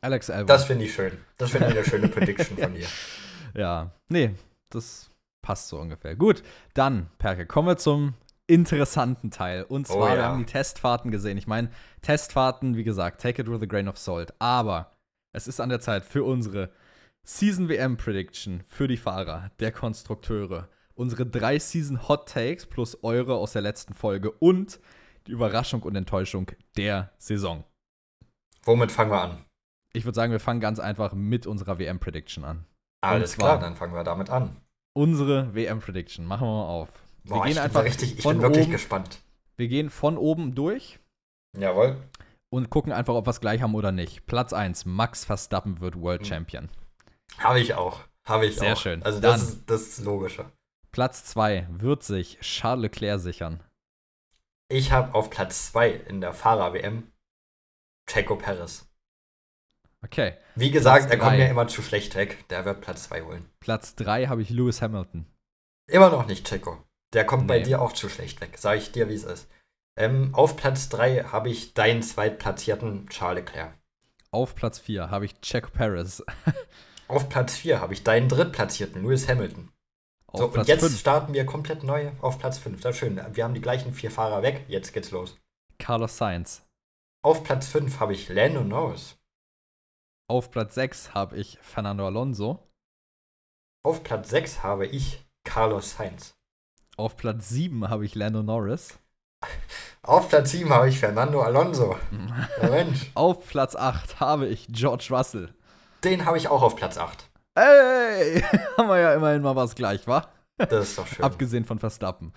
Alex 0.00 0.30
Albon. 0.30 0.48
Das 0.48 0.64
finde 0.64 0.84
ich 0.84 0.94
schön. 0.94 1.18
Das 1.38 1.50
finde 1.50 1.68
ich 1.68 1.76
eine 1.76 1.84
schöne 1.84 2.08
Prediction 2.08 2.56
von 2.56 2.74
dir. 2.74 2.86
Ja, 3.54 3.90
nee, 4.08 4.34
das 4.68 5.10
passt 5.40 5.68
so 5.68 5.80
ungefähr. 5.80 6.14
Gut, 6.14 6.42
dann, 6.74 7.10
Perke, 7.16 7.46
kommen 7.46 7.66
wir 7.66 7.78
zum 7.78 8.12
interessanten 8.48 9.30
Teil. 9.30 9.62
Und 9.62 9.88
oh 9.90 9.94
zwar, 9.94 10.02
oh, 10.02 10.08
ja. 10.08 10.16
wir 10.16 10.24
haben 10.24 10.38
die 10.38 10.52
Testfahrten 10.52 11.12
gesehen. 11.12 11.38
Ich 11.38 11.46
meine, 11.46 11.70
Testfahrten, 12.02 12.76
wie 12.76 12.84
gesagt, 12.84 13.20
take 13.20 13.40
it 13.40 13.48
with 13.48 13.62
a 13.62 13.66
grain 13.66 13.88
of 13.88 13.96
salt. 13.96 14.34
Aber 14.40 14.90
es 15.32 15.46
ist 15.46 15.60
an 15.60 15.68
der 15.68 15.80
Zeit 15.80 16.04
für 16.04 16.24
unsere 16.24 16.70
Season 17.22 17.68
WM 17.68 17.96
Prediction 17.96 18.62
für 18.66 18.88
die 18.88 18.96
Fahrer, 18.96 19.50
der 19.60 19.70
Konstrukteure. 19.70 20.68
Unsere 20.94 21.26
drei 21.26 21.58
Season 21.58 22.08
Hot 22.08 22.28
Takes 22.28 22.66
plus 22.66 23.04
eure 23.04 23.36
aus 23.36 23.52
der 23.52 23.62
letzten 23.62 23.94
Folge 23.94 24.32
und 24.32 24.80
die 25.26 25.32
Überraschung 25.32 25.82
und 25.82 25.94
Enttäuschung 25.94 26.50
der 26.76 27.12
Saison. 27.18 27.64
Womit 28.64 28.90
fangen 28.90 29.10
wir 29.10 29.20
an? 29.20 29.44
Ich 29.92 30.04
würde 30.04 30.16
sagen, 30.16 30.32
wir 30.32 30.40
fangen 30.40 30.60
ganz 30.60 30.80
einfach 30.80 31.12
mit 31.12 31.46
unserer 31.46 31.78
WM 31.78 32.00
Prediction 32.00 32.44
an. 32.44 32.64
Alles 33.00 33.36
klar, 33.36 33.58
dann 33.60 33.76
fangen 33.76 33.94
wir 33.94 34.04
damit 34.04 34.30
an. 34.30 34.56
Unsere 34.96 35.54
WM 35.54 35.80
Prediction, 35.80 36.24
machen 36.24 36.46
wir 36.46 36.52
mal 36.52 36.68
auf. 36.68 36.88
Wir 37.28 37.36
Boah, 37.36 37.42
gehen 37.44 37.52
ich 37.52 37.60
einfach 37.60 37.84
richtig, 37.84 38.18
ich 38.18 38.24
bin 38.24 38.40
wirklich 38.40 38.64
oben, 38.64 38.72
gespannt. 38.72 39.20
Wir 39.56 39.68
gehen 39.68 39.90
von 39.90 40.16
oben 40.16 40.54
durch. 40.54 40.98
Jawohl. 41.56 41.96
Und 42.48 42.70
gucken 42.70 42.92
einfach, 42.92 43.14
ob 43.14 43.26
wir 43.26 43.30
es 43.30 43.40
gleich 43.40 43.60
haben 43.60 43.74
oder 43.74 43.92
nicht. 43.92 44.24
Platz 44.24 44.54
1, 44.54 44.86
Max 44.86 45.26
Verstappen 45.26 45.80
wird 45.80 46.00
World 46.00 46.22
hm. 46.22 46.26
Champion. 46.26 46.68
Habe 47.36 47.60
ich 47.60 47.74
auch. 47.74 48.00
Habe 48.24 48.46
ich 48.46 48.56
Sehr 48.56 48.72
auch. 48.72 48.76
schön. 48.78 49.02
Also 49.02 49.20
das, 49.20 49.40
Dann, 49.40 49.48
ist, 49.48 49.70
das 49.70 49.82
ist 49.82 50.04
logischer. 50.04 50.50
Platz 50.90 51.24
2 51.26 51.66
wird 51.70 52.02
sich 52.02 52.38
Charles 52.40 52.82
Leclerc 52.82 53.20
sichern. 53.20 53.62
Ich 54.70 54.92
habe 54.92 55.14
auf 55.14 55.28
Platz 55.28 55.70
2 55.72 55.90
in 55.90 56.20
der 56.22 56.32
Fahrer-WM 56.32 57.10
Checo 58.06 58.36
Perez. 58.36 58.86
Okay. 60.02 60.34
Wie 60.54 60.70
gesagt, 60.70 61.10
er 61.10 61.18
kommt 61.18 61.36
mir 61.36 61.48
immer 61.48 61.68
zu 61.68 61.82
schlecht 61.82 62.14
weg. 62.14 62.48
Der 62.48 62.64
wird 62.64 62.80
Platz 62.80 63.04
2 63.04 63.22
holen. 63.22 63.50
Platz 63.60 63.94
3 63.96 64.26
habe 64.26 64.42
ich 64.42 64.50
Lewis 64.50 64.80
Hamilton. 64.80 65.26
Immer 65.88 66.10
noch 66.10 66.26
nicht 66.26 66.46
Checo. 66.46 66.84
Der 67.14 67.24
kommt 67.24 67.42
nee. 67.42 67.48
bei 67.48 67.60
dir 67.60 67.80
auch 67.80 67.92
zu 67.92 68.08
schlecht 68.08 68.40
weg. 68.40 68.56
Sag 68.58 68.78
ich 68.78 68.92
dir, 68.92 69.08
wie 69.08 69.14
es 69.14 69.24
ist. 69.24 69.48
Ähm, 69.96 70.34
auf 70.34 70.56
Platz 70.56 70.88
3 70.90 71.24
habe 71.24 71.50
ich 71.50 71.74
deinen 71.74 72.02
zweitplatzierten 72.02 73.08
Charles 73.08 73.44
Leclerc. 73.44 73.74
Auf 74.30 74.54
Platz 74.54 74.78
4 74.78 75.10
habe 75.10 75.24
ich 75.24 75.40
Checo 75.40 75.70
Perez. 75.70 76.22
Auf 77.08 77.30
Platz 77.30 77.56
4 77.56 77.80
habe 77.80 77.94
ich 77.94 78.04
deinen 78.04 78.28
drittplatzierten, 78.28 79.02
Lewis 79.02 79.26
Hamilton. 79.28 79.72
Auf 80.26 80.40
so, 80.40 80.48
Platz 80.48 80.66
und 80.66 80.68
jetzt 80.68 80.84
fünf. 80.84 80.98
starten 81.00 81.32
wir 81.32 81.46
komplett 81.46 81.82
neu 81.82 82.10
auf 82.20 82.38
Platz 82.38 82.58
5. 82.58 82.82
Das 82.82 82.94
ist 82.94 82.98
schön. 82.98 83.18
Wir 83.32 83.44
haben 83.44 83.54
die 83.54 83.62
gleichen 83.62 83.94
vier 83.94 84.10
Fahrer 84.10 84.42
weg. 84.42 84.66
Jetzt 84.68 84.92
geht's 84.92 85.10
los. 85.10 85.38
Carlos 85.78 86.18
Sainz. 86.18 86.66
Auf 87.24 87.42
Platz 87.44 87.66
5 87.68 87.98
habe 87.98 88.12
ich 88.12 88.28
Lando 88.28 88.62
Norris. 88.62 89.16
Auf 90.28 90.50
Platz 90.50 90.74
6 90.74 91.14
habe 91.14 91.38
ich 91.38 91.58
Fernando 91.62 92.06
Alonso. 92.06 92.62
Auf 93.82 94.02
Platz 94.04 94.28
6 94.28 94.62
habe 94.62 94.86
ich 94.86 95.24
Carlos 95.44 95.96
Sainz. 95.96 96.37
Auf 96.98 97.16
Platz 97.16 97.50
7 97.50 97.88
habe 97.88 98.04
ich 98.04 98.16
Lando 98.16 98.42
Norris. 98.42 98.98
Auf 100.02 100.28
Platz 100.28 100.50
7 100.50 100.68
habe 100.70 100.88
ich 100.88 100.98
Fernando 100.98 101.40
Alonso. 101.42 101.96
Mensch. 102.60 103.12
Auf 103.14 103.46
Platz 103.46 103.76
8 103.76 104.18
habe 104.18 104.48
ich 104.48 104.66
George 104.68 105.06
Russell. 105.10 105.54
Den 106.02 106.24
habe 106.24 106.38
ich 106.38 106.48
auch 106.48 106.60
auf 106.60 106.74
Platz 106.74 106.98
8. 106.98 107.30
Ey, 107.54 108.42
haben 108.76 108.88
wir 108.88 108.98
ja 108.98 109.14
immerhin 109.14 109.42
mal 109.42 109.54
was 109.54 109.76
gleich, 109.76 110.08
wa? 110.08 110.26
Das 110.56 110.88
ist 110.88 110.98
doch 110.98 111.06
schön. 111.06 111.24
Abgesehen 111.24 111.64
von 111.64 111.78
Verstappen. 111.78 112.32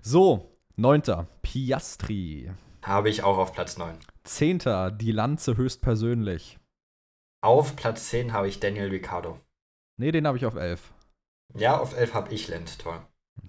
So, 0.00 0.60
neunter, 0.76 1.26
Piastri. 1.42 2.52
Habe 2.84 3.10
ich 3.10 3.24
auch 3.24 3.38
auf 3.38 3.52
Platz 3.52 3.78
9. 3.78 3.98
Zehnter, 4.22 4.92
die 4.92 5.10
Lanze 5.10 5.56
höchstpersönlich. 5.56 6.60
Auf 7.42 7.74
Platz 7.74 8.10
10 8.10 8.32
habe 8.32 8.46
ich 8.46 8.60
Daniel 8.60 8.90
Ricciardo. 8.90 9.40
Nee, 9.98 10.12
den 10.12 10.24
habe 10.28 10.38
ich 10.38 10.46
auf 10.46 10.54
11. 10.54 10.92
Ja, 11.56 11.78
auf 11.80 11.96
11 11.96 12.14
habe 12.14 12.32
ich 12.32 12.46
Lenz, 12.46 12.78
toll. 12.78 13.00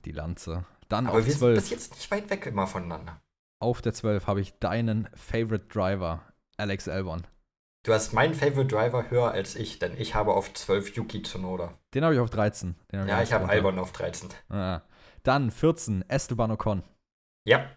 Die 0.06 0.12
Lanze. 0.12 0.66
Dann 0.88 1.08
Aber 1.08 1.20
auf 1.20 1.26
wir 1.26 1.34
12. 1.34 1.40
sind 1.40 1.64
bis 1.64 1.70
jetzt 1.70 1.96
nicht 1.96 2.12
weit 2.12 2.30
weg 2.30 2.46
immer 2.46 2.68
voneinander. 2.68 3.20
Auf 3.60 3.82
der 3.82 3.94
12 3.94 4.28
habe 4.28 4.42
ich 4.42 4.60
deinen 4.60 5.10
Favorite 5.16 5.66
Driver, 5.68 6.22
Alex 6.58 6.88
Albon. 6.88 7.26
Du 7.84 7.94
hast 7.94 8.14
meinen 8.14 8.34
Favorite 8.34 8.76
Driver 8.76 9.10
höher 9.10 9.32
als 9.32 9.56
ich, 9.56 9.80
denn 9.80 9.96
ich 9.98 10.16
habe 10.16 10.34
auf 10.34 10.54
12 10.54 10.96
Yuki 10.96 11.22
Tsunoda. 11.22 11.78
Den 11.94 12.04
habe 12.04 12.14
ich 12.16 12.20
auf 12.20 12.30
13. 12.30 12.76
Hab 12.92 13.08
ja, 13.08 13.22
ich, 13.22 13.30
ich 13.30 13.34
habe 13.34 13.48
Albon 13.48 13.80
auf 13.80 13.92
13. 13.92 14.30
Ah. 14.50 14.82
Dann 15.24 15.52
14, 15.52 16.04
Esteban 16.08 16.52
Ocon. 16.52 16.84
Ja, 17.48 17.70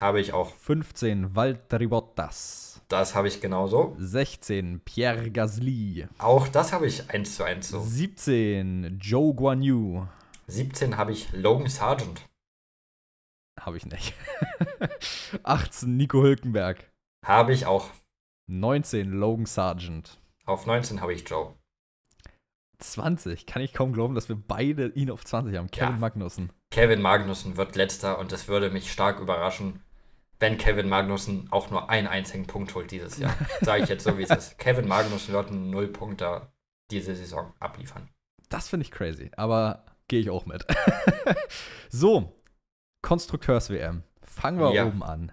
habe 0.00 0.20
ich 0.20 0.32
auch. 0.32 0.54
15, 0.54 1.34
Valtteri 1.34 1.88
Bottas. 1.88 2.80
Das 2.88 3.14
habe 3.14 3.28
ich 3.28 3.40
genauso. 3.40 3.96
16, 3.98 4.80
Pierre 4.84 5.30
Gasly. 5.30 6.06
Auch 6.18 6.48
das 6.48 6.72
habe 6.72 6.86
ich 6.86 7.10
1 7.10 7.36
zu 7.36 7.44
1 7.44 7.68
so. 7.68 7.80
17, 7.80 8.98
Joe 9.00 9.34
Guan 9.34 9.62
Yu. 9.62 10.06
17 10.48 10.96
habe 10.96 11.12
ich 11.12 11.30
Logan 11.32 11.68
Sargent. 11.68 12.26
Habe 13.60 13.76
ich 13.76 13.86
nicht. 13.86 14.14
18, 15.42 15.96
Nico 15.96 16.22
Hülkenberg. 16.22 16.90
Habe 17.24 17.52
ich 17.52 17.66
auch. 17.66 17.90
19 18.48 19.12
Logan 19.12 19.44
Sargent. 19.44 20.18
Auf 20.46 20.64
19 20.64 21.02
habe 21.02 21.12
ich 21.12 21.28
Joe. 21.28 21.54
20. 22.78 23.46
Kann 23.46 23.60
ich 23.60 23.74
kaum 23.74 23.92
glauben, 23.92 24.14
dass 24.14 24.30
wir 24.30 24.36
beide 24.36 24.86
ihn 24.88 25.10
auf 25.10 25.24
20 25.24 25.54
haben. 25.56 25.70
Kevin 25.70 25.94
ja. 25.94 25.98
Magnussen. 25.98 26.52
Kevin 26.70 27.02
Magnussen 27.02 27.56
wird 27.58 27.76
letzter 27.76 28.18
und 28.18 28.32
es 28.32 28.48
würde 28.48 28.70
mich 28.70 28.90
stark 28.90 29.20
überraschen, 29.20 29.82
wenn 30.38 30.56
Kevin 30.56 30.88
Magnussen 30.88 31.48
auch 31.50 31.70
nur 31.70 31.90
einen 31.90 32.06
einzigen 32.06 32.46
Punkt 32.46 32.74
holt 32.74 32.90
dieses 32.90 33.18
Jahr. 33.18 33.34
Sage 33.60 33.82
ich 33.82 33.88
jetzt 33.90 34.04
so, 34.04 34.16
wie 34.16 34.22
es 34.22 34.30
ist. 34.30 34.58
Kevin 34.58 34.88
Magnussen 34.88 35.34
wird 35.34 35.50
einen 35.50 35.68
Nullpunkter 35.68 36.52
diese 36.90 37.14
Saison 37.14 37.52
abliefern. 37.58 38.08
Das 38.48 38.68
finde 38.68 38.84
ich 38.84 38.90
crazy, 38.90 39.30
aber 39.36 39.84
gehe 40.08 40.20
ich 40.20 40.30
auch 40.30 40.46
mit. 40.46 40.66
so, 41.88 42.34
Konstrukteurs-WM. 43.02 44.02
Fangen 44.22 44.58
wir 44.58 44.74
ja. 44.74 44.86
oben 44.86 45.02
an. 45.02 45.32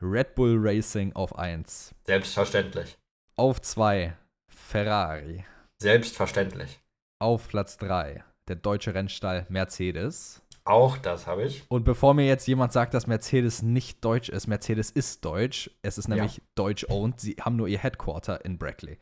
Red 0.00 0.34
Bull 0.34 0.56
Racing 0.58 1.12
auf 1.14 1.36
1. 1.36 1.94
Selbstverständlich. 2.06 2.96
Auf 3.36 3.60
2 3.60 4.16
Ferrari. 4.48 5.44
Selbstverständlich. 5.80 6.80
Auf 7.20 7.48
Platz 7.48 7.76
3 7.78 8.24
der 8.48 8.56
deutsche 8.56 8.94
Rennstall 8.94 9.46
Mercedes. 9.48 10.42
Auch 10.64 10.98
das 10.98 11.26
habe 11.26 11.44
ich. 11.44 11.64
Und 11.68 11.84
bevor 11.84 12.12
mir 12.12 12.26
jetzt 12.26 12.46
jemand 12.46 12.72
sagt, 12.72 12.92
dass 12.92 13.06
Mercedes 13.06 13.62
nicht 13.62 14.04
deutsch 14.04 14.28
ist, 14.28 14.46
Mercedes 14.46 14.90
ist 14.90 15.24
deutsch. 15.24 15.70
Es 15.82 15.96
ist 15.96 16.08
nämlich 16.08 16.36
ja. 16.36 16.42
deutsch-owned. 16.56 17.20
Sie 17.20 17.36
haben 17.40 17.56
nur 17.56 17.68
ihr 17.68 17.78
Headquarter 17.78 18.44
in 18.44 18.58
Brackley. 18.58 18.98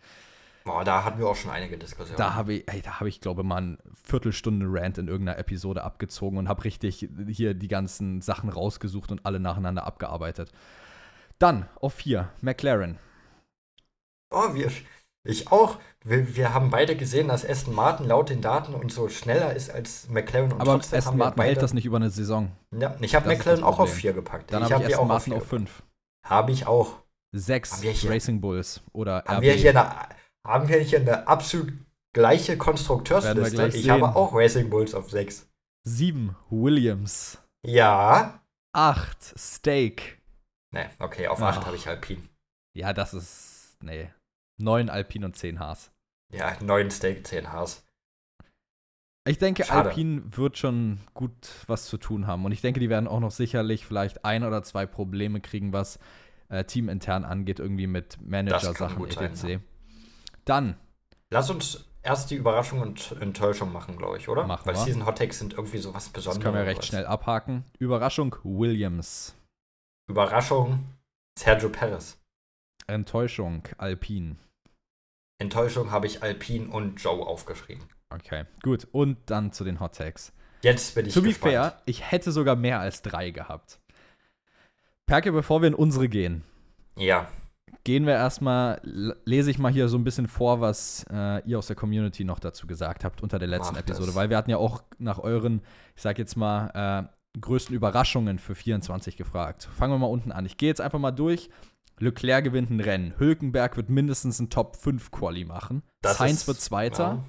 Boah, 0.66 0.84
da 0.84 1.04
hatten 1.04 1.20
wir 1.20 1.28
auch 1.28 1.36
schon 1.36 1.52
einige 1.52 1.78
Diskussionen. 1.78 2.18
Da 2.18 2.34
habe 2.34 2.54
ich, 2.54 2.68
ey, 2.68 2.82
da 2.82 2.98
habe 2.98 3.08
ich, 3.08 3.20
glaube 3.20 3.44
mal 3.44 3.58
eine 3.58 3.78
Viertelstunde 4.02 4.66
Rant 4.68 4.98
in 4.98 5.06
irgendeiner 5.06 5.38
Episode 5.38 5.84
abgezogen 5.84 6.38
und 6.38 6.48
habe 6.48 6.64
richtig 6.64 7.08
hier 7.28 7.54
die 7.54 7.68
ganzen 7.68 8.20
Sachen 8.20 8.50
rausgesucht 8.50 9.12
und 9.12 9.24
alle 9.24 9.38
nacheinander 9.38 9.86
abgearbeitet. 9.86 10.50
Dann 11.38 11.68
auf 11.80 11.94
4, 11.94 12.30
McLaren. 12.40 12.98
Oh, 14.32 14.54
wir, 14.54 14.72
Ich 15.22 15.52
auch. 15.52 15.78
Wir, 16.02 16.34
wir, 16.34 16.52
haben 16.52 16.70
beide 16.70 16.96
gesehen, 16.96 17.28
dass 17.28 17.48
Aston 17.48 17.72
Martin 17.72 18.08
laut 18.08 18.30
den 18.30 18.40
Daten 18.40 18.74
und 18.74 18.90
so 18.90 19.08
schneller 19.08 19.54
ist 19.54 19.70
als 19.70 20.08
McLaren. 20.08 20.52
Und 20.52 20.60
Aber 20.60 20.74
Aston 20.74 21.16
Martin 21.16 21.44
hält 21.44 21.62
das 21.62 21.74
nicht 21.74 21.84
über 21.84 21.98
eine 21.98 22.10
Saison. 22.10 22.50
Ja, 22.76 22.96
ich 23.00 23.14
habe 23.14 23.28
McLaren 23.28 23.62
auch 23.62 23.78
auf 23.78 23.94
4 23.94 24.14
gepackt. 24.14 24.52
Dann 24.52 24.64
habe 24.64 24.74
ich, 24.74 24.80
hab 24.80 24.90
Aston 24.90 25.08
Martin 25.08 25.32
auf 25.34 25.46
5. 25.46 25.84
Habe 26.24 26.50
ich 26.50 26.66
auch. 26.66 27.04
6 27.32 27.84
Racing 28.08 28.40
Bulls 28.40 28.80
oder 28.92 29.22
haben 29.26 29.36
RB. 29.36 29.42
Wir 29.42 29.52
hier 29.52 29.70
eine, 29.70 29.92
haben 30.46 30.68
wir 30.68 30.78
hier 30.78 31.00
eine 31.00 31.26
absolut 31.28 31.72
gleiche 32.12 32.56
Konstrukteursliste? 32.56 33.68
Ich 33.68 33.82
sehen. 33.82 33.90
habe 33.90 34.16
auch 34.16 34.34
Racing 34.34 34.70
Bulls 34.70 34.94
auf 34.94 35.10
6. 35.10 35.48
7 35.84 36.34
Williams. 36.50 37.38
Ja. 37.64 38.40
8 38.72 39.38
Steak. 39.38 40.20
Ne, 40.72 40.90
okay, 40.98 41.28
auf 41.28 41.40
8 41.40 41.64
habe 41.64 41.76
ich 41.76 41.88
Alpine. 41.88 42.22
Ja, 42.74 42.92
das 42.92 43.14
ist. 43.14 43.76
Nee. 43.80 44.10
9 44.58 44.90
Alpine 44.90 45.26
und 45.26 45.36
10 45.36 45.60
Haas. 45.60 45.90
Ja, 46.32 46.56
9 46.60 46.90
Steak, 46.90 47.26
10 47.26 47.52
Haas. 47.52 47.84
Ich 49.26 49.38
denke, 49.38 49.64
Schade. 49.64 49.88
Alpine 49.88 50.22
wird 50.36 50.56
schon 50.56 51.00
gut 51.14 51.34
was 51.66 51.86
zu 51.86 51.98
tun 51.98 52.26
haben. 52.26 52.44
Und 52.44 52.52
ich 52.52 52.60
denke, 52.60 52.78
die 52.80 52.88
werden 52.88 53.08
auch 53.08 53.20
noch 53.20 53.32
sicherlich 53.32 53.84
vielleicht 53.84 54.24
ein 54.24 54.44
oder 54.44 54.62
zwei 54.62 54.86
Probleme 54.86 55.40
kriegen, 55.40 55.72
was 55.72 55.98
äh, 56.48 56.64
teamintern 56.64 57.24
angeht, 57.24 57.58
irgendwie 57.58 57.88
mit 57.88 58.18
Manager-Sachen 58.20 59.04
etc. 59.04 59.18
Sein, 59.34 59.50
ja. 59.50 59.58
Dann. 60.46 60.76
Lass 61.30 61.50
uns 61.50 61.84
erst 62.02 62.30
die 62.30 62.36
Überraschung 62.36 62.80
und 62.80 63.16
Enttäuschung 63.20 63.72
machen, 63.72 63.98
glaube 63.98 64.16
ich, 64.16 64.28
oder? 64.28 64.46
Machen 64.46 64.64
Weil 64.64 64.76
Season 64.76 65.04
Hot 65.04 65.18
Takes 65.18 65.40
sind 65.40 65.54
irgendwie 65.54 65.78
so 65.78 65.92
was 65.92 66.08
Besonderes. 66.08 66.42
Das 66.42 66.52
können 66.52 66.64
wir 66.64 66.66
recht 66.66 66.84
schnell 66.84 67.04
abhaken. 67.04 67.64
Überraschung 67.78 68.34
Williams. 68.44 69.34
Überraschung 70.08 70.84
Sergio 71.38 71.68
Perez. 71.68 72.16
Enttäuschung 72.86 73.64
Alpine. 73.76 74.36
Enttäuschung 75.38 75.90
habe 75.90 76.06
ich 76.06 76.22
Alpine 76.22 76.68
und 76.68 77.02
Joe 77.02 77.26
aufgeschrieben. 77.26 77.84
Okay, 78.10 78.44
gut. 78.62 78.86
Und 78.92 79.18
dann 79.26 79.52
zu 79.52 79.64
den 79.64 79.80
Hot 79.80 79.96
Takes. 79.96 80.32
Jetzt 80.62 80.94
bin 80.94 81.06
ich 81.06 81.14
To 81.14 81.22
be 81.22 81.32
fair, 81.32 81.82
ich 81.84 82.10
hätte 82.10 82.32
sogar 82.32 82.56
mehr 82.56 82.80
als 82.80 83.02
drei 83.02 83.30
gehabt. 83.30 83.80
Perke, 85.06 85.32
bevor 85.32 85.60
wir 85.60 85.68
in 85.68 85.74
unsere 85.74 86.08
gehen. 86.08 86.44
Ja. 86.96 87.28
Gehen 87.86 88.04
wir 88.04 88.14
erstmal, 88.14 88.80
lese 88.82 89.48
ich 89.48 89.60
mal 89.60 89.70
hier 89.70 89.88
so 89.88 89.96
ein 89.96 90.02
bisschen 90.02 90.26
vor, 90.26 90.60
was 90.60 91.06
äh, 91.08 91.48
ihr 91.48 91.56
aus 91.56 91.68
der 91.68 91.76
Community 91.76 92.24
noch 92.24 92.40
dazu 92.40 92.66
gesagt 92.66 93.04
habt 93.04 93.22
unter 93.22 93.38
der 93.38 93.46
letzten 93.46 93.74
Mach 93.74 93.80
Episode, 93.80 94.16
weil 94.16 94.28
wir 94.28 94.36
hatten 94.36 94.50
ja 94.50 94.56
auch 94.56 94.82
nach 94.98 95.20
euren, 95.20 95.62
ich 95.94 96.02
sag 96.02 96.18
jetzt 96.18 96.34
mal, 96.34 97.06
äh, 97.06 97.38
größten 97.40 97.76
Überraschungen 97.76 98.40
für 98.40 98.56
24 98.56 99.16
gefragt. 99.16 99.68
Fangen 99.72 99.94
wir 99.94 99.98
mal 99.98 100.06
unten 100.06 100.32
an. 100.32 100.44
Ich 100.46 100.56
gehe 100.56 100.68
jetzt 100.68 100.80
einfach 100.80 100.98
mal 100.98 101.12
durch 101.12 101.48
Leclerc 102.00 102.42
gewinnt 102.42 102.70
ein 102.70 102.80
Rennen. 102.80 103.14
Hülkenberg 103.20 103.76
wird 103.76 103.88
mindestens 103.88 104.40
ein 104.40 104.50
Top 104.50 104.74
5 104.74 105.12
Quali 105.12 105.44
machen. 105.44 105.84
Das 106.02 106.18
Sainz 106.18 106.40
ist, 106.40 106.48
wird 106.48 106.60
Zweiter. 106.60 107.04
Ja. 107.04 107.24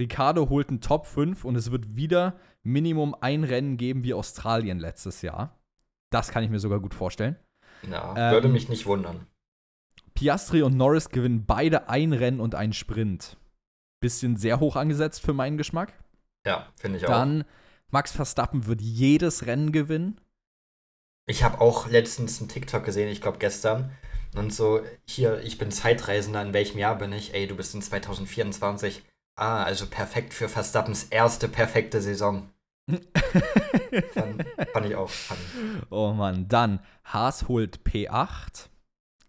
Ricardo 0.00 0.48
holt 0.48 0.72
ein 0.72 0.80
Top 0.80 1.06
5 1.06 1.44
und 1.44 1.54
es 1.54 1.70
wird 1.70 1.94
wieder 1.94 2.36
Minimum 2.64 3.14
ein 3.20 3.44
Rennen 3.44 3.76
geben 3.76 4.02
wie 4.02 4.12
Australien 4.12 4.80
letztes 4.80 5.22
Jahr. 5.22 5.56
Das 6.10 6.32
kann 6.32 6.42
ich 6.42 6.50
mir 6.50 6.58
sogar 6.58 6.80
gut 6.80 6.94
vorstellen. 6.94 7.36
Ja, 7.88 8.12
ähm, 8.16 8.32
würde 8.32 8.48
mich 8.48 8.68
nicht 8.68 8.86
wundern. 8.86 9.28
Piastri 10.22 10.62
und 10.62 10.76
Norris 10.76 11.08
gewinnen 11.08 11.46
beide 11.46 11.88
ein 11.88 12.12
Rennen 12.12 12.38
und 12.38 12.54
einen 12.54 12.72
Sprint. 12.72 13.36
Bisschen 14.00 14.36
sehr 14.36 14.60
hoch 14.60 14.76
angesetzt 14.76 15.20
für 15.20 15.32
meinen 15.32 15.56
Geschmack. 15.56 15.94
Ja, 16.46 16.68
finde 16.76 16.98
ich 16.98 17.06
auch. 17.06 17.10
Dann 17.10 17.42
Max 17.90 18.12
Verstappen 18.12 18.66
wird 18.66 18.80
jedes 18.80 19.46
Rennen 19.46 19.72
gewinnen. 19.72 20.20
Ich 21.26 21.42
habe 21.42 21.60
auch 21.60 21.88
letztens 21.88 22.38
einen 22.38 22.48
TikTok 22.48 22.84
gesehen, 22.84 23.08
ich 23.08 23.20
glaube 23.20 23.38
gestern. 23.38 23.90
Und 24.36 24.54
so, 24.54 24.82
hier, 25.08 25.40
ich 25.42 25.58
bin 25.58 25.72
Zeitreisender, 25.72 26.40
in 26.40 26.52
welchem 26.52 26.78
Jahr 26.78 26.98
bin 26.98 27.12
ich? 27.12 27.34
Ey, 27.34 27.48
du 27.48 27.56
bist 27.56 27.74
in 27.74 27.82
2024. 27.82 29.02
Ah, 29.34 29.64
also 29.64 29.86
perfekt 29.88 30.34
für 30.34 30.48
Verstappens 30.48 31.02
erste 31.02 31.48
perfekte 31.48 32.00
Saison. 32.00 32.48
fand, 34.12 34.44
fand, 34.72 34.86
ich 34.86 34.94
auch. 34.94 35.10
Fand. 35.10 35.40
Oh 35.90 36.12
Mann, 36.12 36.46
dann 36.46 36.78
Haas 37.02 37.48
holt 37.48 37.80
P8. 37.84 38.68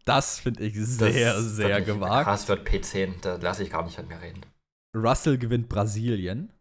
Das 0.05 0.39
finde 0.39 0.63
ich 0.65 0.75
sehr, 0.75 1.33
das 1.33 1.55
sehr 1.55 1.81
gewagt. 1.81 2.25
Haas 2.25 2.47
wird 2.47 2.67
P10, 2.67 3.21
da 3.21 3.35
lasse 3.35 3.63
ich 3.63 3.69
gar 3.69 3.83
nicht 3.83 3.97
mit 3.97 4.09
mir 4.09 4.21
reden. 4.21 4.45
Russell 4.95 5.37
gewinnt 5.37 5.69
Brasilien. 5.69 6.51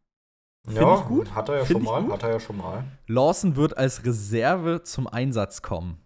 Find 0.64 0.78
ja, 0.78 1.01
ich 1.01 1.07
gut. 1.07 1.34
Hat 1.34 1.49
er 1.49 1.59
ja 1.59 1.64
Find 1.64 1.84
schon 1.84 2.05
mal. 2.07 2.12
Hat 2.12 2.22
er 2.22 2.30
ja 2.30 2.40
schon 2.40 2.57
mal. 2.57 2.84
Lawson 3.09 3.57
wird 3.57 3.76
als 3.76 4.05
Reserve 4.05 4.82
zum 4.84 5.09
Einsatz 5.09 5.61
kommen. 5.61 5.99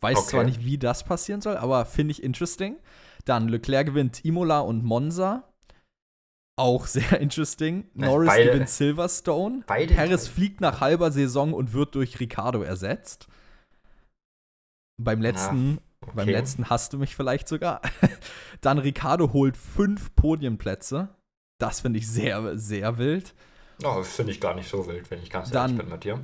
Weiß 0.00 0.18
okay. 0.18 0.28
zwar 0.28 0.44
nicht, 0.44 0.64
wie 0.64 0.78
das 0.78 1.04
passieren 1.04 1.40
soll, 1.40 1.56
aber 1.56 1.84
finde 1.84 2.12
ich 2.12 2.22
interesting. 2.22 2.76
Dann 3.24 3.48
Leclerc 3.48 3.86
gewinnt 3.86 4.24
Imola 4.24 4.60
und 4.60 4.84
Monza. 4.84 5.52
Auch 6.58 6.86
sehr 6.86 7.20
interesting. 7.20 7.90
Norris 7.94 8.28
beide, 8.28 8.52
gewinnt 8.52 8.68
Silverstone. 8.70 9.64
Beide 9.66 9.96
Harris 9.96 10.26
fliegt 10.28 10.60
nach 10.60 10.80
halber 10.80 11.10
Saison 11.10 11.52
und 11.52 11.74
wird 11.74 11.94
durch 11.94 12.20
Ricardo 12.20 12.62
ersetzt. 12.62 13.28
Beim 14.98 15.20
letzten, 15.20 15.74
ja, 15.74 15.78
okay. 16.02 16.12
beim 16.14 16.28
letzten 16.28 16.70
hast 16.70 16.92
du 16.92 16.98
mich 16.98 17.14
vielleicht 17.16 17.48
sogar. 17.48 17.82
Dann 18.60 18.78
Ricardo 18.78 19.32
holt 19.32 19.56
fünf 19.56 20.14
Podienplätze. 20.14 21.08
Das 21.58 21.80
finde 21.80 21.98
ich 21.98 22.08
sehr, 22.08 22.56
sehr 22.58 22.98
wild. 22.98 23.34
Oh, 23.84 24.02
finde 24.02 24.32
ich 24.32 24.40
gar 24.40 24.54
nicht 24.54 24.68
so 24.68 24.86
wild, 24.86 25.10
wenn 25.10 25.22
ich 25.22 25.30
ganz 25.30 25.50
Dann, 25.50 25.72
ehrlich 25.72 25.78
bin 25.78 25.88
mit 25.90 26.04
dir. 26.04 26.20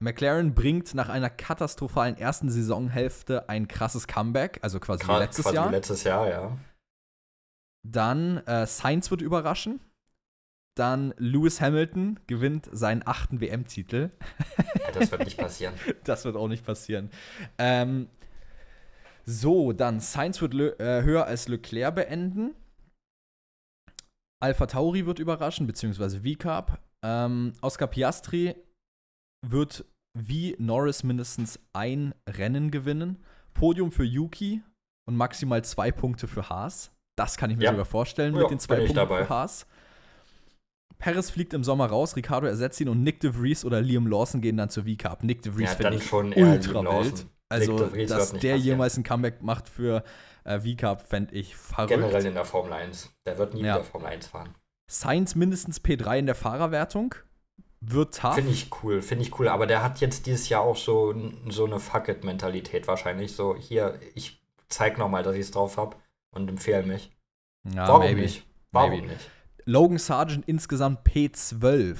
McLaren 0.00 0.54
bringt 0.54 0.94
nach 0.94 1.08
einer 1.08 1.30
katastrophalen 1.30 2.16
ersten 2.16 2.50
Saisonhälfte 2.50 3.48
ein 3.48 3.68
krasses 3.68 4.06
Comeback, 4.06 4.58
also 4.62 4.80
quasi 4.80 5.04
Gra 5.04 5.18
letztes 5.18 5.44
quasi 5.44 5.56
Jahr. 5.56 5.70
letztes 5.70 6.04
Jahr, 6.04 6.28
ja. 6.28 6.58
Dann 7.86 8.38
äh, 8.46 8.66
Sainz 8.66 9.10
wird 9.10 9.22
überraschen. 9.22 9.80
Dann 10.76 11.14
Lewis 11.18 11.60
Hamilton 11.60 12.18
gewinnt 12.26 12.68
seinen 12.72 13.06
achten 13.06 13.40
WM-Titel. 13.40 14.10
Das 14.92 15.10
wird 15.10 15.24
nicht 15.24 15.38
passieren. 15.38 15.74
das 16.04 16.24
wird 16.24 16.36
auch 16.36 16.48
nicht 16.48 16.64
passieren. 16.64 17.10
Ähm, 17.58 18.08
so, 19.24 19.72
dann 19.72 20.00
Sainz 20.00 20.40
wird 20.40 20.54
äh, 20.54 21.02
höher 21.02 21.26
als 21.26 21.48
Leclerc 21.48 21.94
beenden. 21.94 22.54
Alpha 24.42 24.66
Tauri 24.66 25.06
wird 25.06 25.18
überraschen, 25.20 25.66
beziehungsweise 25.66 26.20
V-Carb. 26.20 26.78
Ähm, 27.04 27.52
Oscar 27.62 27.86
Piastri 27.86 28.54
wird 29.46 29.84
wie 30.18 30.56
Norris 30.58 31.02
mindestens 31.02 31.60
ein 31.72 32.14
Rennen 32.28 32.70
gewinnen. 32.70 33.22
Podium 33.54 33.90
für 33.90 34.04
Yuki 34.04 34.62
und 35.08 35.16
maximal 35.16 35.64
zwei 35.64 35.92
Punkte 35.92 36.28
für 36.28 36.48
Haas. 36.48 36.92
Das 37.16 37.36
kann 37.36 37.50
ich 37.50 37.56
mir 37.56 37.64
ja. 37.64 37.70
sogar 37.70 37.84
vorstellen 37.84 38.34
ja, 38.34 38.42
mit 38.42 38.50
den 38.50 38.58
zwei 38.58 38.76
Punkten 38.78 39.06
für 39.06 39.28
Haas. 39.28 39.66
Perez 40.98 41.30
fliegt 41.30 41.52
im 41.52 41.64
Sommer 41.64 41.86
raus, 41.86 42.16
Ricardo 42.16 42.46
ersetzt 42.46 42.80
ihn 42.80 42.88
und 42.88 43.02
Nick 43.02 43.20
de 43.20 43.32
Vries 43.32 43.64
oder 43.64 43.80
Liam 43.80 44.06
Lawson 44.06 44.40
gehen 44.40 44.56
dann 44.56 44.70
zur 44.70 44.84
V-Cup. 44.84 45.22
Nick 45.22 45.42
de 45.42 45.52
Vries 45.52 45.70
ja, 45.70 45.76
finde 45.76 45.96
ich 45.96 46.06
schon 46.06 46.32
ultra 46.32 46.82
wild. 46.82 47.26
Also, 47.50 47.86
dass 48.06 48.32
der 48.32 48.56
jemals 48.56 48.96
ein 48.96 49.02
Comeback 49.02 49.42
macht 49.42 49.68
für 49.68 50.02
äh, 50.44 50.60
V-Cup 50.60 51.06
fände 51.06 51.34
ich 51.34 51.56
verrückt. 51.56 51.90
Generell 51.90 52.26
in 52.26 52.34
der 52.34 52.44
Formel 52.44 52.72
1. 52.72 53.14
Der 53.26 53.38
wird 53.38 53.54
nie 53.54 53.62
ja. 53.62 53.76
wieder 53.76 53.84
Formel 53.84 54.08
1 54.08 54.26
fahren. 54.26 54.54
Sainz 54.86 55.34
mindestens 55.34 55.82
P3 55.82 56.18
in 56.18 56.26
der 56.26 56.34
Fahrerwertung. 56.34 57.14
Wird 57.80 58.16
tough. 58.16 58.34
Finde 58.34 58.50
ich 58.50 58.70
cool, 58.82 59.02
finde 59.02 59.24
ich 59.24 59.38
cool. 59.38 59.48
Aber 59.48 59.66
der 59.66 59.82
hat 59.82 60.00
jetzt 60.00 60.26
dieses 60.26 60.48
Jahr 60.48 60.62
auch 60.62 60.76
so, 60.76 61.14
so 61.48 61.66
eine 61.66 61.78
Fuck-it-Mentalität 61.80 62.86
wahrscheinlich. 62.88 63.34
So, 63.34 63.56
hier, 63.56 63.98
ich 64.14 64.42
zeig 64.68 64.98
nochmal, 64.98 65.22
dass 65.22 65.34
ich 65.34 65.42
es 65.42 65.50
drauf 65.50 65.76
habe 65.76 65.96
und 66.30 66.48
empfehle 66.48 66.84
mich. 66.84 67.10
Ja, 67.64 67.88
Warum 67.88 68.02
maybe. 68.02 68.20
nicht? 68.22 68.46
Warum 68.72 68.90
maybe. 68.90 69.06
nicht? 69.08 69.30
Logan 69.64 69.98
Sargent 69.98 70.46
insgesamt 70.46 71.06
P12. 71.06 71.96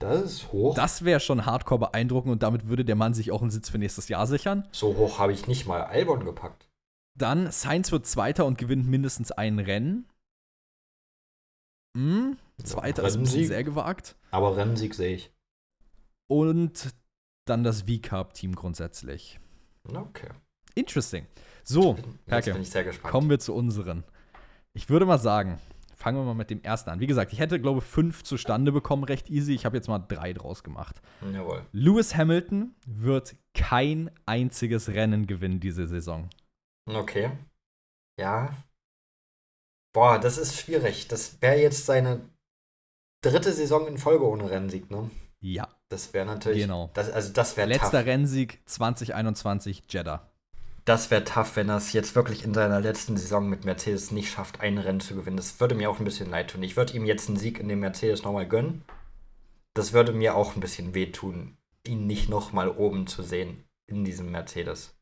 Das 0.00 0.22
ist 0.22 0.52
hoch. 0.52 0.74
Das 0.74 1.04
wäre 1.04 1.20
schon 1.20 1.44
hardcore 1.44 1.80
beeindruckend 1.80 2.32
und 2.32 2.42
damit 2.42 2.68
würde 2.68 2.84
der 2.84 2.94
Mann 2.94 3.14
sich 3.14 3.32
auch 3.32 3.42
einen 3.42 3.50
Sitz 3.50 3.68
für 3.68 3.78
nächstes 3.78 4.08
Jahr 4.08 4.26
sichern. 4.26 4.66
So 4.70 4.96
hoch 4.96 5.18
habe 5.18 5.32
ich 5.32 5.48
nicht 5.48 5.66
mal 5.66 5.82
Albon 5.82 6.24
gepackt. 6.24 6.68
Dann 7.16 7.50
Sainz 7.50 7.90
wird 7.90 8.06
Zweiter 8.06 8.46
und 8.46 8.58
gewinnt 8.58 8.86
mindestens 8.86 9.32
ein 9.32 9.58
Rennen. 9.58 10.06
Hm, 11.96 12.36
Zweiter 12.62 13.02
ja, 13.02 13.08
ist 13.08 13.16
ein 13.16 13.22
bisschen 13.22 13.48
sehr 13.48 13.64
gewagt. 13.64 14.16
Aber 14.30 14.56
Rennsieg 14.56 14.94
sehe 14.94 15.16
ich. 15.16 15.32
Und 16.28 16.94
dann 17.44 17.64
das 17.64 17.82
V-Carb-Team 17.82 18.54
grundsätzlich. 18.54 19.40
Okay. 19.92 20.28
Interesting. 20.74 21.26
So, 21.64 21.96
Perke, 22.26 22.52
bin 22.52 22.62
ich 22.62 22.70
sehr 22.70 22.84
gespannt. 22.84 23.10
kommen 23.10 23.30
wir 23.30 23.40
zu 23.40 23.52
unseren. 23.54 24.04
Ich 24.78 24.88
würde 24.88 25.06
mal 25.06 25.18
sagen, 25.18 25.58
fangen 25.96 26.18
wir 26.18 26.24
mal 26.24 26.34
mit 26.34 26.50
dem 26.50 26.62
ersten 26.62 26.90
an. 26.90 27.00
Wie 27.00 27.08
gesagt, 27.08 27.32
ich 27.32 27.40
hätte, 27.40 27.60
glaube 27.60 27.80
ich, 27.80 27.84
fünf 27.84 28.22
zustande 28.22 28.70
bekommen, 28.70 29.02
recht 29.02 29.28
easy. 29.28 29.52
Ich 29.52 29.64
habe 29.64 29.76
jetzt 29.76 29.88
mal 29.88 29.98
drei 29.98 30.32
draus 30.32 30.62
gemacht. 30.62 31.02
Jawohl. 31.32 31.66
Lewis 31.72 32.14
Hamilton 32.14 32.76
wird 32.86 33.34
kein 33.54 34.08
einziges 34.24 34.90
Rennen 34.90 35.26
gewinnen 35.26 35.58
diese 35.58 35.88
Saison. 35.88 36.30
Okay. 36.88 37.32
Ja. 38.20 38.54
Boah, 39.92 40.20
das 40.20 40.38
ist 40.38 40.56
schwierig. 40.56 41.08
Das 41.08 41.42
wäre 41.42 41.60
jetzt 41.60 41.84
seine 41.84 42.20
dritte 43.20 43.52
Saison 43.52 43.88
in 43.88 43.98
Folge 43.98 44.28
ohne 44.28 44.48
Rennsieg, 44.48 44.92
ne? 44.92 45.10
Ja. 45.40 45.66
Das 45.88 46.12
wäre 46.14 46.24
natürlich. 46.24 46.62
Genau. 46.62 46.90
Das, 46.94 47.10
also 47.10 47.32
das 47.32 47.56
wäre 47.56 47.66
Letzter 47.66 47.98
tough. 47.98 48.06
Rennsieg 48.06 48.60
2021 48.66 49.82
Jeddah. 49.88 50.30
Das 50.84 51.10
wäre 51.10 51.24
tough, 51.24 51.56
wenn 51.56 51.68
er 51.68 51.76
es 51.76 51.92
jetzt 51.92 52.14
wirklich 52.14 52.44
in 52.44 52.54
seiner 52.54 52.80
letzten 52.80 53.16
Saison 53.16 53.48
mit 53.48 53.64
Mercedes 53.64 54.10
nicht 54.10 54.30
schafft, 54.30 54.60
ein 54.60 54.78
Rennen 54.78 55.00
zu 55.00 55.14
gewinnen. 55.14 55.36
Das 55.36 55.60
würde 55.60 55.74
mir 55.74 55.90
auch 55.90 55.98
ein 55.98 56.04
bisschen 56.04 56.30
leid 56.30 56.50
tun. 56.50 56.62
Ich 56.62 56.76
würde 56.76 56.94
ihm 56.94 57.04
jetzt 57.04 57.28
einen 57.28 57.38
Sieg 57.38 57.58
in 57.58 57.68
dem 57.68 57.80
Mercedes 57.80 58.22
nochmal 58.22 58.48
gönnen. 58.48 58.84
Das 59.74 59.92
würde 59.92 60.12
mir 60.12 60.34
auch 60.34 60.56
ein 60.56 60.60
bisschen 60.60 60.94
wehtun, 60.94 61.56
ihn 61.86 62.06
nicht 62.06 62.28
nochmal 62.28 62.68
oben 62.68 63.06
zu 63.06 63.22
sehen 63.22 63.64
in 63.86 64.04
diesem 64.04 64.30
Mercedes. 64.30 64.94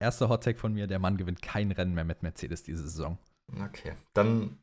Erster 0.00 0.28
Hottag 0.28 0.58
von 0.58 0.74
mir, 0.74 0.86
der 0.86 0.98
Mann 0.98 1.16
gewinnt 1.16 1.42
kein 1.42 1.72
Rennen 1.72 1.94
mehr 1.94 2.04
mit 2.04 2.22
Mercedes 2.22 2.62
diese 2.62 2.82
Saison. 2.82 3.18
Okay, 3.64 3.94
dann 4.12 4.58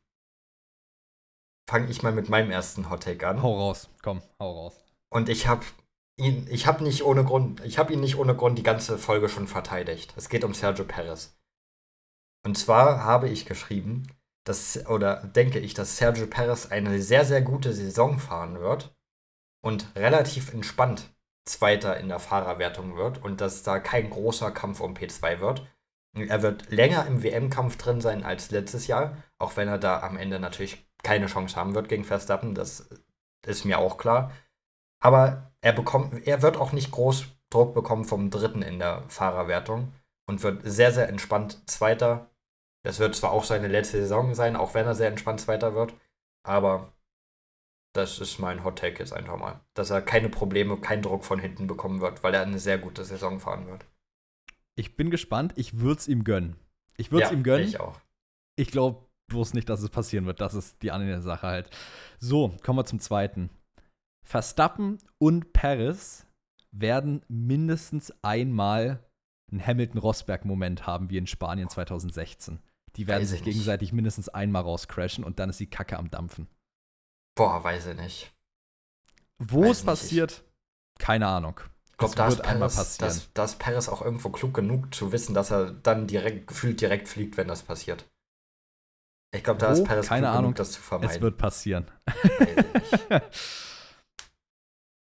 fange 1.68 1.90
ich 1.90 2.02
mal 2.02 2.12
mit 2.12 2.28
meinem 2.28 2.50
ersten 2.50 2.90
Hottag 2.90 3.24
an. 3.24 3.42
Hau 3.42 3.58
raus, 3.58 3.88
komm, 4.02 4.22
hau 4.38 4.52
raus. 4.52 4.84
Und 5.08 5.28
ich 5.28 5.46
habe 5.46 5.64
ihn, 6.16 6.46
ich 6.50 6.66
habe 6.66 6.84
nicht 6.84 7.04
ohne 7.04 7.24
Grund, 7.24 7.64
ich 7.64 7.78
habe 7.78 7.92
ihn 7.92 8.00
nicht 8.00 8.16
ohne 8.16 8.34
Grund 8.34 8.58
die 8.58 8.62
ganze 8.62 8.98
Folge 8.98 9.28
schon 9.28 9.48
verteidigt. 9.48 10.14
Es 10.16 10.28
geht 10.28 10.44
um 10.44 10.54
Sergio 10.54 10.84
Perez. 10.84 11.38
Und 12.44 12.58
zwar 12.58 13.04
habe 13.04 13.28
ich 13.28 13.46
geschrieben, 13.46 14.08
dass, 14.44 14.86
oder 14.86 15.22
denke 15.24 15.58
ich, 15.58 15.74
dass 15.74 15.96
Sergio 15.96 16.26
Perez 16.26 16.66
eine 16.66 17.00
sehr, 17.00 17.24
sehr 17.24 17.42
gute 17.42 17.72
Saison 17.72 18.18
fahren 18.18 18.60
wird 18.60 18.94
und 19.62 19.94
relativ 19.96 20.52
entspannt 20.52 21.14
Zweiter 21.44 21.98
in 21.98 22.08
der 22.08 22.20
Fahrerwertung 22.20 22.96
wird 22.96 23.22
und 23.22 23.40
dass 23.40 23.64
da 23.64 23.80
kein 23.80 24.10
großer 24.10 24.52
Kampf 24.52 24.80
um 24.80 24.94
P2 24.94 25.40
wird. 25.40 25.66
Er 26.14 26.42
wird 26.42 26.70
länger 26.70 27.06
im 27.06 27.22
WM-Kampf 27.22 27.76
drin 27.78 28.00
sein 28.00 28.22
als 28.22 28.50
letztes 28.50 28.86
Jahr, 28.86 29.16
auch 29.38 29.56
wenn 29.56 29.66
er 29.66 29.78
da 29.78 30.00
am 30.02 30.16
Ende 30.16 30.38
natürlich 30.38 30.86
keine 31.02 31.26
Chance 31.26 31.56
haben 31.56 31.74
wird 31.74 31.88
gegen 31.88 32.04
Verstappen, 32.04 32.54
das 32.54 32.88
ist 33.44 33.64
mir 33.64 33.78
auch 33.78 33.98
klar. 33.98 34.30
Aber 35.00 35.51
er 35.62 35.72
bekommt, 35.72 36.26
er 36.26 36.42
wird 36.42 36.56
auch 36.56 36.72
nicht 36.72 36.90
groß 36.90 37.26
Druck 37.50 37.74
bekommen 37.74 38.04
vom 38.04 38.30
Dritten 38.30 38.62
in 38.62 38.78
der 38.78 39.04
Fahrerwertung 39.08 39.92
und 40.26 40.42
wird 40.42 40.62
sehr, 40.64 40.92
sehr 40.92 41.08
entspannt 41.08 41.62
Zweiter. 41.68 42.30
Das 42.84 42.98
wird 42.98 43.14
zwar 43.14 43.30
auch 43.30 43.44
seine 43.44 43.68
letzte 43.68 43.98
Saison 43.98 44.34
sein, 44.34 44.56
auch 44.56 44.74
wenn 44.74 44.86
er 44.86 44.94
sehr 44.94 45.08
entspannt 45.08 45.40
Zweiter 45.40 45.74
wird, 45.74 45.94
aber 46.44 46.92
das 47.94 48.18
ist 48.18 48.38
mein 48.38 48.64
Hot 48.64 48.78
Take 48.78 48.98
jetzt 48.98 49.12
einfach 49.12 49.36
mal. 49.36 49.60
Dass 49.74 49.90
er 49.90 50.02
keine 50.02 50.28
Probleme, 50.28 50.78
keinen 50.78 51.02
Druck 51.02 51.24
von 51.24 51.38
hinten 51.38 51.66
bekommen 51.66 52.00
wird, 52.00 52.22
weil 52.22 52.34
er 52.34 52.42
eine 52.42 52.58
sehr 52.58 52.78
gute 52.78 53.04
Saison 53.04 53.38
fahren 53.38 53.66
wird. 53.66 53.84
Ich 54.74 54.96
bin 54.96 55.10
gespannt. 55.10 55.52
Ich 55.56 55.78
würde 55.80 56.00
es 56.00 56.08
ihm 56.08 56.24
gönnen. 56.24 56.56
Ich 56.96 57.12
würde 57.12 57.24
es 57.24 57.30
ja, 57.30 57.36
ihm 57.36 57.42
gönnen. 57.42 57.68
Ich 57.68 57.80
auch. 57.80 58.00
Ich 58.56 58.70
glaube 58.70 59.06
bloß 59.28 59.52
nicht, 59.52 59.68
dass 59.68 59.82
es 59.82 59.90
passieren 59.90 60.24
wird. 60.24 60.40
Das 60.40 60.54
ist 60.54 60.82
die 60.82 60.90
andere 60.90 61.20
Sache 61.20 61.46
halt. 61.46 61.70
So, 62.18 62.54
kommen 62.62 62.78
wir 62.78 62.84
zum 62.86 63.00
zweiten. 63.00 63.50
Verstappen 64.24 64.98
und 65.18 65.52
Paris 65.52 66.26
werden 66.70 67.24
mindestens 67.28 68.12
einmal 68.22 69.04
einen 69.50 69.64
Hamilton-Rosberg-Moment 69.64 70.86
haben 70.86 71.10
wie 71.10 71.18
in 71.18 71.26
Spanien 71.26 71.68
2016. 71.68 72.60
Die 72.96 73.06
werden 73.06 73.22
weiß 73.22 73.30
sich 73.30 73.42
gegenseitig 73.42 73.92
mindestens 73.92 74.28
einmal 74.28 74.62
rauscrashen 74.62 75.24
und 75.24 75.38
dann 75.38 75.50
ist 75.50 75.60
die 75.60 75.68
Kacke 75.68 75.98
am 75.98 76.10
Dampfen. 76.10 76.48
Boah, 77.34 77.62
weiß 77.62 77.86
ich 77.86 77.96
nicht. 77.96 78.34
Wo 79.38 79.64
es 79.64 79.82
passiert, 79.82 80.44
keine 80.98 81.26
Ahnung. 81.26 81.60
Ich 81.90 81.96
glaube, 81.96 82.14
da 82.14 82.28
ist 82.28 82.42
Paris, 82.42 82.96
dass, 82.98 83.32
dass 83.32 83.56
Paris 83.56 83.88
auch 83.88 84.02
irgendwo 84.02 84.30
klug 84.30 84.54
genug 84.54 84.94
zu 84.94 85.12
wissen, 85.12 85.34
dass 85.34 85.50
er 85.50 85.70
dann 85.70 86.06
direkt 86.06 86.48
gefühlt 86.48 86.80
direkt 86.80 87.08
fliegt, 87.08 87.36
wenn 87.36 87.48
das 87.48 87.62
passiert. 87.62 88.06
Ich 89.34 89.44
glaube, 89.44 89.60
da 89.60 89.70
Wo? 89.70 89.72
ist 89.72 89.84
Paris 89.84 90.06
keine 90.06 90.26
klug 90.26 90.34
Ahnung, 90.34 90.42
genug, 90.42 90.56
das 90.56 90.72
zu 90.72 90.80
vermeiden. 90.80 91.14
Es 91.14 91.20
wird 91.20 91.38
passieren. 91.38 91.90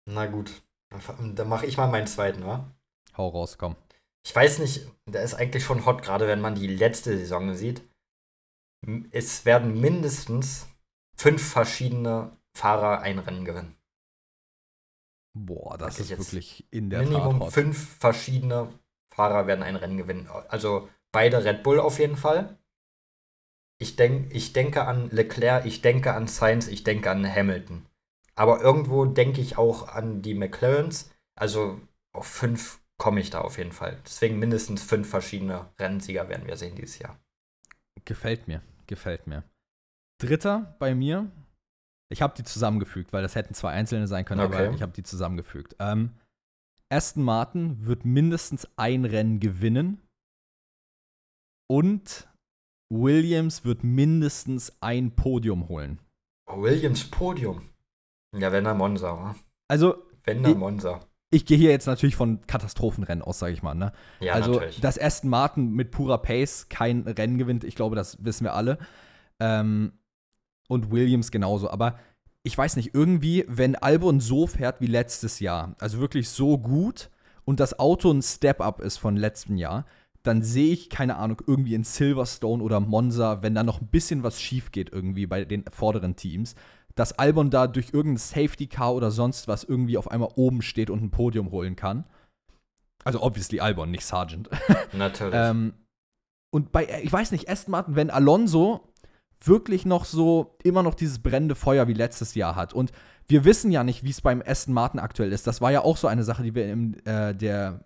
Na 0.06 0.26
gut, 0.26 0.62
dann 0.90 1.48
mache 1.48 1.66
ich 1.66 1.76
mal 1.76 1.88
meinen 1.88 2.06
zweiten, 2.06 2.46
wa? 2.46 2.72
Hau 3.16 3.28
raus, 3.28 3.58
komm. 3.58 3.76
Ich 4.24 4.34
weiß 4.34 4.58
nicht, 4.58 4.86
der 5.06 5.22
ist 5.22 5.34
eigentlich 5.34 5.64
schon 5.64 5.84
hot, 5.86 6.02
gerade 6.02 6.26
wenn 6.26 6.40
man 6.40 6.54
die 6.54 6.66
letzte 6.66 7.16
Saison 7.16 7.54
sieht. 7.54 7.82
Es 9.10 9.44
werden 9.44 9.80
mindestens 9.80 10.66
fünf 11.16 11.52
verschiedene 11.52 12.36
Fahrer 12.56 13.00
ein 13.00 13.18
Rennen 13.18 13.44
gewinnen. 13.44 13.76
Boah, 15.34 15.76
das 15.76 15.98
ist 15.98 16.10
wirklich 16.10 16.66
in 16.70 16.88
der 16.88 17.00
Minimum 17.00 17.40
Tat 17.40 17.52
fünf 17.52 17.98
verschiedene 17.98 18.72
Fahrer 19.14 19.46
werden 19.46 19.62
ein 19.62 19.76
Rennen 19.76 19.96
gewinnen. 19.96 20.28
Also 20.48 20.88
beide 21.12 21.44
Red 21.44 21.62
Bull 21.62 21.80
auf 21.80 21.98
jeden 21.98 22.16
Fall. 22.16 22.58
Ich, 23.78 23.96
denk, 23.96 24.34
ich 24.34 24.52
denke 24.52 24.86
an 24.86 25.10
Leclerc, 25.10 25.66
ich 25.66 25.82
denke 25.82 26.14
an 26.14 26.26
Sainz, 26.26 26.68
ich 26.68 26.84
denke 26.84 27.10
an 27.10 27.26
Hamilton. 27.26 27.86
Aber 28.38 28.60
irgendwo 28.60 29.04
denke 29.06 29.40
ich 29.40 29.58
auch 29.58 29.88
an 29.88 30.22
die 30.22 30.34
McLarens. 30.34 31.10
Also 31.38 31.80
auf 32.14 32.26
fünf 32.26 32.80
komme 32.98 33.20
ich 33.20 33.30
da 33.30 33.40
auf 33.40 33.58
jeden 33.58 33.72
Fall. 33.72 33.98
Deswegen 34.04 34.38
mindestens 34.38 34.82
fünf 34.82 35.08
verschiedene 35.08 35.68
Rennsieger 35.78 36.28
werden 36.28 36.46
wir 36.46 36.56
sehen 36.56 36.76
dieses 36.76 36.98
Jahr. 36.98 37.18
Gefällt 38.04 38.46
mir, 38.46 38.62
gefällt 38.86 39.26
mir. 39.26 39.42
Dritter 40.20 40.76
bei 40.78 40.94
mir. 40.94 41.30
Ich 42.08 42.22
habe 42.22 42.34
die 42.36 42.44
zusammengefügt, 42.44 43.12
weil 43.12 43.22
das 43.22 43.34
hätten 43.34 43.54
zwei 43.54 43.72
einzelne 43.72 44.06
sein 44.06 44.24
können, 44.24 44.40
okay. 44.40 44.66
aber 44.66 44.74
ich 44.74 44.82
habe 44.82 44.92
die 44.92 45.02
zusammengefügt. 45.02 45.74
Ähm, 45.80 46.12
Aston 46.88 47.24
Martin 47.24 47.84
wird 47.84 48.04
mindestens 48.04 48.68
ein 48.76 49.04
Rennen 49.04 49.40
gewinnen 49.40 50.00
und 51.68 52.28
Williams 52.92 53.64
wird 53.64 53.82
mindestens 53.82 54.80
ein 54.80 55.16
Podium 55.16 55.68
holen. 55.68 55.98
Williams 56.48 57.10
Podium. 57.10 57.68
Ja, 58.38 58.52
wenn 58.52 58.66
er 58.66 58.74
Monza? 58.74 59.34
Also. 59.68 59.96
Wenn 60.24 60.44
er 60.44 60.54
Monza. 60.54 61.00
Ich 61.30 61.44
gehe 61.44 61.58
hier 61.58 61.70
jetzt 61.70 61.86
natürlich 61.86 62.16
von 62.16 62.46
Katastrophenrennen 62.46 63.22
aus, 63.22 63.38
sage 63.38 63.52
ich 63.52 63.62
mal. 63.62 63.74
Ne? 63.74 63.92
Ja, 64.20 64.34
also, 64.34 64.52
natürlich. 64.52 64.80
dass 64.80 64.98
Aston 64.98 65.28
Martin 65.28 65.72
mit 65.72 65.90
purer 65.90 66.18
Pace 66.18 66.68
kein 66.68 67.02
Rennen 67.02 67.36
gewinnt, 67.38 67.64
ich 67.64 67.74
glaube, 67.74 67.96
das 67.96 68.24
wissen 68.24 68.44
wir 68.44 68.54
alle. 68.54 68.78
Ähm, 69.40 69.92
und 70.68 70.90
Williams 70.90 71.30
genauso. 71.30 71.70
Aber 71.70 71.98
ich 72.42 72.56
weiß 72.56 72.76
nicht, 72.76 72.94
irgendwie, 72.94 73.44
wenn 73.48 73.74
Albon 73.74 74.20
so 74.20 74.46
fährt 74.46 74.80
wie 74.80 74.86
letztes 74.86 75.40
Jahr, 75.40 75.74
also 75.80 75.98
wirklich 75.98 76.28
so 76.28 76.58
gut 76.58 77.10
und 77.44 77.60
das 77.60 77.78
Auto 77.78 78.10
ein 78.12 78.22
Step-up 78.22 78.80
ist 78.80 78.98
von 78.98 79.16
letztem 79.16 79.56
Jahr, 79.56 79.84
dann 80.22 80.42
sehe 80.42 80.72
ich, 80.72 80.90
keine 80.90 81.16
Ahnung, 81.16 81.42
irgendwie 81.46 81.74
in 81.74 81.84
Silverstone 81.84 82.62
oder 82.62 82.80
Monza, 82.80 83.42
wenn 83.42 83.54
da 83.54 83.62
noch 83.62 83.80
ein 83.80 83.88
bisschen 83.88 84.22
was 84.22 84.40
schief 84.40 84.72
geht 84.72 84.90
irgendwie 84.92 85.26
bei 85.26 85.44
den 85.44 85.64
vorderen 85.70 86.16
Teams, 86.16 86.54
dass 86.96 87.12
Albon 87.18 87.50
da 87.50 87.68
durch 87.68 87.92
irgendein 87.92 88.16
Safety 88.16 88.66
Car 88.66 88.94
oder 88.94 89.12
sonst 89.12 89.46
was 89.46 89.62
irgendwie 89.62 89.98
auf 89.98 90.10
einmal 90.10 90.30
oben 90.34 90.62
steht 90.62 90.90
und 90.90 91.02
ein 91.02 91.10
Podium 91.10 91.52
holen 91.52 91.76
kann. 91.76 92.04
Also 93.04 93.22
obviously 93.22 93.60
Albon, 93.60 93.92
nicht 93.92 94.04
Sargent. 94.04 94.50
Natürlich. 94.92 95.34
ähm, 95.36 95.74
und 96.50 96.72
bei, 96.72 97.02
ich 97.02 97.12
weiß 97.12 97.30
nicht, 97.30 97.48
Aston 97.48 97.72
Martin, 97.72 97.96
wenn 97.96 98.10
Alonso 98.10 98.92
wirklich 99.44 99.84
noch 99.84 100.06
so 100.06 100.56
immer 100.64 100.82
noch 100.82 100.94
dieses 100.94 101.18
brennende 101.18 101.54
Feuer 101.54 101.86
wie 101.86 101.92
letztes 101.92 102.34
Jahr 102.34 102.56
hat. 102.56 102.72
Und 102.72 102.92
wir 103.28 103.44
wissen 103.44 103.70
ja 103.70 103.84
nicht, 103.84 104.02
wie 104.02 104.10
es 104.10 104.20
beim 104.22 104.42
Aston 104.44 104.72
Martin 104.72 104.98
aktuell 104.98 105.32
ist. 105.32 105.46
Das 105.46 105.60
war 105.60 105.70
ja 105.70 105.82
auch 105.82 105.96
so 105.96 106.08
eine 106.08 106.24
Sache, 106.24 106.42
die 106.42 106.54
wir 106.54 106.66
in 106.72 107.04
äh, 107.06 107.34
der 107.34 107.84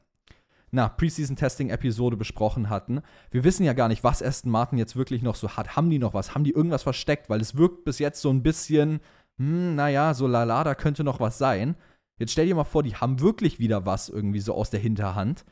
na, 0.71 0.89
Preseason-Testing-Episode 0.89 2.17
besprochen 2.17 2.71
hatten. 2.71 3.03
Wir 3.31 3.45
wissen 3.45 3.65
ja 3.65 3.73
gar 3.73 3.89
nicht, 3.89 4.05
was 4.05 4.23
Aston 4.23 4.51
Martin 4.53 4.79
jetzt 4.79 4.97
wirklich 4.97 5.23
noch 5.23 5.35
so 5.35 5.57
hat. 5.57 5.77
Haben 5.77 5.91
die 5.91 5.99
noch 5.99 6.15
was? 6.15 6.35
Haben 6.35 6.45
die 6.45 6.53
irgendwas 6.53 6.83
versteckt? 6.83 7.29
Weil 7.29 7.41
es 7.41 7.57
wirkt 7.57 7.85
bis 7.85 7.99
jetzt 7.99 8.21
so 8.21 8.31
ein 8.31 8.43
bisschen, 8.43 9.01
hm, 9.39 9.75
naja, 9.75 10.15
so 10.15 10.27
lala, 10.27 10.65
da 10.65 10.75
könnte 10.75 11.05
noch 11.05 11.21
was 11.21 11.39
sein. 11.39 11.77
Jetzt 12.19 12.33
stell 12.33 12.47
dir 12.47 12.55
mal 12.55 12.65
vor, 12.65 12.83
die 12.83 12.97
haben 12.97 13.21
wirklich 13.21 13.59
wieder 13.59 13.87
was 13.87 14.09
irgendwie 14.09 14.41
so 14.41 14.55
aus 14.55 14.71
der 14.71 14.81
Hinterhand. 14.81 15.45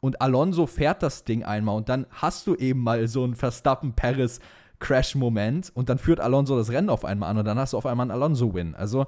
Und 0.00 0.20
Alonso 0.20 0.66
fährt 0.66 1.02
das 1.02 1.24
Ding 1.24 1.42
einmal 1.44 1.76
und 1.76 1.88
dann 1.88 2.06
hast 2.10 2.46
du 2.46 2.54
eben 2.54 2.80
mal 2.80 3.06
so 3.08 3.24
ein 3.24 3.34
Verstappen-Paris- 3.34 4.40
Crash-Moment 4.78 5.72
und 5.74 5.88
dann 5.88 5.98
führt 5.98 6.20
Alonso 6.20 6.56
das 6.56 6.70
Rennen 6.70 6.90
auf 6.90 7.04
einmal 7.04 7.30
an 7.30 7.38
und 7.38 7.44
dann 7.44 7.58
hast 7.58 7.72
du 7.72 7.78
auf 7.78 7.86
einmal 7.86 8.04
einen 8.04 8.10
Alonso-Win. 8.10 8.74
Also, 8.74 9.06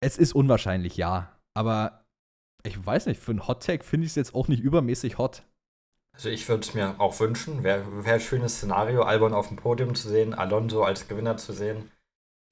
es 0.00 0.18
ist 0.18 0.34
unwahrscheinlich, 0.34 0.96
ja. 0.96 1.32
Aber 1.54 2.05
ich 2.66 2.84
weiß 2.84 3.06
nicht, 3.06 3.20
für 3.20 3.32
einen 3.32 3.46
Hot-Tag 3.46 3.84
finde 3.84 4.04
ich 4.04 4.12
es 4.12 4.16
jetzt 4.16 4.34
auch 4.34 4.48
nicht 4.48 4.62
übermäßig 4.62 5.18
hot. 5.18 5.42
Also 6.12 6.30
ich 6.30 6.48
würde 6.48 6.62
es 6.62 6.74
mir 6.74 6.98
auch 6.98 7.18
wünschen, 7.20 7.62
wäre 7.62 8.04
wär 8.04 8.14
ein 8.14 8.20
schönes 8.20 8.56
Szenario, 8.56 9.02
Albon 9.02 9.34
auf 9.34 9.48
dem 9.48 9.58
Podium 9.58 9.94
zu 9.94 10.08
sehen, 10.08 10.32
Alonso 10.32 10.82
als 10.82 11.08
Gewinner 11.08 11.36
zu 11.36 11.52
sehen. 11.52 11.90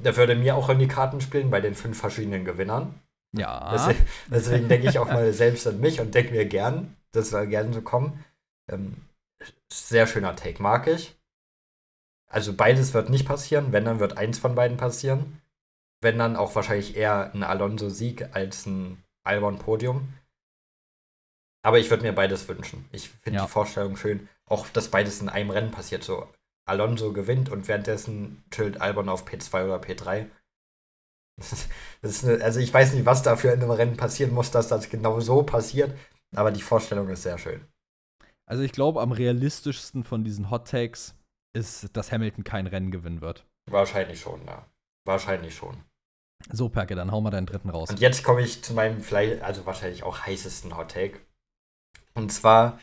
Der 0.03 0.17
würde 0.17 0.35
mir 0.35 0.57
auch 0.57 0.69
in 0.69 0.79
die 0.79 0.89
Karten 0.89 1.21
spielen 1.21 1.51
bei 1.51 1.61
den 1.61 1.75
fünf 1.75 1.99
verschiedenen 1.99 2.45
Gewinnern. 2.45 3.01
Ja. 3.33 3.71
Deswegen, 3.73 4.07
deswegen 4.31 4.69
denke 4.69 4.89
ich 4.89 4.99
auch 4.99 5.07
mal 5.07 5.33
selbst 5.33 5.67
an 5.67 5.81
mich 5.81 6.01
und 6.01 6.15
denke 6.15 6.33
mir 6.33 6.45
gern, 6.45 6.97
das 7.13 7.31
soll 7.31 7.47
gern 7.47 7.73
so 7.73 7.81
kommen. 7.81 8.25
Ähm, 8.71 8.97
sehr 9.73 10.07
schöner 10.07 10.37
Take, 10.37 10.63
mag 10.63 10.87
ich. 10.87 11.17
Also 12.29 12.53
beides 12.53 12.93
wird 12.93 13.11
nicht 13.11 13.27
passieren. 13.27 13.73
Wenn, 13.73 13.85
dann 13.87 14.01
wird 14.01 14.19
eins 14.19 14.39
von 14.39 14.55
beiden 14.55 14.77
passieren. 14.77 15.41
Wenn, 16.01 16.19
dann 16.19 16.37
auch 16.37 16.55
wahrscheinlich 16.55 16.97
eher 16.97 17.33
ein 17.33 17.43
Alonso-Sieg 17.43 18.35
als 18.35 18.67
ein 18.67 19.03
Albon-Podium. 19.25 20.15
Aber 21.63 21.79
ich 21.79 21.91
würde 21.91 22.03
mir 22.03 22.13
beides 22.13 22.47
wünschen. 22.47 22.89
Ich 22.93 23.09
finde 23.09 23.39
ja. 23.39 23.47
die 23.47 23.51
Vorstellung 23.51 23.97
schön. 23.97 24.29
Auch, 24.47 24.69
dass 24.69 24.91
beides 24.91 25.21
in 25.21 25.29
einem 25.29 25.51
Rennen 25.51 25.71
passiert. 25.71 26.05
So, 26.05 26.29
Alonso 26.67 27.13
gewinnt 27.13 27.51
und 27.51 27.69
währenddessen 27.69 28.45
chillt 28.51 28.81
Albon 28.81 29.09
auf 29.09 29.27
P2 29.27 29.65
oder 29.65 29.81
P3. 29.81 30.27
Das 32.01 32.13
ist 32.13 32.25
eine, 32.25 32.45
also 32.45 32.61
ich 32.61 32.73
weiß 32.73 32.93
nicht, 32.93 33.07
was 33.07 33.23
dafür 33.23 33.55
in 33.55 33.63
einem 33.63 33.73
Rennen 33.73 33.97
passieren 33.97 34.33
muss, 34.33 34.53
dass 34.53 34.69
das 34.69 34.89
genau 34.89 35.19
so 35.19 35.43
passiert, 35.43 35.99
aber 36.37 36.53
die 36.53 36.63
Vorstellung 36.63 37.09
ist 37.09 37.23
sehr 37.23 37.39
schön. 37.39 37.67
Also 38.47 38.63
ich 38.63 38.71
glaube, 38.71 39.01
am 39.01 39.11
realistischsten 39.11 40.05
von 40.05 40.23
diesen 40.23 40.51
Hot 40.51 40.69
Takes 40.69 41.17
ist, 41.55 41.97
dass 41.97 42.13
Hamilton 42.13 42.45
kein 42.45 42.67
Rennen 42.67 42.91
gewinnen 42.91 43.21
wird. 43.21 43.47
Wahrscheinlich 43.69 44.21
schon, 44.21 44.45
ja. 44.47 44.67
Wahrscheinlich 45.07 45.57
schon. 45.57 45.83
So, 46.51 46.69
Perke, 46.69 46.95
dann 46.95 47.11
hauen 47.11 47.25
wir 47.25 47.31
deinen 47.31 47.47
dritten 47.47 47.71
raus. 47.71 47.91
Und 47.91 48.01
jetzt 48.01 48.23
komme 48.23 48.43
ich 48.43 48.63
zu 48.63 48.75
meinem 48.75 49.01
vielleicht, 49.01 49.43
also 49.43 49.65
wahrscheinlich 49.67 50.03
auch 50.03 50.21
heißesten 50.27 50.77
Hot 50.77 50.91
Take. 50.93 51.21
Und 52.15 52.33
zwar 52.33 52.79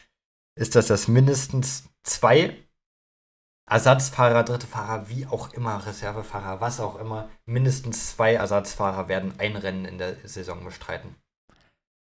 ist 0.56 0.76
das, 0.76 0.88
dass 0.88 1.08
mindestens 1.08 1.89
zwei 2.04 2.58
Ersatzfahrer, 3.70 4.43
dritte 4.43 4.68
Fahrer, 4.68 5.08
wie 5.10 5.26
auch 5.26 5.54
immer, 5.54 5.86
Reservefahrer, 5.86 6.60
was 6.60 6.80
auch 6.80 6.99
immer, 6.99 7.30
mindestens 7.45 8.12
zwei 8.12 8.34
Ersatzfahrer 8.34 9.08
werden 9.08 9.34
ein 9.38 9.56
Rennen 9.56 9.86
in 9.86 9.97
der 9.97 10.16
Saison 10.28 10.66
bestreiten. 10.66 11.16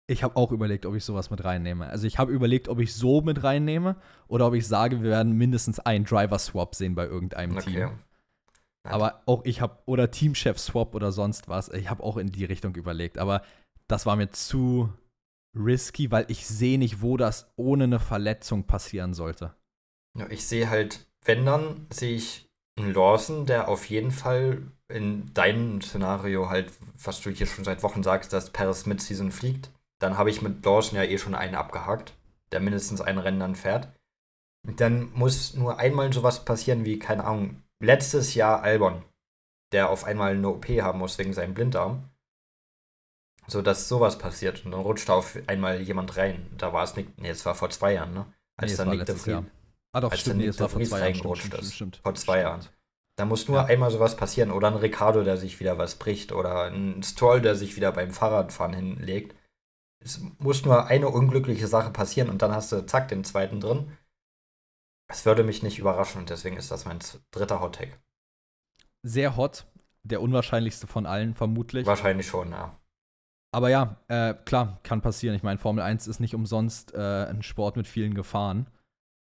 Ich 0.10 0.24
habe 0.24 0.38
auch 0.38 0.54
überlegt, 0.54 0.86
ob 0.86 0.96
ich 0.96 1.04
sowas 1.04 1.30
mit 1.30 1.44
reinnehme. 1.44 1.88
Also 1.88 2.08
ich 2.08 2.18
habe 2.18 2.32
überlegt, 2.32 2.70
ob 2.70 2.80
ich 2.80 2.94
so 2.96 3.20
mit 3.20 3.44
reinnehme 3.44 3.98
oder 4.30 4.48
ob 4.48 4.54
ich 4.54 4.66
sage, 4.66 5.04
wir 5.04 5.10
werden 5.10 5.34
mindestens 5.34 5.82
einen 5.82 6.06
Driver-Swap 6.06 6.74
sehen 6.74 6.96
bei 6.96 7.06
irgendeinem 7.06 7.58
okay. 7.58 7.72
Team. 7.72 7.90
Aber 8.92 9.22
auch 9.26 9.46
ich 9.46 9.62
habe, 9.62 9.78
oder 9.86 10.12
Teamchef-Swap 10.12 10.96
oder 10.96 11.12
sonst 11.12 11.48
was, 11.48 11.70
ich 11.70 11.90
habe 11.90 12.04
auch 12.04 12.18
in 12.18 12.32
die 12.32 12.46
Richtung 12.46 12.76
überlegt. 12.76 13.18
Aber 13.18 13.42
das 13.88 14.06
war 14.06 14.16
mir 14.16 14.32
zu 14.32 14.92
risky, 15.56 16.12
weil 16.12 16.26
ich 16.28 16.48
sehe 16.48 16.78
nicht, 16.78 17.02
wo 17.02 17.18
das 17.18 17.52
ohne 17.56 17.86
eine 17.86 18.00
Verletzung 18.00 18.66
passieren 18.66 19.14
sollte. 19.14 19.56
Ja, 20.18 20.30
ich 20.30 20.46
sehe 20.46 20.70
halt, 20.70 21.08
wenn 21.26 21.46
dann, 21.46 21.88
sehe 21.92 22.16
ich 22.16 22.50
einen 22.78 22.94
Lawson, 22.94 23.46
der 23.46 23.68
auf 23.68 23.86
jeden 23.86 24.12
Fall 24.12 24.72
in 24.88 25.34
deinem 25.34 25.82
Szenario 25.82 26.50
halt, 26.50 26.72
was 27.04 27.22
du 27.22 27.30
hier 27.30 27.48
schon 27.48 27.66
seit 27.66 27.84
Wochen 27.84 28.04
sagst, 28.04 28.32
dass 28.34 28.52
Paris 28.52 28.86
Mid-Season 28.86 29.32
fliegt, 29.32 29.72
dann 30.00 30.18
habe 30.18 30.30
ich 30.30 30.42
mit 30.42 30.66
Dawson 30.66 30.98
ja 30.98 31.04
eh 31.04 31.18
schon 31.18 31.36
einen 31.36 31.56
abgehakt, 31.56 32.14
der 32.52 32.60
mindestens 32.60 33.02
ein 33.02 33.18
Rennen 33.18 33.40
dann 33.40 33.56
fährt. 33.56 33.90
Dann 34.64 35.12
muss 35.14 35.54
nur 35.56 35.80
einmal 35.80 36.12
sowas 36.14 36.46
passieren 36.46 36.86
wie, 36.86 37.00
keine 37.00 37.26
Ahnung, 37.26 37.64
letztes 37.80 38.34
Jahr 38.36 38.62
Albon, 38.62 39.04
der 39.72 39.90
auf 39.90 40.04
einmal 40.04 40.34
eine 40.34 40.50
OP 40.50 40.68
haben 40.68 41.00
muss 41.00 41.18
wegen 41.18 41.34
seinem 41.34 41.54
Blinddarm. 41.54 42.10
So 43.50 43.62
dass 43.62 43.88
sowas 43.88 44.18
passiert 44.18 44.66
und 44.66 44.72
dann 44.72 44.82
rutscht 44.82 45.08
da 45.08 45.14
auf 45.14 45.38
einmal 45.48 45.80
jemand 45.80 46.18
rein. 46.18 46.48
Da 46.58 46.74
war 46.74 46.84
es 46.84 46.98
nicht, 46.98 47.18
nee, 47.18 47.30
es 47.30 47.46
war 47.46 47.56
vor 47.56 47.70
zwei 47.70 47.94
Jahren, 47.94 48.14
ne? 48.14 48.26
Als 48.58 48.72
nee, 48.72 48.78
dann 48.78 48.90
Nick 48.90 49.06
de 49.06 49.16
Vries, 49.16 49.44
ah, 49.94 50.02
doch, 50.02 50.12
als 50.12 50.20
stimmt, 50.20 50.40
nee, 50.40 50.52
vor 50.52 50.68
zwei 50.70 50.82
Jahren 50.82 51.02
reingerutscht 51.02 51.46
stimmt, 51.46 51.62
ist. 51.62 51.74
Stimmt, 51.74 51.98
vor 52.04 52.16
zwei 52.16 52.42
Jahren. 52.42 52.66
Da 53.16 53.26
muss 53.26 53.48
nur 53.48 53.58
ja. 53.58 53.66
einmal 53.66 53.90
sowas 53.90 54.18
passieren 54.18 54.52
oder 54.52 54.68
ein 54.68 54.76
Ricardo, 54.76 55.24
der 55.24 55.38
sich 55.38 55.62
wieder 55.62 55.78
was 55.78 55.96
bricht 55.96 56.34
oder 56.34 56.66
ein 56.66 57.02
Stroll, 57.04 57.40
der 57.42 57.56
sich 57.56 57.78
wieder 57.78 57.94
beim 57.94 58.12
Fahrradfahren 58.12 58.74
hinlegt 58.74 59.34
es 60.00 60.22
muss 60.40 60.66
nur 60.66 60.88
eine 60.88 61.10
unglückliche 61.10 61.68
Sache 61.68 61.92
passieren 61.92 62.30
und 62.30 62.42
dann 62.42 62.54
hast 62.54 62.72
du 62.72 62.86
zack 62.86 63.08
den 63.08 63.24
zweiten 63.24 63.60
drin. 63.60 63.92
Es 65.08 65.26
würde 65.26 65.44
mich 65.44 65.64
nicht 65.64 65.80
überraschen 65.80 66.22
und 66.22 66.30
deswegen 66.30 66.58
ist 66.58 66.72
das 66.72 66.86
mein 66.86 67.00
dritter 67.32 67.62
Hot 67.62 67.76
Take. 67.76 67.94
Sehr 69.04 69.38
hot, 69.38 69.66
der 70.04 70.22
unwahrscheinlichste 70.22 70.88
von 70.88 71.06
allen 71.06 71.34
vermutlich. 71.34 71.86
Wahrscheinlich 71.86 72.28
schon, 72.28 72.52
ja. 72.52 72.78
Aber 73.54 73.70
ja, 73.70 73.98
äh, 74.10 74.34
klar, 74.34 74.80
kann 74.84 75.02
passieren. 75.02 75.36
Ich 75.36 75.44
meine, 75.44 75.60
Formel 75.60 75.84
1 75.84 76.08
ist 76.08 76.20
nicht 76.20 76.36
umsonst 76.36 76.94
äh, 76.94 77.26
ein 77.26 77.42
Sport 77.42 77.78
mit 77.78 77.88
vielen 77.88 78.14
Gefahren. 78.14 78.68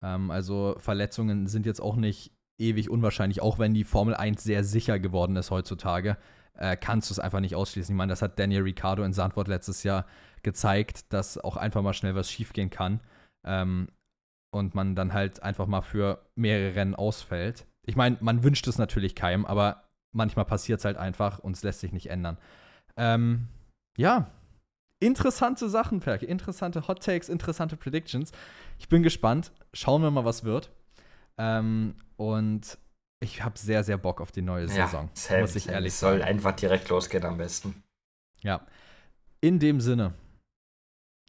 Ähm, 0.02 0.30
also 0.30 0.76
Verletzungen 0.78 1.48
sind 1.48 1.66
jetzt 1.66 1.80
auch 1.80 1.96
nicht 1.96 2.32
ewig 2.58 2.88
unwahrscheinlich, 2.88 3.42
auch 3.42 3.58
wenn 3.58 3.74
die 3.74 3.84
Formel 3.84 4.14
1 4.14 4.42
sehr 4.42 4.62
sicher 4.62 5.00
geworden 5.00 5.34
ist 5.34 5.50
heutzutage, 5.50 6.16
äh, 6.54 6.76
kannst 6.76 7.10
du 7.10 7.14
es 7.14 7.18
einfach 7.18 7.40
nicht 7.40 7.56
ausschließen. 7.56 7.92
Ich 7.92 7.96
meine, 7.96 8.12
das 8.12 8.22
hat 8.22 8.38
Daniel 8.38 8.62
Ricciardo 8.62 9.02
in 9.02 9.12
Sandwort 9.12 9.48
letztes 9.48 9.82
Jahr 9.82 10.06
gezeigt, 10.44 11.12
dass 11.12 11.38
auch 11.38 11.56
einfach 11.56 11.82
mal 11.82 11.94
schnell 11.94 12.14
was 12.14 12.30
schiefgehen 12.30 12.70
kann 12.70 13.00
ähm, 13.44 13.88
und 14.52 14.74
man 14.74 14.94
dann 14.94 15.12
halt 15.12 15.42
einfach 15.42 15.66
mal 15.66 15.82
für 15.82 16.24
mehrere 16.34 16.74
Rennen 16.76 16.94
ausfällt. 16.94 17.66
Ich 17.86 17.96
meine, 17.96 18.18
man 18.20 18.44
wünscht 18.44 18.66
es 18.68 18.78
natürlich 18.78 19.14
keinem, 19.14 19.44
aber 19.44 19.84
manchmal 20.12 20.44
passiert 20.44 20.78
es 20.78 20.84
halt 20.84 20.96
einfach 20.96 21.38
und 21.38 21.56
es 21.56 21.62
lässt 21.62 21.80
sich 21.80 21.92
nicht 21.92 22.10
ändern. 22.10 22.38
Ähm, 22.96 23.48
ja, 23.96 24.30
interessante 25.00 25.68
Sachen, 25.68 26.00
Perke. 26.00 26.26
Interessante 26.26 26.86
Hot 26.86 27.02
Takes, 27.02 27.28
interessante 27.28 27.76
Predictions. 27.76 28.32
Ich 28.78 28.88
bin 28.88 29.02
gespannt. 29.02 29.52
Schauen 29.72 30.02
wir 30.02 30.10
mal, 30.10 30.24
was 30.24 30.44
wird. 30.44 30.70
Ähm, 31.38 31.96
und 32.16 32.78
ich 33.20 33.42
habe 33.42 33.58
sehr, 33.58 33.84
sehr 33.84 33.98
Bock 33.98 34.20
auf 34.20 34.32
die 34.32 34.42
neue 34.42 34.68
Saison. 34.68 35.10
Ja, 35.28 35.40
muss 35.40 35.56
ich 35.56 35.68
ehrlich 35.68 35.94
sagen. 35.94 36.18
Soll 36.18 36.22
einfach 36.22 36.52
direkt 36.52 36.88
losgehen 36.88 37.24
am 37.24 37.38
besten. 37.38 37.82
Ja. 38.42 38.66
In 39.40 39.58
dem 39.58 39.80
Sinne, 39.80 40.14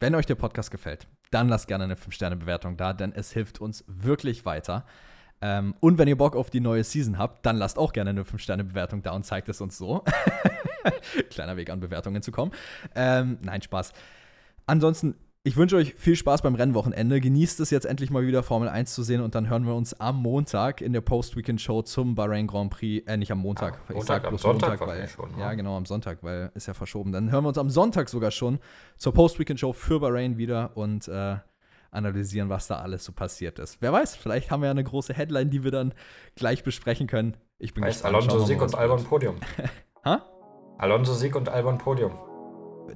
wenn 0.00 0.14
euch 0.14 0.26
der 0.26 0.34
Podcast 0.34 0.70
gefällt, 0.70 1.06
dann 1.34 1.48
lasst 1.48 1.66
gerne 1.68 1.84
eine 1.84 1.96
5-Sterne-Bewertung 1.96 2.76
da, 2.76 2.92
denn 2.92 3.12
es 3.12 3.32
hilft 3.32 3.60
uns 3.60 3.84
wirklich 3.88 4.46
weiter. 4.46 4.86
Ähm, 5.40 5.74
und 5.80 5.98
wenn 5.98 6.08
ihr 6.08 6.16
Bock 6.16 6.36
auf 6.36 6.48
die 6.48 6.60
neue 6.60 6.84
Season 6.84 7.18
habt, 7.18 7.44
dann 7.44 7.56
lasst 7.56 7.76
auch 7.76 7.92
gerne 7.92 8.10
eine 8.10 8.22
5-Sterne-Bewertung 8.22 9.02
da 9.02 9.10
und 9.12 9.24
zeigt 9.24 9.48
es 9.48 9.60
uns 9.60 9.76
so. 9.76 10.04
Kleiner 11.30 11.56
Weg 11.56 11.70
an 11.70 11.80
Bewertungen 11.80 12.22
zu 12.22 12.30
kommen. 12.30 12.52
Ähm, 12.94 13.38
nein, 13.42 13.60
Spaß. 13.60 13.92
Ansonsten 14.66 15.16
ich 15.46 15.58
wünsche 15.58 15.76
euch 15.76 15.94
viel 15.94 16.16
Spaß 16.16 16.40
beim 16.40 16.54
Rennwochenende. 16.54 17.20
Genießt 17.20 17.60
es 17.60 17.68
jetzt 17.68 17.84
endlich 17.84 18.08
mal 18.08 18.26
wieder 18.26 18.42
Formel 18.42 18.66
1 18.66 18.94
zu 18.94 19.02
sehen 19.02 19.20
und 19.20 19.34
dann 19.34 19.46
hören 19.50 19.66
wir 19.66 19.74
uns 19.74 19.92
am 20.00 20.22
Montag 20.22 20.80
in 20.80 20.94
der 20.94 21.02
Post-Weekend-Show 21.02 21.82
zum 21.82 22.14
Bahrain 22.14 22.46
Grand 22.46 22.70
Prix. 22.70 23.06
Äh, 23.06 23.18
nicht 23.18 23.30
am 23.30 23.40
Montag. 23.40 23.78
Ah, 23.88 23.92
ich 23.94 24.04
sag 24.04 24.26
bloß 24.26 24.40
Sonntag, 24.40 24.80
Montag, 24.80 24.88
weil. 24.88 25.06
Schon, 25.06 25.32
ja. 25.32 25.50
ja, 25.50 25.54
genau, 25.54 25.76
am 25.76 25.84
Sonntag, 25.84 26.22
weil 26.22 26.50
ist 26.54 26.66
ja 26.66 26.72
verschoben. 26.72 27.12
Dann 27.12 27.30
hören 27.30 27.44
wir 27.44 27.48
uns 27.48 27.58
am 27.58 27.68
Sonntag 27.68 28.08
sogar 28.08 28.30
schon 28.30 28.58
zur 28.96 29.12
Post-Weekend-Show 29.12 29.74
für 29.74 30.00
Bahrain 30.00 30.38
wieder 30.38 30.74
und 30.78 31.08
äh, 31.08 31.36
analysieren, 31.90 32.48
was 32.48 32.66
da 32.66 32.76
alles 32.76 33.04
so 33.04 33.12
passiert 33.12 33.58
ist. 33.58 33.76
Wer 33.82 33.92
weiß, 33.92 34.16
vielleicht 34.16 34.50
haben 34.50 34.62
wir 34.62 34.68
ja 34.68 34.70
eine 34.70 34.82
große 34.82 35.12
Headline, 35.12 35.50
die 35.50 35.62
wir 35.62 35.70
dann 35.70 35.92
gleich 36.36 36.64
besprechen 36.64 37.06
können. 37.06 37.36
Ich 37.58 37.74
bin 37.74 37.84
heißt 37.84 38.02
gespannt. 38.02 38.30
Alonso 38.30 38.46
Sieg 38.46 38.62
und 38.62 38.74
Albon 38.74 39.04
Podium. 39.04 39.36
ha? 40.06 40.24
Alonso 40.78 41.12
Sieg 41.12 41.36
und 41.36 41.50
Albon 41.50 41.76
Podium 41.76 42.12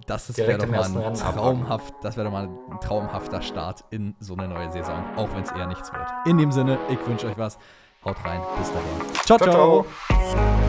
das 0.06 0.36
wäre 0.36 0.58
doch 0.58 0.66
mal 0.66 0.84
ein 0.84 1.14
traumhaft, 1.14 1.94
das 2.02 2.16
wäre 2.16 2.26
doch 2.26 2.32
mal 2.32 2.48
ein 2.70 2.80
traumhafter 2.80 3.42
Start 3.42 3.84
in 3.90 4.14
so 4.20 4.34
eine 4.34 4.48
neue 4.48 4.70
Saison, 4.70 5.02
auch 5.16 5.28
wenn 5.34 5.42
es 5.42 5.50
eher 5.50 5.66
nichts 5.66 5.92
wird. 5.92 6.08
In 6.26 6.38
dem 6.38 6.52
Sinne, 6.52 6.78
ich 6.88 7.04
wünsche 7.06 7.26
euch 7.26 7.38
was. 7.38 7.58
Haut 8.04 8.16
rein, 8.24 8.40
bis 8.58 8.72
dahin. 8.72 9.24
ciao. 9.24 9.38
ciao. 9.38 9.84
ciao. 10.08 10.67